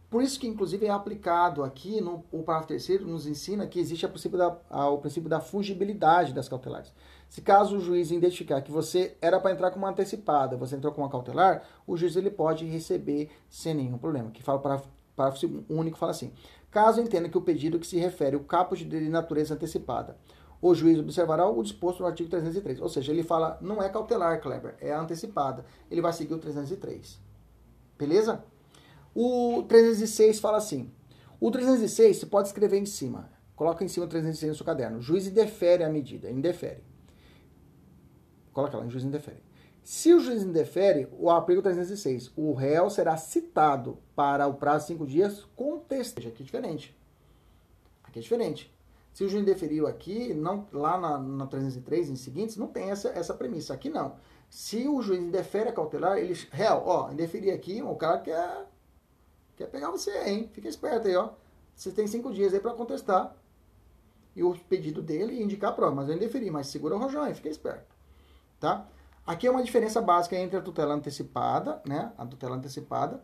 [0.09, 4.05] Por isso que, inclusive, é aplicado aqui, no, o parágrafo terceiro nos ensina que existe
[4.05, 6.93] a princípio da, a, o princípio da fungibilidade das cautelares.
[7.28, 10.93] Se caso o juiz identificar que você era para entrar com uma antecipada, você entrou
[10.93, 14.32] com uma cautelar, o juiz ele pode receber sem nenhum problema.
[14.32, 14.95] Que fala para parágrafo
[15.70, 16.34] único fala assim:
[16.72, 20.18] caso entenda que o pedido que se refere ao caput de natureza antecipada,
[20.61, 22.82] o juiz observará o disposto no artigo 303.
[22.82, 25.66] Ou seja, ele fala, não é cautelar, Kleber, é antecipada.
[25.91, 27.20] Ele vai seguir o 303.
[27.97, 28.43] Beleza?
[29.13, 30.91] O 306 fala assim:
[31.39, 33.30] o 306 você pode escrever em cima.
[33.55, 34.97] Coloca em cima o 306 no seu caderno.
[34.97, 36.84] O juiz indefere a medida, indefere.
[38.51, 39.45] Coloca lá, o juiz indefere.
[39.86, 44.93] Se o juiz indefere, o artigo 306, o réu será citado para o prazo de
[44.93, 46.25] cinco dias contestar.
[46.25, 46.97] Aqui é diferente.
[48.03, 48.75] Aqui é diferente.
[49.13, 53.09] Se o juiz indeferiu aqui, não, lá na, na 303, em seguintes, não tem essa,
[53.09, 53.75] essa premissa.
[53.75, 54.15] Aqui não.
[54.49, 56.33] Se o juiz indefere a cautelar, ele.
[56.49, 58.65] Réu, ó, indeferi aqui, o cara quer
[59.55, 60.49] Quer pegar você, hein?
[60.51, 61.29] Fica esperto aí, ó.
[61.75, 63.36] Você tem cinco dias aí para contestar.
[64.36, 65.95] E o pedido dele indicar a prova.
[65.95, 67.95] Mas eu indeferi, mas segura o rojão aí, fica esperto.
[68.59, 68.88] Tá?
[69.26, 72.11] Aqui é uma diferença básica entre a tutela antecipada, né?
[72.17, 73.21] A tutela antecipada.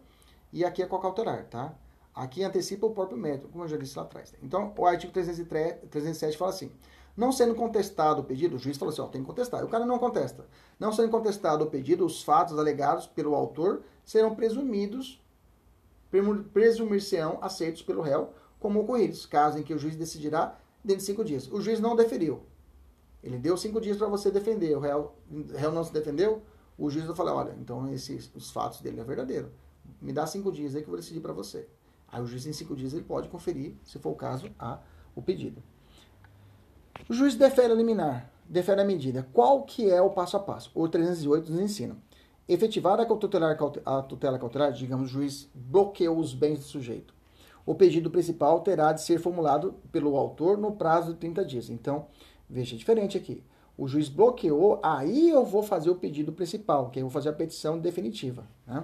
[0.52, 1.74] E aqui é com a cautelar, tá?
[2.14, 4.34] Aqui antecipa o próprio método, como eu já disse lá atrás.
[4.42, 6.72] Então, o artigo 303, 307 fala assim:
[7.16, 9.62] não sendo contestado o pedido, o juiz falou assim: ó, tem que contestar.
[9.62, 10.46] E o cara não contesta.
[10.80, 15.22] Não sendo contestado o pedido, os fatos alegados pelo autor serão presumidos
[16.54, 21.24] presumir-se-ão aceitos pelo réu como ocorridos, caso em que o juiz decidirá dentro de cinco
[21.24, 21.48] dias.
[21.48, 22.44] O juiz não deferiu.
[23.24, 24.76] Ele deu cinco dias para você defender.
[24.76, 25.14] O réu,
[25.56, 26.42] réu não se defendeu.
[26.78, 29.52] O juiz vai falar: olha, então esses, os fatos dele é verdadeiro.
[30.02, 31.68] Me dá cinco dias aí que eu vou decidir para você.
[32.08, 34.80] Aí o juiz, em cinco dias, ele pode conferir, se for o caso, a,
[35.16, 35.64] o pedido.
[37.10, 39.28] O juiz defere a liminar, defere a medida.
[39.32, 40.72] Qual que é o passo a passo?
[40.76, 41.98] O 308 nos ensina.
[42.48, 47.14] Efetivada a tutela cautelar, digamos, o juiz bloqueou os bens do sujeito.
[47.66, 51.70] O pedido principal terá de ser formulado pelo autor no prazo de 30 dias.
[51.70, 52.08] Então,
[52.52, 53.44] veja, é diferente aqui.
[53.78, 57.34] O juiz bloqueou, aí eu vou fazer o pedido principal, que eu vou fazer a
[57.34, 58.44] petição definitiva.
[58.68, 58.84] Né?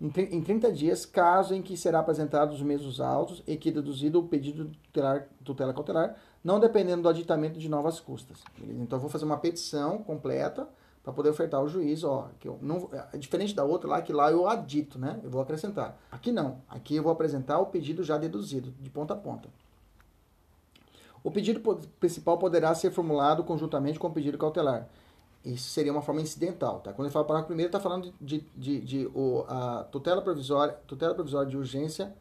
[0.00, 4.28] Em 30 dias, caso em que será apresentado os mesmos autos e que deduzido o
[4.28, 4.78] pedido de
[5.42, 8.42] tutela, cautelar, não dependendo do aditamento de novas custas.
[8.58, 8.82] Beleza?
[8.82, 10.68] Então, eu vou fazer uma petição completa,
[11.06, 14.12] para poder ofertar ao juiz, ó, que eu não é diferente da outra lá que
[14.12, 15.20] lá eu adito, né?
[15.22, 15.96] Eu vou acrescentar.
[16.10, 16.62] Aqui não.
[16.68, 19.48] Aqui eu vou apresentar o pedido já deduzido, de ponta a ponta.
[21.26, 21.58] O pedido
[21.98, 24.88] principal poderá ser formulado conjuntamente com o pedido cautelar.
[25.44, 26.92] Isso seria uma forma incidental, tá?
[26.92, 30.74] Quando ele fala parágrafo primeiro, está falando de, de, de, de o, a tutela provisória,
[30.86, 32.14] tutela provisória de urgência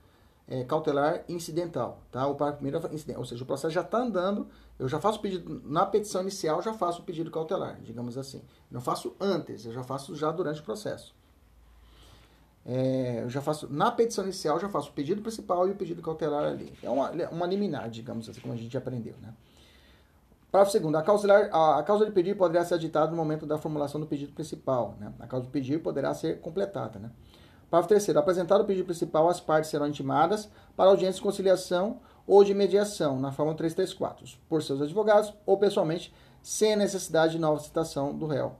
[0.48, 2.26] é, cautelar incidental, tá?
[2.26, 4.48] O parágrafo primeiro é incidental, ou seja, o processo já está andando,
[4.80, 8.42] eu já faço o pedido, na petição inicial já faço o pedido cautelar, digamos assim.
[8.72, 11.15] Não faço antes, eu já faço já durante o processo.
[12.66, 16.02] É, eu já faço, na petição inicial, já faço o pedido principal e o pedido
[16.02, 16.74] cautelar ali.
[16.82, 19.34] É uma, uma liminar, digamos assim, como a gente aprendeu, né?
[20.52, 24.00] Parágrafo segundo, a, causa, a, causa de pedir poderá ser agitada no momento da formulação
[24.00, 25.14] do pedido principal, né?
[25.20, 27.12] A causa de pedir poderá ser completada, né?
[27.70, 32.44] Parágrafo terceiro, apresentado o pedido principal, as partes serão intimadas para audiência de conciliação ou
[32.44, 37.60] de mediação, na forma 334, por seus advogados ou pessoalmente, sem a necessidade de nova
[37.60, 38.56] citação do réu.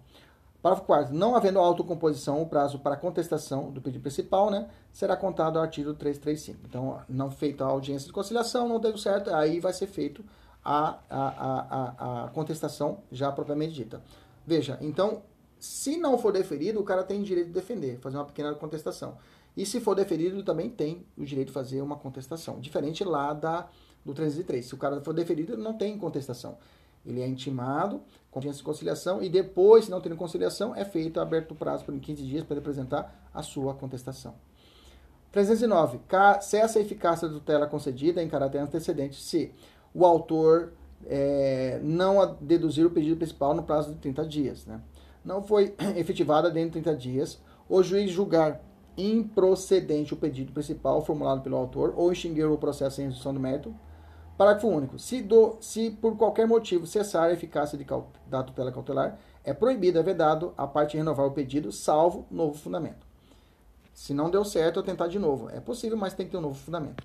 [0.66, 5.58] Parágrafo 4 Não havendo autocomposição, o prazo para contestação do pedido principal, né, será contado
[5.58, 6.66] ao artigo 335.
[6.68, 10.26] Então, não feita a audiência de conciliação, não deu certo, aí vai ser feito
[10.64, 14.02] a, a, a, a, contestação já propriamente dita.
[14.44, 15.22] Veja, então,
[15.60, 19.20] se não for deferido, o cara tem direito de defender, fazer uma pequena contestação.
[19.56, 22.60] E se for deferido, também tem o direito de fazer uma contestação.
[22.60, 23.68] Diferente lá da,
[24.04, 24.66] do 303.
[24.66, 26.58] Se o cara for deferido, não tem contestação.
[27.06, 28.02] Ele é intimado,
[28.32, 31.98] com de conciliação, e depois, se não tem conciliação, é feito aberto o prazo por
[31.98, 34.34] 15 dias para apresentar a sua contestação.
[35.32, 36.00] 309.
[36.42, 39.52] Cessa a eficácia da tutela concedida em caráter antecedente se
[39.94, 40.74] o autor
[41.06, 44.66] é, não deduzir o pedido principal no prazo de 30 dias.
[44.66, 44.80] Né?
[45.24, 48.62] Não foi efetivada dentro de 30 dias, o juiz julgar
[48.98, 53.76] improcedente o pedido principal formulado pelo autor ou extinguir o processo em execução do mérito.
[54.38, 55.00] Parágrafo único.
[55.00, 57.86] Se, do, se por qualquer motivo cessar a eficácia de,
[58.28, 63.06] da tutela cautelar, é proibido, é vedado a parte renovar o pedido, salvo novo fundamento.
[63.94, 65.50] Se não deu certo, eu tentar de novo.
[65.50, 67.04] É possível, mas tem que ter um novo fundamento.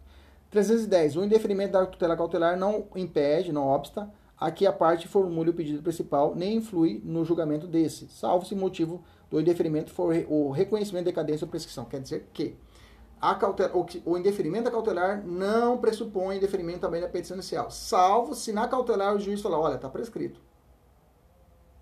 [0.51, 1.17] 310.
[1.17, 4.11] O indeferimento da tutela cautelar não impede, não obsta,
[4.41, 8.55] a que a parte formule o pedido principal, nem influi no julgamento desse, salvo se
[8.55, 11.85] motivo do indeferimento for o reconhecimento de decadência ou prescrição.
[11.85, 12.57] Quer dizer que
[13.21, 13.39] a
[13.75, 18.67] o, o indeferimento da cautelar não pressupõe indeferimento também da petição inicial, salvo se na
[18.67, 20.41] cautelar o juiz falar, olha, está prescrito.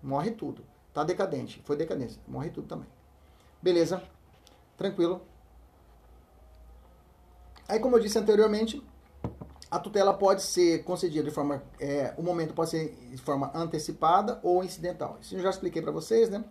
[0.01, 0.63] Morre tudo.
[0.89, 1.61] Está decadente.
[1.63, 2.21] Foi decadência.
[2.27, 2.87] Morre tudo também.
[3.61, 4.01] Beleza.
[4.77, 5.21] Tranquilo.
[7.67, 8.83] Aí, como eu disse anteriormente,
[9.69, 11.61] a tutela pode ser concedida de forma.
[11.79, 15.17] É, o momento pode ser de forma antecipada ou incidental.
[15.21, 16.43] Isso eu já expliquei para vocês, né?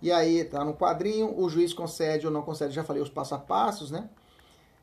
[0.00, 3.34] E aí tá no quadrinho, o juiz concede ou não concede, já falei os passo
[3.34, 4.08] a passos, né?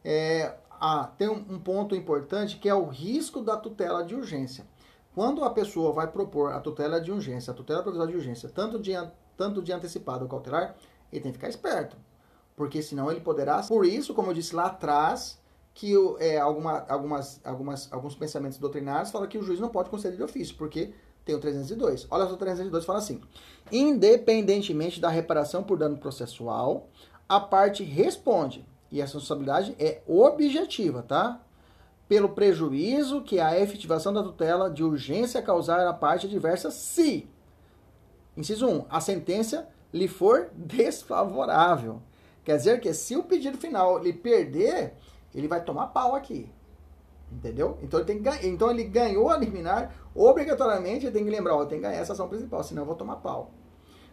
[0.09, 4.65] É, ah, tem um, um ponto importante que é o risco da tutela de urgência.
[5.13, 8.79] Quando a pessoa vai propor a tutela de urgência, a tutela provisória de urgência, tanto
[8.79, 8.93] de,
[9.35, 10.77] tanto de antecipado ou cautelar,
[11.11, 11.97] ele tem que ficar esperto.
[12.55, 13.61] Porque senão ele poderá.
[13.63, 15.41] Por isso, como eu disse lá atrás,
[15.73, 20.15] que é, alguma, algumas, algumas, alguns pensamentos doutrinários falam que o juiz não pode conceder
[20.15, 20.93] de ofício, porque
[21.25, 22.07] tem o 302.
[22.09, 23.19] Olha só, o 302 fala assim:
[23.69, 26.87] independentemente da reparação por dano processual,
[27.27, 31.41] a parte responde, e a responsabilidade é objetiva, tá?
[32.07, 37.27] Pelo prejuízo que a efetivação da tutela de urgência causar à parte adversa, se,
[38.35, 42.01] inciso 1, a sentença lhe for desfavorável.
[42.43, 44.93] Quer dizer que se o pedido final lhe perder,
[45.35, 46.49] ele vai tomar pau aqui.
[47.29, 47.77] Entendeu?
[47.81, 51.79] Então ele, tem então ele ganhou a liminar, obrigatoriamente ele tem que lembrar, ó, tem
[51.79, 53.51] que ganhar essa ação principal, senão eu vou tomar pau.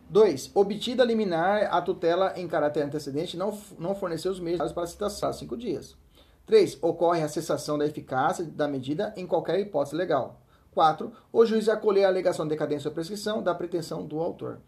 [0.08, 0.50] 2.
[0.54, 5.32] Obtida a liminar, a tutela em caráter antecedente não, não forneceu os meios para citação,
[5.32, 5.96] cinco dias.
[6.46, 6.78] 3.
[6.82, 10.40] Ocorre a cessação da eficácia da medida em qualquer hipótese legal.
[10.72, 11.12] 4.
[11.32, 14.60] O juiz acolher a alegação de decadência ou prescrição da pretensão do autor.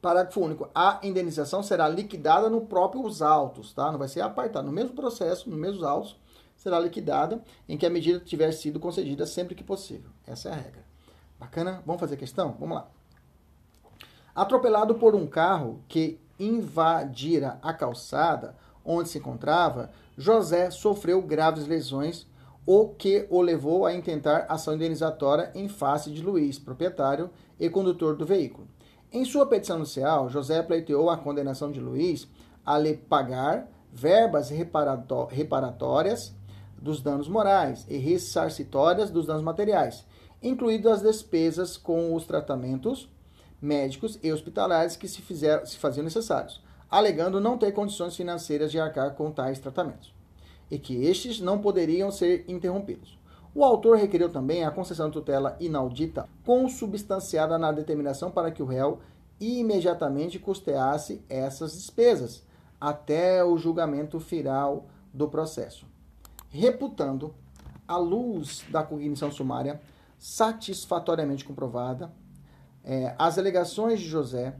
[0.00, 0.68] Parágrafo único.
[0.74, 3.92] A indenização será liquidada no próprios autos, tá?
[3.92, 4.66] Não vai ser apartada.
[4.66, 6.16] No mesmo processo, no mesmo autos,
[6.56, 10.10] será liquidada em que a medida tiver sido concedida sempre que possível.
[10.26, 10.84] Essa é a regra.
[11.38, 11.82] Bacana?
[11.86, 12.56] Vamos fazer questão?
[12.58, 12.90] Vamos lá.
[14.34, 22.26] Atropelado por um carro que invadira a calçada onde se encontrava, José sofreu graves lesões,
[22.66, 28.16] o que o levou a intentar ação indenizatória em face de Luiz, proprietário e condutor
[28.16, 28.68] do veículo.
[29.12, 32.28] Em sua petição inicial, José pleiteou a condenação de Luiz
[32.64, 36.34] a lhe pagar verbas reparatórias
[36.80, 40.06] dos danos morais e ressarcitórias dos danos materiais,
[40.42, 43.08] incluídas as despesas com os tratamentos
[43.60, 48.80] médicos e hospitalares que se, fizeram, se faziam necessários, alegando não ter condições financeiras de
[48.80, 50.14] arcar com tais tratamentos,
[50.70, 53.18] e que estes não poderiam ser interrompidos.
[53.54, 58.66] O autor requeriu também a concessão de tutela inaudita, consubstanciada na determinação para que o
[58.66, 59.00] réu
[59.40, 62.44] imediatamente custeasse essas despesas
[62.80, 65.86] até o julgamento final do processo,
[66.48, 67.34] reputando,
[67.88, 69.80] à luz da cognição sumária
[70.16, 72.12] satisfatoriamente comprovada,
[72.84, 74.56] é, as alegações de José,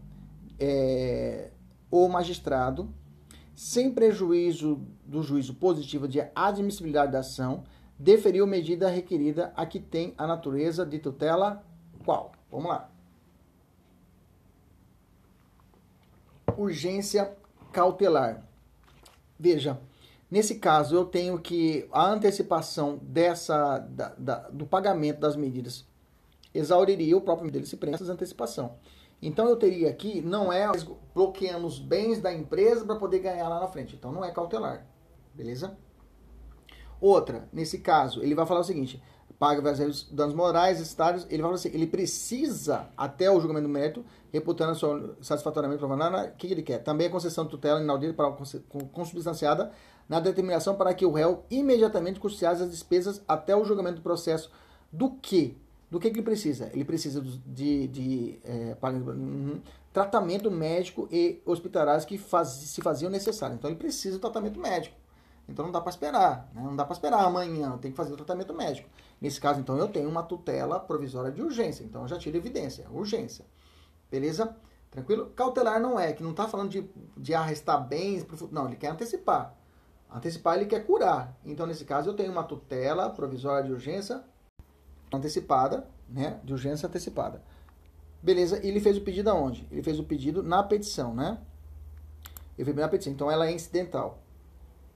[0.58, 1.50] é,
[1.90, 2.92] o magistrado,
[3.54, 7.64] sem prejuízo do juízo positivo de admissibilidade da ação,
[7.98, 11.62] deferiu medida requerida a que tem a natureza de tutela
[12.04, 12.32] qual?
[12.50, 12.90] Vamos lá.
[16.56, 17.36] Urgência
[17.72, 18.42] cautelar.
[19.38, 19.80] Veja,
[20.30, 25.86] nesse caso eu tenho que a antecipação dessa da, da, do pagamento das medidas
[26.55, 28.76] exauriria o próprio dele se presta essa antecipação.
[29.22, 30.66] Então eu teria aqui, não é
[31.14, 33.94] bloqueando os bens da empresa para poder ganhar lá na frente.
[33.94, 34.86] Então não é cautelar.
[35.34, 35.76] Beleza?
[37.01, 39.03] Outra, nesse caso, ele vai falar o seguinte:
[39.38, 44.05] paga os danos morais, estádios, ele fala assim, ele precisa, até o julgamento do mérito,
[44.30, 46.78] reputando satisfatoriamente provando, o que ele quer?
[46.78, 48.30] Também a concessão de tutela inaudita para
[48.92, 49.72] consubstanciada
[50.07, 54.51] na determinação para que o réu imediatamente custeasse as despesas até o julgamento do processo.
[54.92, 55.57] Do que?
[55.91, 56.70] Do que, que ele precisa?
[56.72, 59.61] Ele precisa de, de é, uhum,
[59.93, 63.57] tratamento médico e hospitalários que faz, se faziam necessário.
[63.57, 64.97] Então ele precisa do tratamento médico.
[65.49, 66.62] Então não dá para esperar, né?
[66.62, 68.88] não dá para esperar amanhã, tem que fazer o tratamento médico.
[69.20, 72.86] Nesse caso, então, eu tenho uma tutela provisória de urgência, então eu já tiro evidência,
[72.91, 73.45] urgência.
[74.09, 74.57] Beleza?
[74.91, 75.26] Tranquilo?
[75.36, 79.55] Cautelar não é, que não está falando de, de arrestar bens, não, ele quer antecipar.
[80.11, 81.36] Antecipar, ele quer curar.
[81.45, 84.24] Então, nesse caso, eu tenho uma tutela provisória de urgência
[85.12, 86.40] antecipada, né?
[86.44, 87.42] De urgência antecipada.
[88.22, 89.66] Beleza, e ele fez o pedido aonde?
[89.70, 91.38] Ele fez o pedido na petição, né?
[92.58, 94.18] Ele fez na petição, então ela é incidental.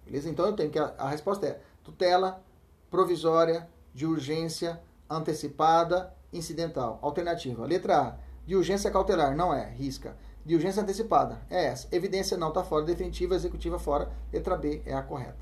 [0.05, 0.29] Beleza?
[0.29, 2.43] Então eu tenho que a, a resposta é tutela
[2.91, 6.99] provisória de urgência antecipada incidental.
[7.01, 7.65] Alternativa.
[7.65, 8.17] Letra A.
[8.47, 9.35] De urgência cautelar.
[9.35, 9.71] Não é.
[9.71, 10.17] Risca.
[10.45, 11.41] De urgência antecipada.
[11.49, 11.89] É essa.
[11.95, 12.85] Evidência não está fora.
[12.85, 14.11] Definitiva executiva fora.
[14.33, 15.39] Letra B é a correta.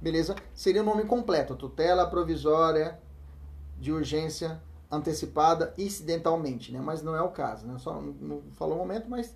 [0.00, 0.34] Beleza?
[0.54, 1.54] Seria o nome completo.
[1.54, 2.98] Tutela provisória
[3.82, 6.80] de urgência antecipada incidentalmente, né?
[6.80, 7.76] Mas não é o caso, né?
[7.78, 9.34] Só não falou um momento, mas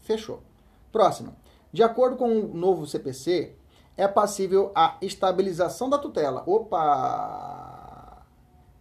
[0.00, 0.42] fechou.
[0.90, 1.36] Próximo.
[1.72, 3.54] De acordo com o novo CPC,
[3.96, 6.42] é passível a estabilização da tutela.
[6.46, 8.26] Opa!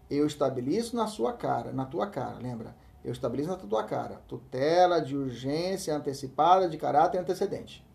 [0.09, 2.75] Eu estabilizo na sua cara, na tua cara, lembra?
[3.05, 4.23] Eu estabilizo na tua cara.
[4.27, 7.85] Tutela de urgência antecipada de caráter antecedente.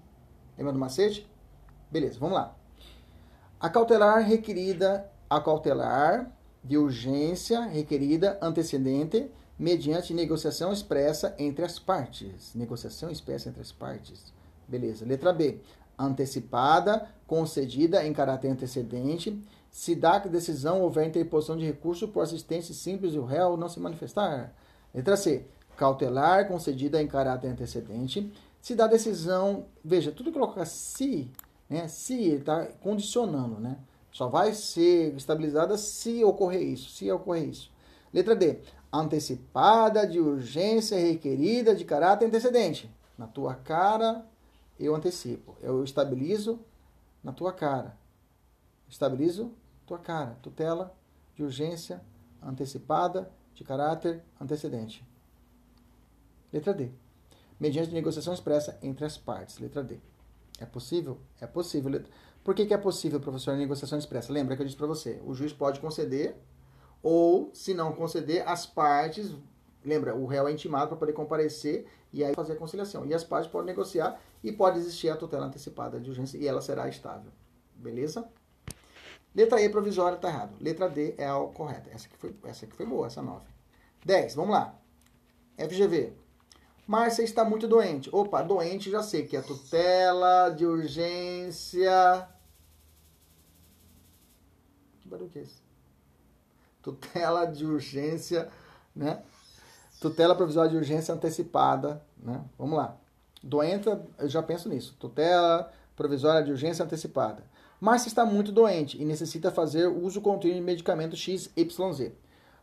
[0.56, 1.28] Lembra do macete?
[1.90, 2.54] Beleza, vamos lá.
[3.58, 6.30] A cautelar requerida, a cautelar
[6.64, 12.54] de urgência requerida antecedente mediante negociação expressa entre as partes.
[12.54, 14.32] Negociação expressa entre as partes.
[14.66, 15.04] Beleza.
[15.04, 15.60] Letra B
[15.96, 19.40] antecipada, concedida em caráter antecedente,
[19.70, 23.68] se dá que decisão houver interposição de recurso por assistência simples e o réu não
[23.68, 24.52] se manifestar.
[24.92, 25.46] Letra C.
[25.76, 29.66] Cautelar, concedida em caráter antecedente, se dá decisão.
[29.84, 31.30] Veja, tudo coloca se,
[31.68, 31.88] né?
[31.88, 33.76] Se ele está condicionando, né?
[34.14, 37.72] Só vai ser estabilizada se ocorrer isso, se ocorrer isso.
[38.12, 38.60] Letra D.
[38.92, 42.88] Antecipada de urgência requerida de caráter antecedente.
[43.18, 44.24] Na tua cara,
[44.78, 45.56] eu antecipo.
[45.60, 46.60] Eu estabilizo
[47.24, 47.98] na tua cara.
[48.88, 49.50] Estabilizo
[49.84, 50.38] tua cara.
[50.40, 50.94] Tutela
[51.34, 52.00] de urgência
[52.40, 55.04] antecipada de caráter antecedente.
[56.52, 56.88] Letra D.
[57.58, 59.58] Mediante negociação expressa entre as partes.
[59.58, 59.98] Letra D.
[60.60, 61.18] É possível?
[61.40, 61.90] É possível.
[62.44, 64.32] Por que, que é possível, professor, a negociação expressa?
[64.32, 66.36] Lembra que eu disse para você, o juiz pode conceder
[67.02, 69.34] ou, se não conceder, as partes
[69.84, 73.04] Lembra, o réu é intimado para poder comparecer e aí fazer a conciliação.
[73.04, 76.62] E as partes podem negociar e pode existir a tutela antecipada de urgência e ela
[76.62, 77.30] será estável.
[77.76, 78.26] Beleza?
[79.34, 80.56] Letra E provisória está errado.
[80.60, 81.90] Letra D é a correta.
[81.90, 83.44] Essa aqui foi, essa aqui foi boa, essa 9.
[84.04, 84.74] 10, vamos lá.
[85.58, 86.14] FGV.
[86.86, 88.08] Márcia está muito doente.
[88.12, 92.28] Opa, doente já sei que é tutela de urgência.
[95.32, 95.44] Que é?
[96.82, 98.48] Tutela de urgência,
[98.94, 99.22] né?
[100.00, 102.44] Tutela provisória de urgência antecipada, né?
[102.58, 102.96] Vamos lá.
[103.42, 104.94] Doença, eu já penso nisso.
[104.98, 107.42] Tutela provisória de urgência antecipada.
[107.80, 112.12] Mas está muito doente e necessita fazer uso contínuo de medicamento XYZ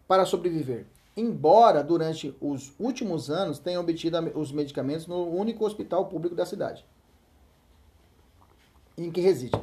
[0.07, 0.85] para sobreviver.
[1.15, 6.85] Embora durante os últimos anos tenha obtido os medicamentos no único hospital público da cidade
[8.97, 9.57] em que reside.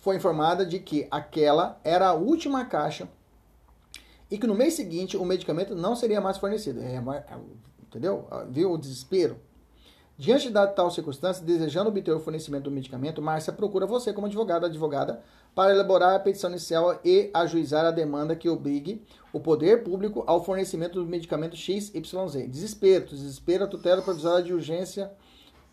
[0.00, 3.08] Foi informada de que aquela era a última caixa
[4.30, 6.80] e que no mês seguinte o medicamento não seria mais fornecido.
[6.80, 7.38] É, é
[7.82, 8.26] entendeu?
[8.30, 9.36] Ah, viu o desespero?
[10.16, 14.66] Diante da tal circunstância, desejando obter o fornecimento do medicamento, Márcia procura você como advogado
[14.66, 15.22] advogada
[15.54, 20.44] para elaborar a petição inicial e ajuizar a demanda que obrigue o poder público ao
[20.44, 22.48] fornecimento do medicamento XYZ.
[22.50, 25.10] Desespero, desespero, tutela provisória de urgência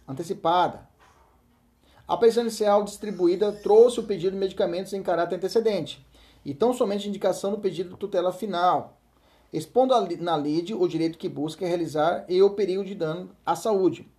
[0.07, 0.87] antecipada.
[2.07, 6.07] A petição inicial distribuída trouxe o pedido de medicamentos em caráter antecedente
[6.45, 8.97] e tão somente indicação do pedido de tutela final,
[9.51, 14.09] expondo na lide o direito que busca realizar e o perigo de dano à saúde.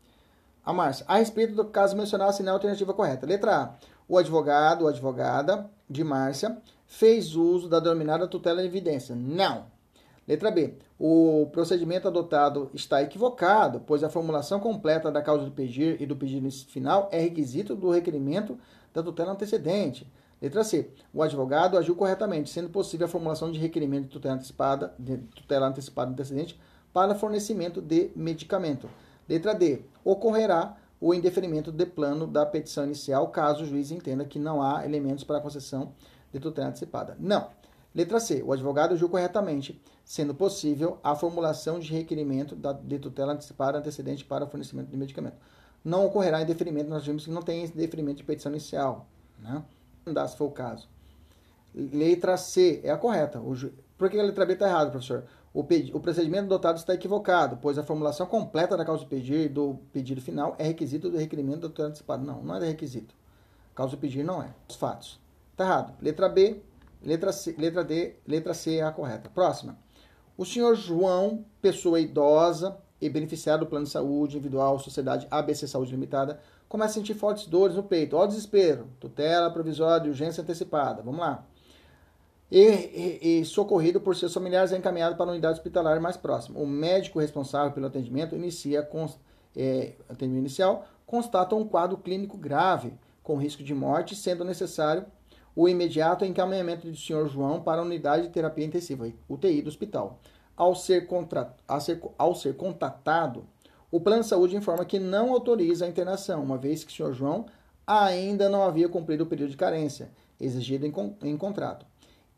[0.62, 3.26] A Márcia, a respeito do caso mencionado, assinar a alternativa correta.
[3.26, 3.74] Letra A.
[4.07, 9.16] O advogado ou advogada de Márcia fez uso da denominada tutela em evidência.
[9.16, 9.64] Não.
[10.29, 10.74] Letra B.
[11.01, 16.14] O procedimento adotado está equivocado, pois a formulação completa da causa do pedir e do
[16.14, 18.59] pedido final é requisito do requerimento
[18.93, 20.07] da tutela antecedente.
[20.41, 20.91] Letra C.
[21.14, 25.66] O advogado agiu corretamente, sendo possível a formulação de requerimento de tutela antecipada, de tutela
[25.66, 26.61] antecipada antecedente
[26.93, 28.89] para fornecimento de medicamento.
[29.26, 29.81] Letra D.
[30.05, 34.85] Ocorrerá o indeferimento de plano da petição inicial, caso o juiz entenda que não há
[34.85, 35.93] elementos para a concessão
[36.33, 37.16] de tutela antecipada.
[37.18, 37.49] Não.
[37.99, 38.44] Letra C.
[38.44, 44.44] O advogado agiu corretamente, sendo possível a formulação de requerimento de tutela antecipada antecedente para
[44.44, 45.36] o fornecimento de medicamento.
[45.84, 49.09] Não ocorrerá indeferimento, nós vimos que não tem indeferimento de petição inicial,
[49.40, 49.64] né?
[50.07, 50.88] Não dá se for o caso.
[51.74, 53.42] Letra C é a correta.
[53.53, 53.72] Ju...
[53.96, 55.24] Por que a letra B está errada, professor?
[55.53, 55.92] O, pedi...
[55.92, 60.20] o procedimento adotado está equivocado, pois a formulação completa da causa de pedir do pedido
[60.20, 62.22] final é requisito do requerimento da tutela antecipada.
[62.22, 63.12] Não, não é requisito.
[63.74, 64.55] Causa de pedir não é.
[64.68, 65.18] Os fatos.
[65.51, 65.94] Está errado.
[66.01, 66.62] Letra B,
[67.03, 69.30] letra, C, letra D, letra C é a correta.
[69.30, 69.78] Próxima.
[70.36, 75.90] O senhor João, pessoa idosa e beneficiário do plano de saúde individual, sociedade ABC Saúde
[75.90, 78.16] Limitada, começa a sentir fortes dores no peito.
[78.16, 78.88] Ó, desespero.
[79.01, 81.03] Tutela provisória de urgência antecipada.
[81.03, 81.44] Vamos lá
[82.51, 86.59] e, e, e, socorrido por seus familiares é encaminhado para a unidade hospitalar mais próxima.
[86.59, 89.18] O médico responsável pelo atendimento inicia cons,
[89.57, 92.92] é, atendimento inicial constata um quadro clínico grave
[93.22, 95.05] com risco de morte, sendo necessário
[95.59, 100.20] o imediato encaminhamento do senhor João para a unidade de terapia intensiva, UTI do hospital.
[100.56, 103.44] Ao ser, contra, ser, ao ser contatado,
[103.90, 107.12] o plano de saúde informa que não autoriza a internação, uma vez que o senhor
[107.12, 107.46] João
[107.84, 110.94] ainda não havia cumprido o período de carência exigido em,
[111.24, 111.84] em contrato.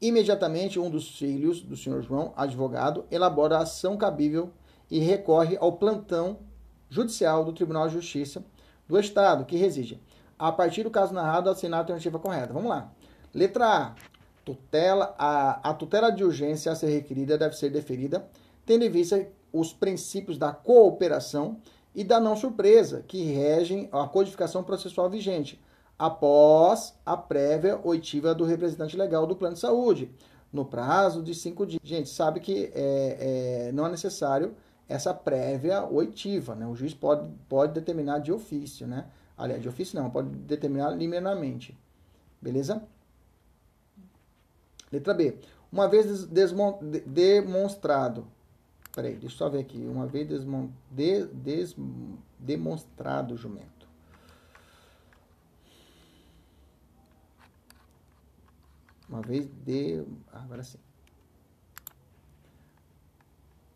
[0.00, 4.48] Imediatamente, um dos filhos do senhor João, advogado, elabora a ação cabível
[4.90, 6.38] e recorre ao plantão
[6.88, 8.42] judicial do Tribunal de Justiça
[8.88, 10.00] do Estado, que reside.
[10.38, 12.54] A partir do caso narrado, assinar a alternativa correta.
[12.54, 12.90] Vamos lá.
[13.34, 13.94] Letra A.
[14.44, 18.26] Tutela, a, a tutela de urgência a ser requerida deve ser deferida,
[18.64, 21.58] tendo em vista os princípios da cooperação
[21.94, 25.60] e da não surpresa, que regem a codificação processual vigente,
[25.98, 30.10] após a prévia oitiva do representante legal do plano de saúde,
[30.52, 31.80] no prazo de cinco dias.
[31.84, 34.54] Gente, sabe que é, é, não é necessário
[34.88, 36.66] essa prévia oitiva, né?
[36.66, 39.06] O juiz pode, pode determinar de ofício, né?
[39.36, 41.78] Aliás, de ofício não, pode determinar liminarmente.
[42.42, 42.82] Beleza?
[44.90, 45.38] Letra B.
[45.70, 46.26] Uma vez
[47.06, 48.26] demonstrado.
[48.92, 49.78] Peraí, deixa eu só ver aqui.
[49.78, 50.28] Uma vez
[50.90, 51.76] de, des,
[52.38, 53.80] demonstrado jumento
[59.10, 60.04] Uma vez de.
[60.32, 60.78] Agora sim.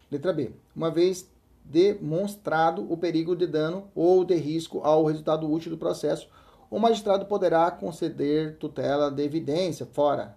[0.08, 0.52] Letra B.
[0.76, 1.28] Uma vez
[1.64, 6.28] demonstrado o perigo de dano ou de risco ao resultado útil do processo,
[6.70, 10.36] o magistrado poderá conceder tutela de evidência fora.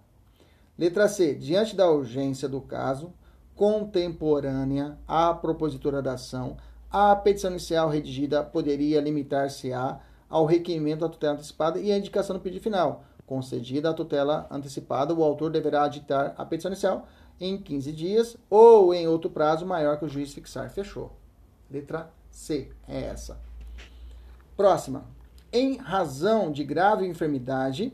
[0.78, 1.34] Letra C.
[1.34, 3.12] Diante da urgência do caso,
[3.56, 6.56] contemporânea à propositura da ação,
[6.88, 9.98] a petição inicial redigida poderia limitar-se-á
[10.28, 15.12] ao requerimento da tutela antecipada e a indicação do pedido final, concedida a tutela antecipada,
[15.12, 17.08] o autor deverá aditar a petição inicial
[17.40, 20.70] em 15 dias ou em outro prazo maior que o juiz fixar.
[20.70, 21.12] Fechou.
[21.70, 23.38] Letra C é essa.
[24.56, 25.04] Próxima.
[25.52, 27.92] Em razão de grave enfermidade,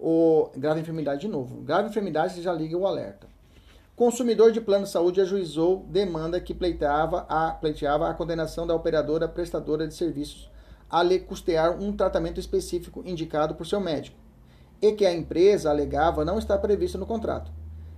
[0.00, 1.60] ou grave enfermidade de novo.
[1.62, 3.28] Grave enfermidade já liga o alerta.
[3.94, 9.28] Consumidor de plano de saúde ajuizou demanda que pleiteava a, pleiteava a condenação da operadora
[9.28, 10.50] prestadora de serviços
[10.88, 14.16] a lhe custear um tratamento específico indicado por seu médico
[14.82, 17.52] e que a empresa alegava não está previsto no contrato.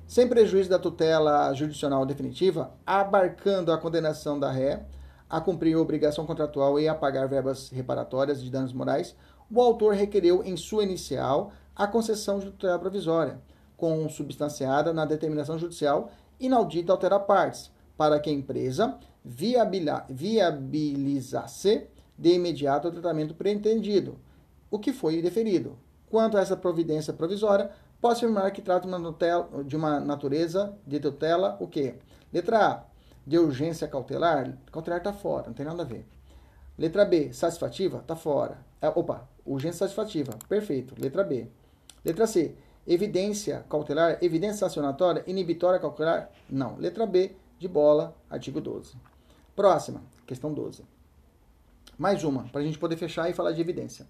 [0.07, 4.85] Sem prejuízo da tutela judicial definitiva, abarcando a condenação da ré
[5.31, 9.17] a cumprir a obrigação contratual e a pagar verbas reparatórias de danos morais,
[9.51, 13.41] o autor requereu em sua inicial a concessão de tutela provisória,
[13.77, 21.87] consubstanciada na determinação judicial inaudita alterar partes, para que a empresa viabilizasse
[22.19, 24.19] de imediato o tratamento pretendido,
[24.71, 25.79] o que foi deferido,
[26.13, 28.87] Quanto a essa providência provisória, posso afirmar que trata
[29.65, 31.95] de uma natureza de tutela, o quê?
[32.31, 32.85] Letra A,
[33.27, 34.59] de urgência cautelar.
[34.71, 36.07] Cautelar está fora, não tem nada a ver.
[36.77, 38.59] Letra B, satisfativa, está fora.
[38.79, 40.95] É, opa, urgência satisfativa, perfeito.
[41.01, 41.49] Letra B.
[42.05, 42.55] Letra C,
[42.87, 46.77] evidência cautelar, evidência sancionatória, inibitória cautelar, não.
[46.77, 48.95] Letra B, de bola, artigo 12.
[49.55, 50.85] Próxima, questão 12.
[51.97, 54.07] Mais uma, para a gente poder fechar e falar de evidência.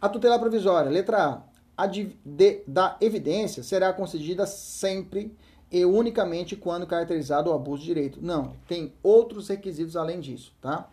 [0.00, 1.42] A tutela provisória, letra A,
[1.76, 5.36] a de, de, da evidência será concedida sempre
[5.70, 8.18] e unicamente quando caracterizado o abuso de direito.
[8.20, 10.88] Não, tem outros requisitos além disso, tá?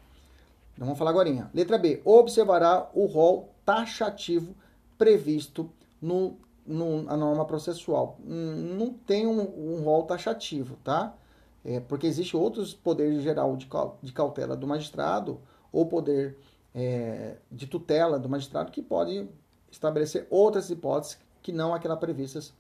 [0.74, 1.50] Então vamos falar agora.
[1.54, 4.56] Letra B, observará o rol taxativo
[4.98, 5.70] previsto
[6.04, 8.18] no, no, na norma processual.
[8.28, 11.16] Hum, não tem um, um rol taxativo, tá?
[11.64, 13.70] É, porque existe outros poderes geral de,
[14.02, 15.40] de cautela do magistrado
[15.72, 16.38] ou poder
[16.76, 19.30] é, de tutela do magistrado que pode
[19.72, 22.54] estabelecer outras hipóteses que não aquelas previstas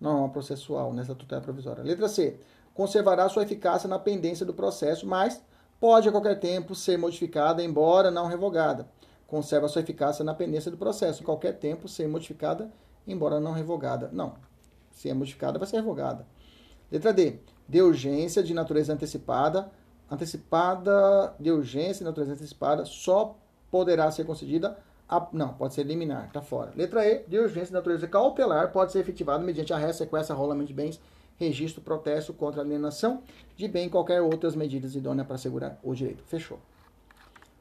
[0.00, 1.84] na norma processual, nessa tutela provisória.
[1.84, 2.38] Letra C.
[2.74, 5.42] Conservará sua eficácia na pendência do processo, mas
[5.80, 8.88] pode a qualquer tempo ser modificada, embora não revogada.
[9.26, 12.70] Conserva sua eficácia na pendência do processo, a qualquer tempo ser modificada,
[13.08, 14.10] embora não revogada.
[14.12, 14.34] Não.
[14.92, 16.26] se é modificada, vai ser revogada.
[16.90, 17.38] Letra D.
[17.68, 19.70] De urgência de natureza antecipada.
[20.10, 23.36] Antecipada de urgência de natureza antecipada só
[23.70, 24.78] poderá ser concedida.
[25.08, 26.72] A, não, pode ser liminar, tá fora.
[26.76, 27.24] Letra E.
[27.26, 31.00] De urgência de natureza cautelar pode ser efetivada mediante arresto, sequestro, arrolamento de bens,
[31.36, 33.22] registro, protesto contra alienação
[33.56, 36.22] de bem e qualquer outras medidas idôneas para assegurar o direito.
[36.24, 36.58] Fechou.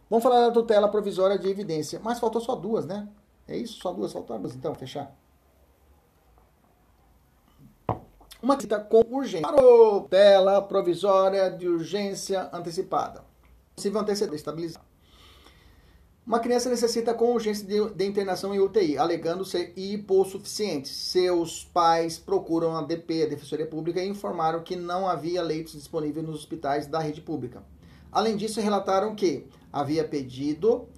[0.09, 1.99] Vamos falar da tutela provisória de evidência.
[2.01, 3.07] Mas faltou só duas, né?
[3.47, 3.79] É isso?
[3.79, 5.13] Só duas faltaram, então, fechar.
[8.41, 9.47] Uma cita com urgência.
[9.47, 13.23] Tutela provisória de urgência antecipada.
[13.75, 14.83] Possível anteceder, estabilizar.
[16.25, 20.89] Uma criança necessita com urgência de, de, internação em UTI, alegando ser hipossuficiente.
[20.89, 26.27] Seus pais procuram a DP, a Defensoria Pública, e informaram que não havia leitos disponíveis
[26.27, 27.63] nos hospitais da rede pública.
[28.11, 30.89] Além disso, relataram que havia pedido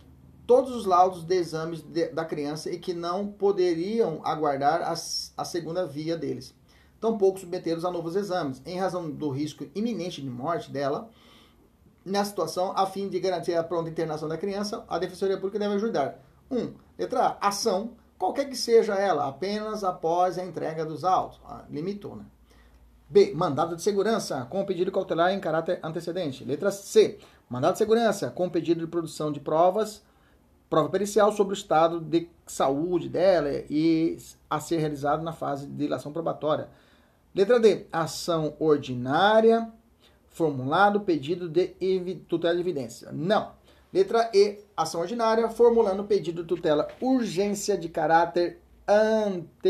[0.48, 5.86] todos os laudos de exames de, da criança e que não poderiam aguardar a segunda
[5.86, 6.56] via deles.
[7.00, 11.10] Tampouco submetê-los a novos exames, em razão do risco iminente de morte dela.
[12.04, 15.76] Nessa situação, a fim de garantir a pronta internação da criança, a Defensoria Pública deve
[15.76, 16.20] ajudar.
[16.50, 16.58] 1.
[16.58, 17.48] Um, letra A.
[17.48, 21.40] Ação, qualquer que seja ela, apenas após a entrega dos autos.
[21.46, 22.26] Ah, limitou, né?
[23.10, 23.34] B.
[23.34, 26.44] Mandado de segurança, com pedido cautelar em caráter antecedente.
[26.46, 27.18] Letra C.
[27.50, 30.04] Mandado de segurança, com pedido de produção de provas,
[30.70, 34.18] prova pericial sobre o estado de saúde dela e
[34.48, 36.70] a ser realizado na fase de dilação probatória.
[37.40, 37.88] Letra D.
[37.90, 39.72] Ação ordinária,
[40.28, 41.70] formulado pedido de
[42.28, 43.14] tutela de evidência.
[43.14, 43.54] Não.
[43.94, 44.60] Letra E.
[44.76, 49.64] Ação ordinária, formulando pedido de tutela urgência de caráter antecedente.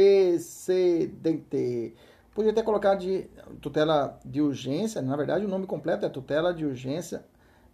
[2.33, 3.29] Podia ter colocado de
[3.61, 7.23] tutela de urgência, na verdade o nome completo é tutela de urgência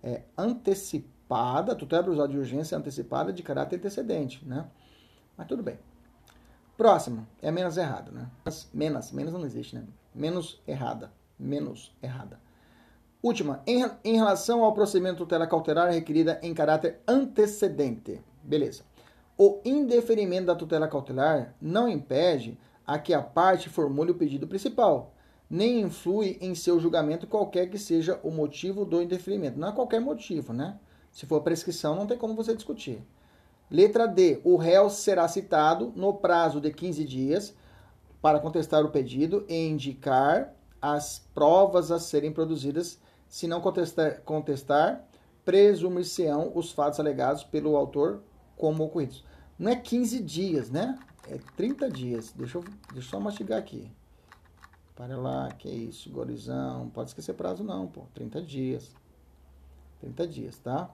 [0.03, 4.67] é, antecipada, tutela provisória de urgência antecipada de caráter antecedente, né?
[5.37, 5.79] Mas tudo bem.
[6.77, 8.29] Próximo, é menos errado, né?
[8.73, 9.83] Menos, menos não existe, né?
[10.13, 12.39] Menos errada, menos errada.
[13.23, 18.21] Última, em, em relação ao procedimento tutela cautelar requerida em caráter antecedente.
[18.43, 18.83] Beleza.
[19.37, 25.13] O indeferimento da tutela cautelar não impede a que a parte formule o pedido principal,
[25.49, 29.59] nem influi em seu julgamento qualquer que seja o motivo do indeferimento.
[29.59, 30.77] Não é qualquer motivo, né?
[31.11, 33.01] Se for prescrição, não tem como você discutir.
[33.69, 34.39] Letra D.
[34.43, 37.55] O réu será citado no prazo de 15 dias
[38.21, 42.99] para contestar o pedido e indicar as provas a serem produzidas.
[43.27, 45.05] Se não contestar, contestar
[45.45, 48.23] presumir-se-ão os fatos alegados pelo autor
[48.57, 49.23] como ocorridos.
[49.57, 50.97] Não é 15 dias, né?
[51.29, 52.33] É 30 dias.
[52.35, 53.89] Deixa eu, deixa eu só mastigar aqui.
[54.95, 56.89] Para lá, que é isso, gorizão.
[56.89, 58.03] Pode esquecer prazo não, pô.
[58.13, 58.91] 30 dias.
[60.01, 60.89] 30 dias, tá?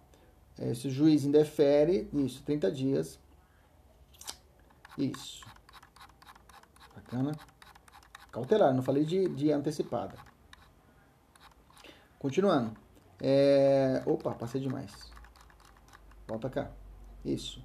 [0.60, 3.20] É, se o juiz indefere, isso, 30 dias.
[4.98, 5.46] Isso.
[6.96, 7.32] Bacana.
[8.32, 10.16] Cautelar, não falei de, de antecipada.
[12.20, 12.74] Continuando.
[13.20, 14.02] É...
[14.06, 15.12] Opa, passei demais.
[16.28, 16.72] Volta cá.
[17.26, 17.64] Isso.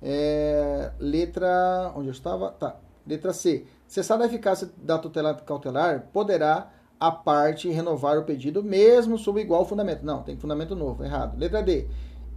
[0.00, 1.92] É, letra.
[1.94, 2.50] Onde eu estava?
[2.52, 2.76] Tá.
[3.06, 3.66] Letra C.
[3.86, 9.64] Cessada a eficácia da tutela cautelar, poderá a parte renovar o pedido, mesmo sob igual
[9.64, 10.04] fundamento.
[10.04, 11.38] Não, tem fundamento novo, errado.
[11.38, 11.88] Letra D.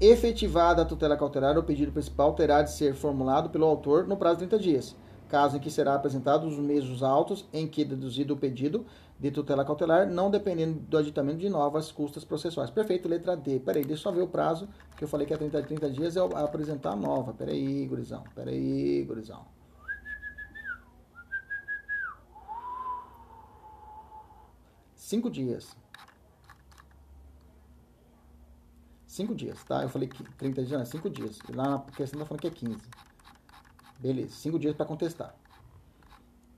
[0.05, 4.39] Efetivada a tutela cautelar, o pedido principal terá de ser formulado pelo autor no prazo
[4.39, 4.95] de 30 dias,
[5.29, 8.85] caso em que será apresentado os mesmos autos em que deduzido o pedido
[9.17, 12.69] de tutela cautelar, não dependendo do aditamento de novas custas processuais.
[12.69, 13.61] Perfeito, letra D.
[13.61, 14.67] Peraí, deixa eu só ver o prazo,
[14.97, 17.31] que eu falei que é 30, 30 dias é apresentar a nova.
[17.31, 18.25] Peraí, gurizão.
[18.35, 19.45] Peraí, gurizão.
[24.93, 25.81] Cinco dias.
[29.13, 29.83] Cinco dias, tá?
[29.83, 31.37] Eu falei que 30 dias, não, é cinco dias.
[31.53, 32.81] Lá na questão tá falando que é 15.
[33.99, 35.35] Beleza, cinco dias para contestar.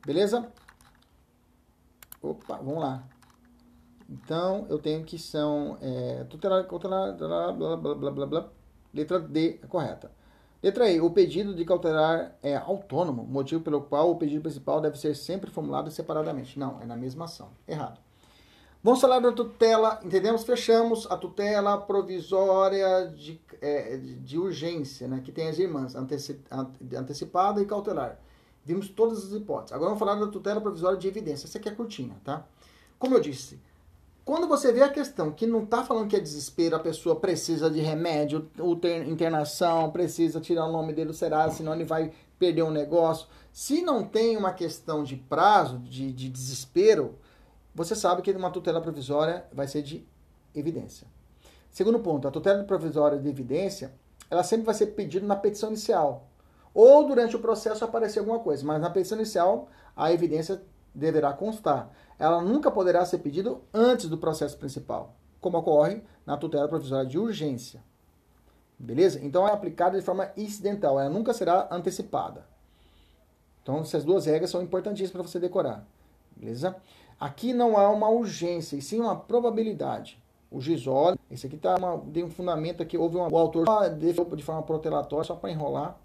[0.06, 0.49] Beleza?
[2.22, 3.03] Opa, vamos lá.
[4.10, 8.49] Então, eu tenho que são é, tutelar, tutelar, blá, blá, blá, blá, blá, blá.
[8.94, 10.10] Letra D é correta.
[10.64, 11.02] Letra E.
[11.02, 15.52] O pedido de cautelar é autônomo, motivo pelo qual o pedido principal deve ser sempre
[15.52, 16.57] formulado separadamente.
[16.57, 17.49] Não, é na mesma ação.
[17.68, 18.05] Errado.
[18.86, 20.44] Vamos falar da tutela, entendemos?
[20.44, 25.24] Fechamos a tutela provisória de, é, de urgência, né?
[25.26, 28.20] Que tem as irmãs, antecipada e cautelar.
[28.64, 29.74] Vimos todas as hipóteses.
[29.74, 31.48] Agora vamos falar da tutela provisória de evidência.
[31.48, 32.45] Essa aqui é curtinha, tá?
[32.99, 33.60] Como eu disse,
[34.24, 37.72] quando você vê a questão que não está falando que é desespero, a pessoa precisa
[37.72, 38.48] de remédio,
[39.07, 43.26] internação, precisa tirar o nome dele do Serasa, senão ele vai perder um negócio.
[43.52, 47.16] Se não tem uma questão de prazo, de, de desespero,
[47.76, 50.07] você sabe que uma tutela provisória vai ser de
[50.56, 51.06] evidência.
[51.69, 53.93] Segundo ponto, a tutela provisória de evidência,
[54.30, 56.30] ela sempre vai ser pedida na petição inicial.
[56.76, 60.61] ou durante o processo aparecer alguma coisa, mas na petição inicial a evidência
[60.93, 61.89] deverá constar.
[62.19, 67.18] Ela nunca poderá ser pedida antes do processo principal, como ocorre na tutela provisória de
[67.18, 67.81] urgência.
[68.77, 69.23] Beleza?
[69.23, 72.45] Então é aplicada de forma incidental, ela nunca será antecipada.
[73.64, 75.88] Então essas duas regras são importantíssimas para você decorar.
[76.35, 76.76] Beleza?
[77.20, 80.20] Aqui não há uma urgência, e sim uma probabilidade.
[80.52, 84.44] O olha, esse aqui tá uma, tem um fundamento aqui, houve uma, o autor de
[84.44, 85.98] forma protelatória só para enrolar.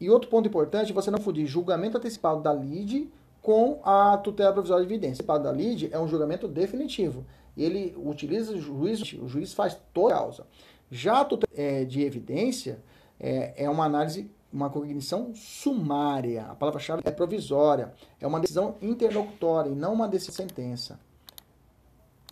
[0.00, 3.10] E outro ponto importante, você não fundir julgamento antecipado da lide
[3.42, 5.24] com a tutela provisória de evidência.
[5.26, 7.24] O da lide é um julgamento definitivo.
[7.56, 10.46] Ele utiliza o juiz, o juiz faz toda a causa.
[10.90, 12.80] Já a tutela é, de evidência
[13.18, 16.46] é, é uma análise uma cognição sumária.
[16.46, 17.92] A palavra-chave é provisória.
[18.20, 20.98] É uma decisão interlocutória e não uma decisão sentença.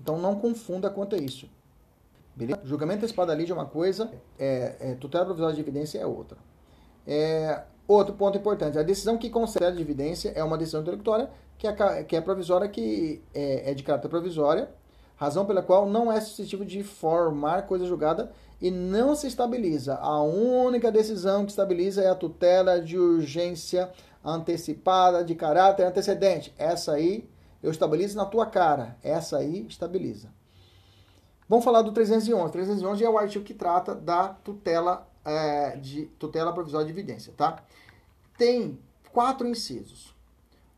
[0.01, 1.49] Então não confunda quanto a isso.
[2.35, 2.61] Beleza?
[2.65, 6.39] Julgamento antecipado da lide é uma coisa, é, é, tutela provisória de evidência é outra.
[7.05, 11.29] É, outro ponto importante, a decisão que concede de evidência é uma decisão interlocutória
[11.59, 14.71] que é, que é provisória, que é, é de caráter provisória,
[15.17, 18.31] razão pela qual não é suscetível de formar coisa julgada
[18.61, 19.97] e não se estabiliza.
[19.97, 23.91] A única decisão que estabiliza é a tutela de urgência
[24.25, 26.53] antecipada de caráter antecedente.
[26.59, 27.29] Essa aí
[27.63, 28.97] eu estabilizo na tua cara.
[29.03, 30.29] Essa aí estabiliza.
[31.49, 32.53] Vamos falar do 311.
[32.53, 37.63] 311 é o artigo que trata da tutela é, de tutela provisória de evidência, tá?
[38.37, 38.79] Tem
[39.13, 40.15] quatro incisos.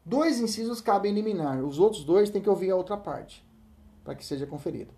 [0.05, 3.45] Dois incisos cabem eliminar, os outros dois tem que ouvir a outra parte,
[4.03, 4.93] para que seja conferido.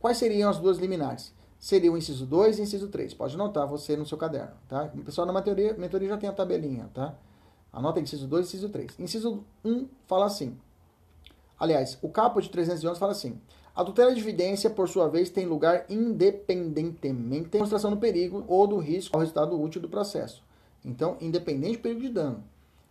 [0.00, 1.32] Quais seriam as duas liminares?
[1.58, 3.14] Seria o inciso 2 e inciso 3.
[3.14, 4.90] Pode anotar você no seu caderno, tá?
[4.94, 7.14] O pessoal na mentoria, mentoria já tem a tabelinha, tá?
[7.72, 9.00] Anota inciso 2 e inciso 3.
[9.00, 10.56] Inciso 1 um fala assim.
[11.58, 13.40] Aliás, o capo de 311 fala assim:
[13.74, 18.66] a tutela de evidência, por sua vez, tem lugar independentemente da demonstração do perigo ou
[18.66, 20.42] do risco ao resultado útil do processo.
[20.82, 22.42] Então, independente do perigo de dano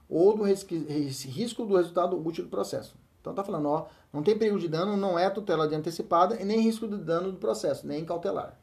[0.08, 2.96] ou do risco do resultado útil do processo.
[3.26, 6.46] Então, está falando, ó, não tem perigo de dano, não é tutela de antecipada e
[6.46, 8.56] nem risco de dano do processo, nem cautelar.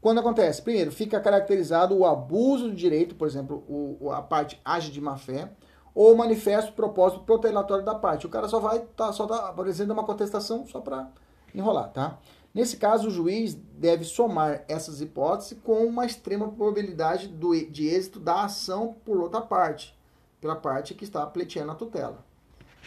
[0.00, 0.60] Quando acontece?
[0.60, 5.16] Primeiro, fica caracterizado o abuso do direito, por exemplo, o, a parte age de má
[5.16, 5.52] fé,
[5.94, 8.26] ou manifesto propósito protelatório da parte.
[8.26, 11.08] O cara só vai tá, só tá apresentando uma contestação só para
[11.54, 12.18] enrolar, tá?
[12.52, 18.18] Nesse caso, o juiz deve somar essas hipóteses com uma extrema probabilidade do, de êxito
[18.18, 19.96] da ação por outra parte,
[20.40, 22.29] pela parte que está pleiteando a tutela.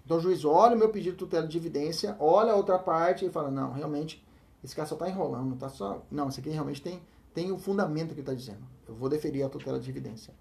[0.05, 3.25] Então, o juiz olha o meu pedido de tutela de evidência, olha a outra parte
[3.25, 4.23] e fala: não, realmente,
[4.63, 6.03] esse cara só está enrolando, não está só.
[6.11, 7.01] Não, isso aqui realmente tem,
[7.33, 8.61] tem o fundamento que está dizendo.
[8.87, 10.33] Eu vou deferir a tutela de evidência.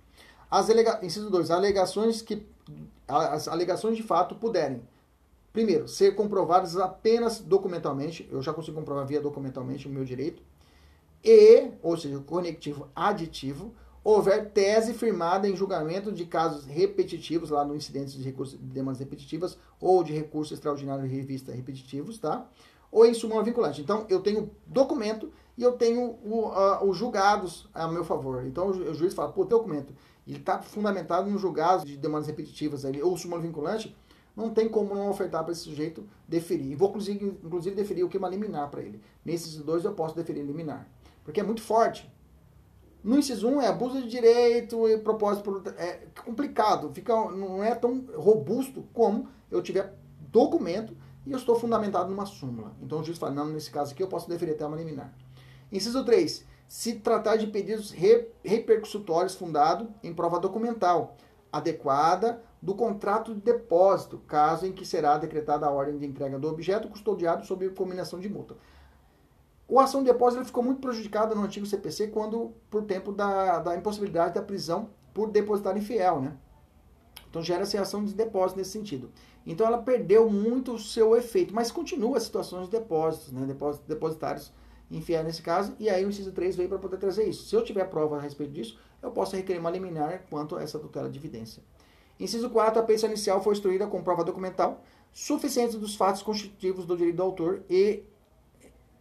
[0.51, 1.01] As alega...
[1.03, 1.51] Inciso 2.
[1.51, 2.47] Alegações que
[3.07, 4.83] as alegações de fato puderem,
[5.53, 10.43] primeiro, ser comprovadas apenas documentalmente, eu já consigo comprovar via documentalmente o meu direito,
[11.23, 13.73] e, ou seja, conectivo aditivo,
[14.05, 18.99] houver tese firmada em julgamento de casos repetitivos, lá no incidente de recursos de demandas
[18.99, 22.47] repetitivas, ou de recurso extraordinário de revista repetitivos, tá?
[22.91, 23.81] Ou em súmula vinculante.
[23.81, 26.19] Então, eu tenho documento e eu tenho
[26.83, 28.45] os julgados a meu favor.
[28.45, 29.95] Então, o juiz fala, pô, documento
[30.27, 33.97] ele está fundamentado no julgado de demandas repetitivas ali, ou súmula vinculante,
[34.37, 36.73] não tem como não ofertar para esse sujeito deferir.
[36.73, 39.01] E vou, inclusive, inclusive deferir o que é uma liminar para ele.
[39.25, 40.87] Nesses dois eu posso deferir liminar.
[41.25, 42.12] Porque é muito forte.
[43.03, 45.63] No inciso 1 é abuso de direito e propósito.
[45.77, 49.95] É complicado, fica, não é tão robusto como eu tiver
[50.31, 50.97] documento
[51.27, 52.77] e eu estou fundamentado numa súmula.
[52.81, 55.13] Então o juiz fala, não, nesse caso aqui eu posso deferir até uma liminar.
[55.71, 61.19] Inciso 3 se tratar de pedidos re, repercussórios fundado em prova documental
[61.53, 66.49] adequada do contrato de depósito, caso em que será decretada a ordem de entrega do
[66.49, 68.57] objeto custodiado sob combinação de multa.
[69.73, 73.75] O ação de depósito ficou muito prejudicada no antigo CPC quando por tempo da, da
[73.75, 76.37] impossibilidade da prisão por depositário infiel, né?
[77.31, 79.11] Então gera-se ação de depósito nesse sentido.
[79.47, 83.47] Então ela perdeu muito o seu efeito, mas continua a situação de depósitos, né?
[83.47, 84.53] Depósitos, depositários
[84.91, 87.47] enfiar nesse caso, e aí o inciso 3 veio para poder trazer isso.
[87.47, 90.79] Se eu tiver prova a respeito disso, eu posso requerer uma liminar quanto a essa
[90.79, 91.63] tutela de evidência.
[92.21, 94.83] Inciso 4, a peça inicial foi instruída com prova documental
[95.15, 98.05] suficiente dos fatos constitutivos do direito do autor e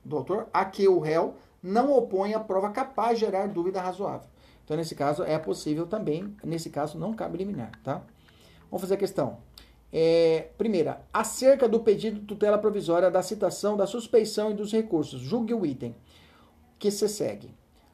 [0.04, 4.28] do autor a que o réu não opõe a prova capaz de gerar dúvida razoável.
[4.64, 8.02] Então, nesse caso, é possível também, nesse caso, não cabe liminar, tá?
[8.70, 9.38] Vamos fazer a questão.
[9.92, 15.20] É, primeira, acerca do pedido de tutela provisória da citação, da suspeição e dos recursos.
[15.20, 15.94] Julgue o item
[16.80, 17.54] que se segue.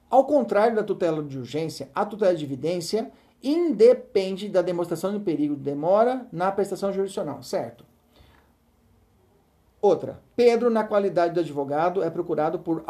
[0.09, 3.11] Ao contrário da tutela de urgência, a tutela de evidência
[3.43, 7.83] independe da demonstração de perigo de demora na prestação jurisdicional, certo?
[9.81, 12.83] Outra, Pedro, na qualidade de advogado, é procurado por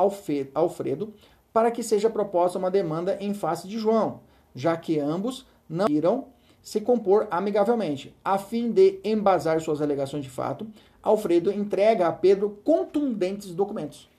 [0.54, 1.14] Alfredo
[1.52, 4.22] para que seja proposta uma demanda em face de João,
[4.56, 6.28] já que ambos não irão
[6.62, 8.16] se compor amigavelmente.
[8.24, 10.68] A fim de embasar suas alegações de fato,
[11.02, 14.10] Alfredo entrega a Pedro contundentes documentos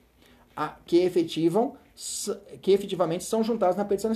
[0.85, 1.75] que, efetivam,
[2.61, 4.13] que efetivamente são juntados na petição.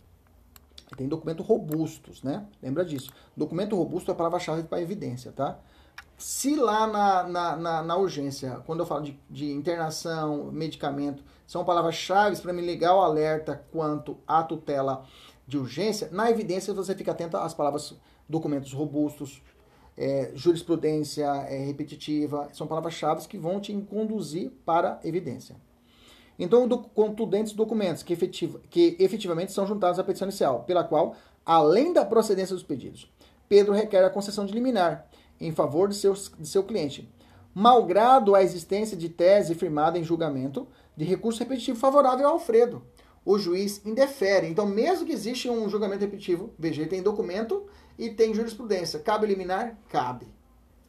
[0.98, 2.46] Tem documentos robustos, né?
[2.62, 3.12] Lembra disso.
[3.36, 5.60] Documento robusto é a palavra-chave para evidência, tá?
[6.24, 11.66] Se lá na, na, na, na, urgência, quando eu falo de, de internação, medicamento, são
[11.66, 15.04] palavras-chave para me ligar o alerta quanto à tutela
[15.46, 17.94] de urgência, na evidência você fica atento às palavras
[18.28, 19.42] documentos robustos,
[19.98, 25.58] é, jurisprudência é, repetitiva, são palavras-chave que vão te conduzir para evidência.
[26.40, 31.18] Então, do, contundentes documentos que, efetiva, que efetivamente são juntados à petição inicial, pela qual,
[31.46, 33.12] além da procedência dos pedidos,
[33.50, 35.06] Pedro requer a concessão de liminar
[35.40, 37.12] em favor de, seus, de seu cliente,
[37.54, 42.84] malgrado a existência de tese firmada em julgamento de recurso repetitivo favorável a Alfredo.
[43.26, 44.48] O juiz indefere.
[44.48, 47.66] Então, mesmo que exista um julgamento repetitivo, veja, tem documento
[47.98, 49.00] e tem jurisprudência.
[49.00, 49.78] Cabe eliminar?
[49.90, 50.28] Cabe.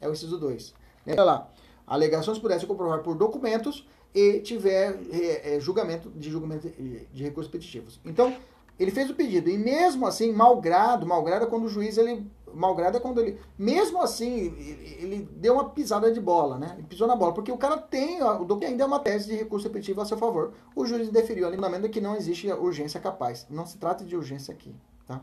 [0.01, 0.73] É o inciso 2.
[1.07, 1.49] Olha lá.
[1.87, 7.99] Alegações pudessem comprovar por documentos e tiver é, é, julgamento de julgamento de recursos repetitivos.
[8.03, 8.35] Então,
[8.79, 12.25] ele fez o pedido e mesmo assim, malgrado, malgrado é quando o juiz ele
[12.55, 14.55] malgrado é quando ele, mesmo assim,
[14.99, 16.75] ele, deu uma pisada de bola, né?
[16.77, 19.35] Ele pisou na bola, porque o cara tem, o documento ainda é uma tese de
[19.35, 20.53] recurso repetitivo a seu favor.
[20.75, 23.45] O juiz deferiu ali no que não existe urgência capaz.
[23.49, 24.75] Não se trata de urgência aqui,
[25.05, 25.21] tá?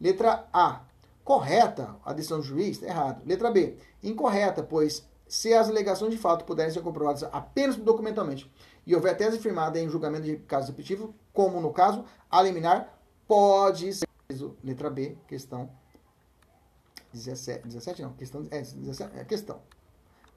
[0.00, 0.82] Letra A.
[1.24, 2.82] Correta a decisão do juiz?
[2.82, 3.22] Errado.
[3.26, 3.76] Letra B.
[4.02, 8.50] Incorreta, pois se as alegações de fato puderem ser comprovadas apenas documentalmente
[8.86, 13.92] e houver tese firmada em julgamento de caso repetitivo, como no caso, a liminar pode
[13.92, 14.08] ser.
[14.64, 15.70] Letra B, questão
[17.12, 19.60] 17, 17 não, questão, é, 17, é questão.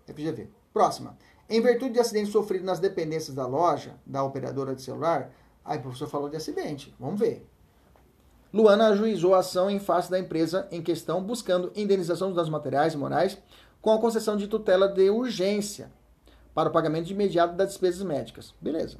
[0.08, 0.50] FGV.
[0.74, 1.18] Próxima.
[1.50, 5.32] Em virtude de acidente sofrido nas dependências da loja, da operadora de celular,
[5.66, 7.48] aí o professor falou de acidente, vamos ver.
[8.54, 12.94] Luana ajuizou a ação em face da empresa em questão, buscando indenização dos danos materiais
[12.94, 13.38] e morais
[13.82, 15.92] com a concessão de tutela de urgência
[16.54, 18.54] para o pagamento de imediato das despesas médicas.
[18.62, 18.98] Beleza.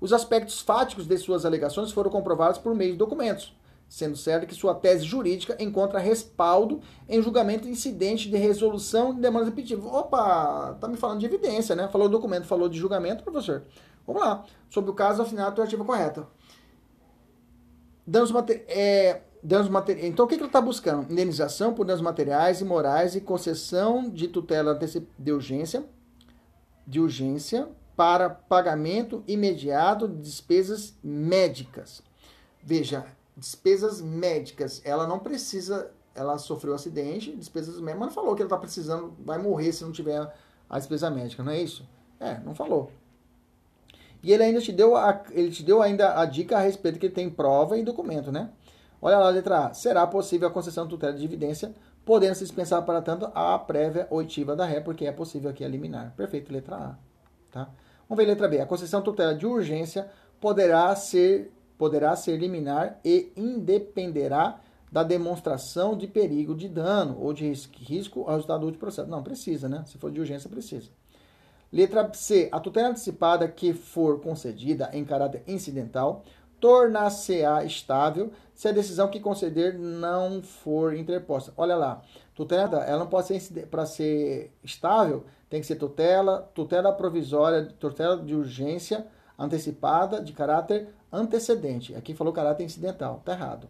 [0.00, 3.54] Os aspectos fáticos de suas alegações foram comprovados por meio de documentos,
[3.88, 9.48] sendo certo que sua tese jurídica encontra respaldo em julgamento incidente de resolução de demandas
[9.48, 9.84] repetitivas.
[9.84, 11.88] Opa, tá me falando de evidência, né?
[11.88, 13.62] Falou documento, falou de julgamento, professor.
[14.06, 14.44] Vamos lá.
[14.68, 16.26] Sobre o caso, afinal, alternativa correta.
[18.06, 18.68] Danos materiais.
[18.68, 20.08] É, danos materiais.
[20.08, 21.10] Então, o que, que ele está buscando?
[21.12, 24.78] Indenização por danos materiais e morais e concessão de tutela
[25.18, 25.84] de urgência,
[26.86, 32.02] de urgência para pagamento imediato de despesas médicas.
[32.62, 33.04] Veja,
[33.36, 38.48] despesas médicas, ela não precisa, ela sofreu acidente, despesas médicas, mas não falou que ela
[38.48, 40.32] está precisando, vai morrer se não tiver
[40.68, 41.86] a despesa médica, não é isso?
[42.20, 42.90] É, não falou.
[44.22, 47.06] E ele ainda te deu a, ele te deu ainda a dica a respeito que
[47.06, 48.50] ele tem prova e documento, né?
[49.00, 49.74] Olha lá letra A.
[49.74, 51.74] Será possível a concessão de tutela de dividência,
[52.06, 56.14] podendo se dispensar para tanto a prévia oitiva da ré, porque é possível aqui eliminar.
[56.16, 56.94] Perfeito, letra A.
[57.52, 57.68] Tá?
[58.08, 58.60] Vamos ver letra B.
[58.60, 64.60] A concessão de tutela de urgência poderá ser poderá ser liminar e independerá
[64.90, 69.10] da demonstração de perigo de dano ou de risco ao resultado do processo.
[69.10, 69.82] Não, precisa, né?
[69.86, 70.88] Se for de urgência, precisa.
[71.72, 72.48] Letra C.
[72.52, 76.22] A tutela antecipada que for concedida em caráter incidental
[76.60, 81.52] tornar-se-á estável se a decisão que conceder não for interposta.
[81.56, 82.00] Olha lá,
[82.34, 88.16] tutela, ela não pode ser para ser estável, tem que ser tutela, tutela provisória, tutela
[88.16, 89.06] de urgência
[89.38, 91.94] antecipada de caráter antecedente.
[91.94, 93.68] Aqui falou caráter incidental, tá errado.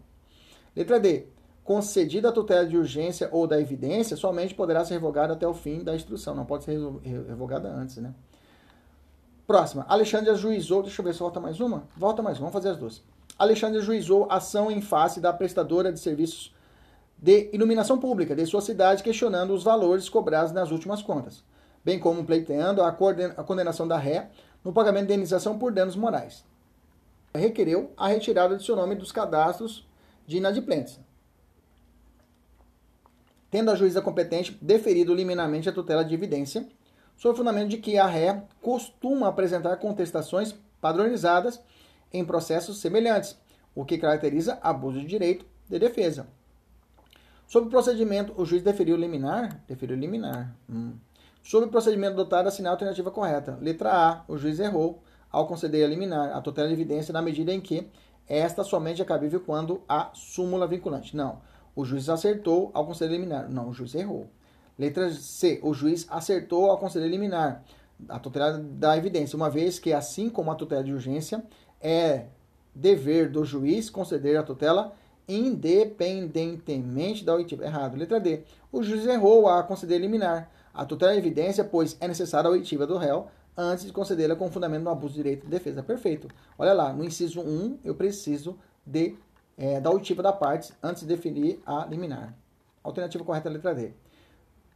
[0.74, 1.26] Letra D.
[1.62, 5.82] Concedida a tutela de urgência ou da evidência, somente poderá ser revogada até o fim
[5.82, 8.12] da instrução, não pode ser revogada antes, né?
[9.46, 9.86] Próxima.
[9.88, 11.84] Alexandre ajuizou, deixa eu ver se volta mais uma.
[11.96, 13.02] Volta mais uma, vamos fazer as duas.
[13.38, 16.54] Alexandre ajuizou ação em face da prestadora de serviços
[17.16, 21.42] de iluminação pública de sua cidade, questionando os valores cobrados nas últimas contas,
[21.82, 24.30] bem como pleiteando a, condenação da ré
[24.62, 26.44] no pagamento de indenização por danos morais
[27.36, 29.86] requereu a retirada de seu nome dos cadastros
[30.26, 31.02] de inadimplência.
[33.50, 36.66] Tendo a juíza competente deferido liminarmente a tutela de evidência,
[37.16, 41.60] sob fundamento de que a ré costuma apresentar contestações padronizadas
[42.12, 43.36] em processos semelhantes,
[43.74, 46.28] o que caracteriza abuso de direito de defesa.
[47.46, 50.56] Sob o procedimento, o juiz deferiu liminar, deferiu liminar.
[50.68, 50.94] Hum.
[51.42, 53.58] Sob o procedimento adotado, assinar a alternativa correta.
[53.60, 55.02] Letra A, o juiz errou
[55.34, 57.88] ao conceder a liminar a total evidência na medida em que
[58.28, 61.16] esta somente é cabível quando há súmula vinculante.
[61.16, 61.40] Não.
[61.74, 63.50] O juiz acertou ao conceder liminar.
[63.50, 64.28] Não, o juiz errou.
[64.78, 65.58] Letra C.
[65.62, 67.64] O juiz acertou ao conceder liminar
[68.08, 71.44] a tutela da evidência, uma vez que, assim como a tutela de urgência,
[71.80, 72.26] é
[72.72, 74.94] dever do juiz conceder a tutela
[75.28, 77.64] independentemente da oitiva.
[77.64, 77.96] Errado.
[77.96, 78.44] Letra D.
[78.70, 80.48] O juiz errou a conceder liminar.
[80.72, 84.50] A tutela é evidência, pois é necessária a oitiva do réu antes de concedê-la com
[84.50, 85.82] fundamento no abuso de direito de defesa.
[85.82, 86.28] Perfeito.
[86.58, 89.16] Olha lá, no inciso 1, eu preciso de,
[89.56, 92.34] é, da oitiva da parte antes de definir a liminar.
[92.82, 93.92] Alternativa correta, letra D.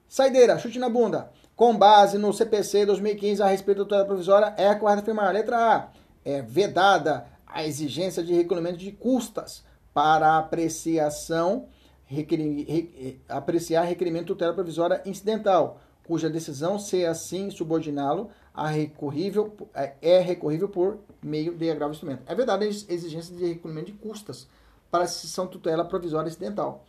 [0.08, 1.30] Saideira, chute na bunda.
[1.54, 5.32] Com base no CPC 2015 a respeito da tutela provisória, é correto afirmar.
[5.34, 5.88] Letra A.
[6.24, 11.66] É vedada a exigência de recolhimento de custas para apreciação,
[12.06, 19.94] re, apreciar requerimento de tutela provisória incidental, cuja decisão, se assim subordiná-lo, a recorrível, é,
[20.02, 22.24] é recorrível por meio de agravo instrumento.
[22.26, 24.48] É verdade a exigência de recolhimento de custas
[24.90, 26.84] para a decisão tutela provisória incidental.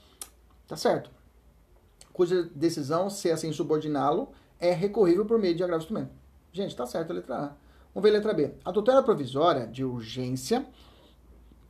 [0.67, 1.11] Tá certo?
[2.11, 4.29] Cuja decisão, se assim subordiná-lo,
[4.59, 6.09] é recorrível por meio de agravo instrumento.
[6.51, 7.51] Gente, tá certo a letra A.
[7.93, 8.51] Vamos ver a letra B.
[8.65, 10.65] A tutela provisória de urgência,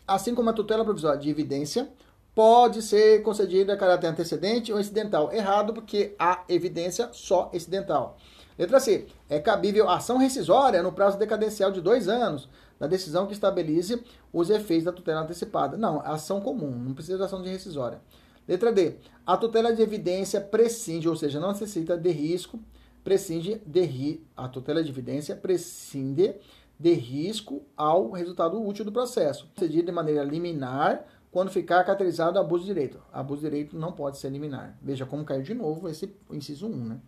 [0.07, 1.91] assim como a tutela provisória de evidência,
[2.33, 5.29] pode ser concedida a caráter antecedente ou incidental.
[5.33, 8.17] Errado, porque há evidência só incidental.
[8.59, 9.07] Letra C.
[9.29, 14.03] É cabível ação rescisória no prazo decadencial de dois anos da decisão que estabelece
[14.33, 15.77] os efeitos da tutela antecipada.
[15.77, 18.01] Não, ação comum, não precisa de ação de rescisória.
[18.45, 18.97] Letra D.
[19.25, 22.59] A tutela de evidência prescinde, ou seja, não necessita de risco
[23.01, 26.35] prescinde de ri, a tutela de evidência prescinde
[26.77, 32.65] de risco ao resultado útil do processo, concedido de maneira liminar quando ficar caracterizado abuso
[32.65, 32.99] de direito.
[33.13, 34.77] Abuso de direito não pode ser liminar.
[34.81, 36.99] Veja como caiu de novo esse inciso 1, né?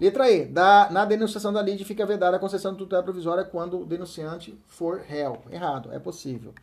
[0.00, 0.46] Letra E.
[0.46, 4.58] Da, na denunciação da lide fica vedada a concessão de tutela provisória quando o denunciante
[4.66, 5.42] for réu.
[5.50, 6.54] Errado, é possível.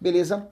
[0.00, 0.48] Beleza?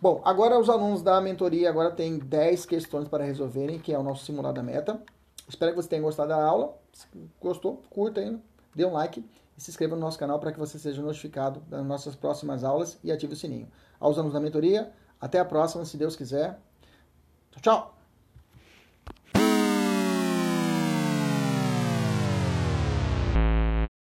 [0.00, 4.02] Bom, agora os alunos da mentoria agora têm 10 questões para resolverem, que é o
[4.02, 5.02] nosso simulado da meta.
[5.48, 6.74] Espero que você tenha gostado da aula.
[6.92, 7.06] Se
[7.40, 8.38] gostou, curta aí,
[8.74, 9.24] dê um like
[9.56, 12.98] e se inscreva no nosso canal para que você seja notificado das nossas próximas aulas
[13.02, 13.68] e ative o sininho.
[13.98, 16.60] Aos alunos da mentoria, até a próxima, se Deus quiser.
[17.50, 17.97] Tchau, tchau!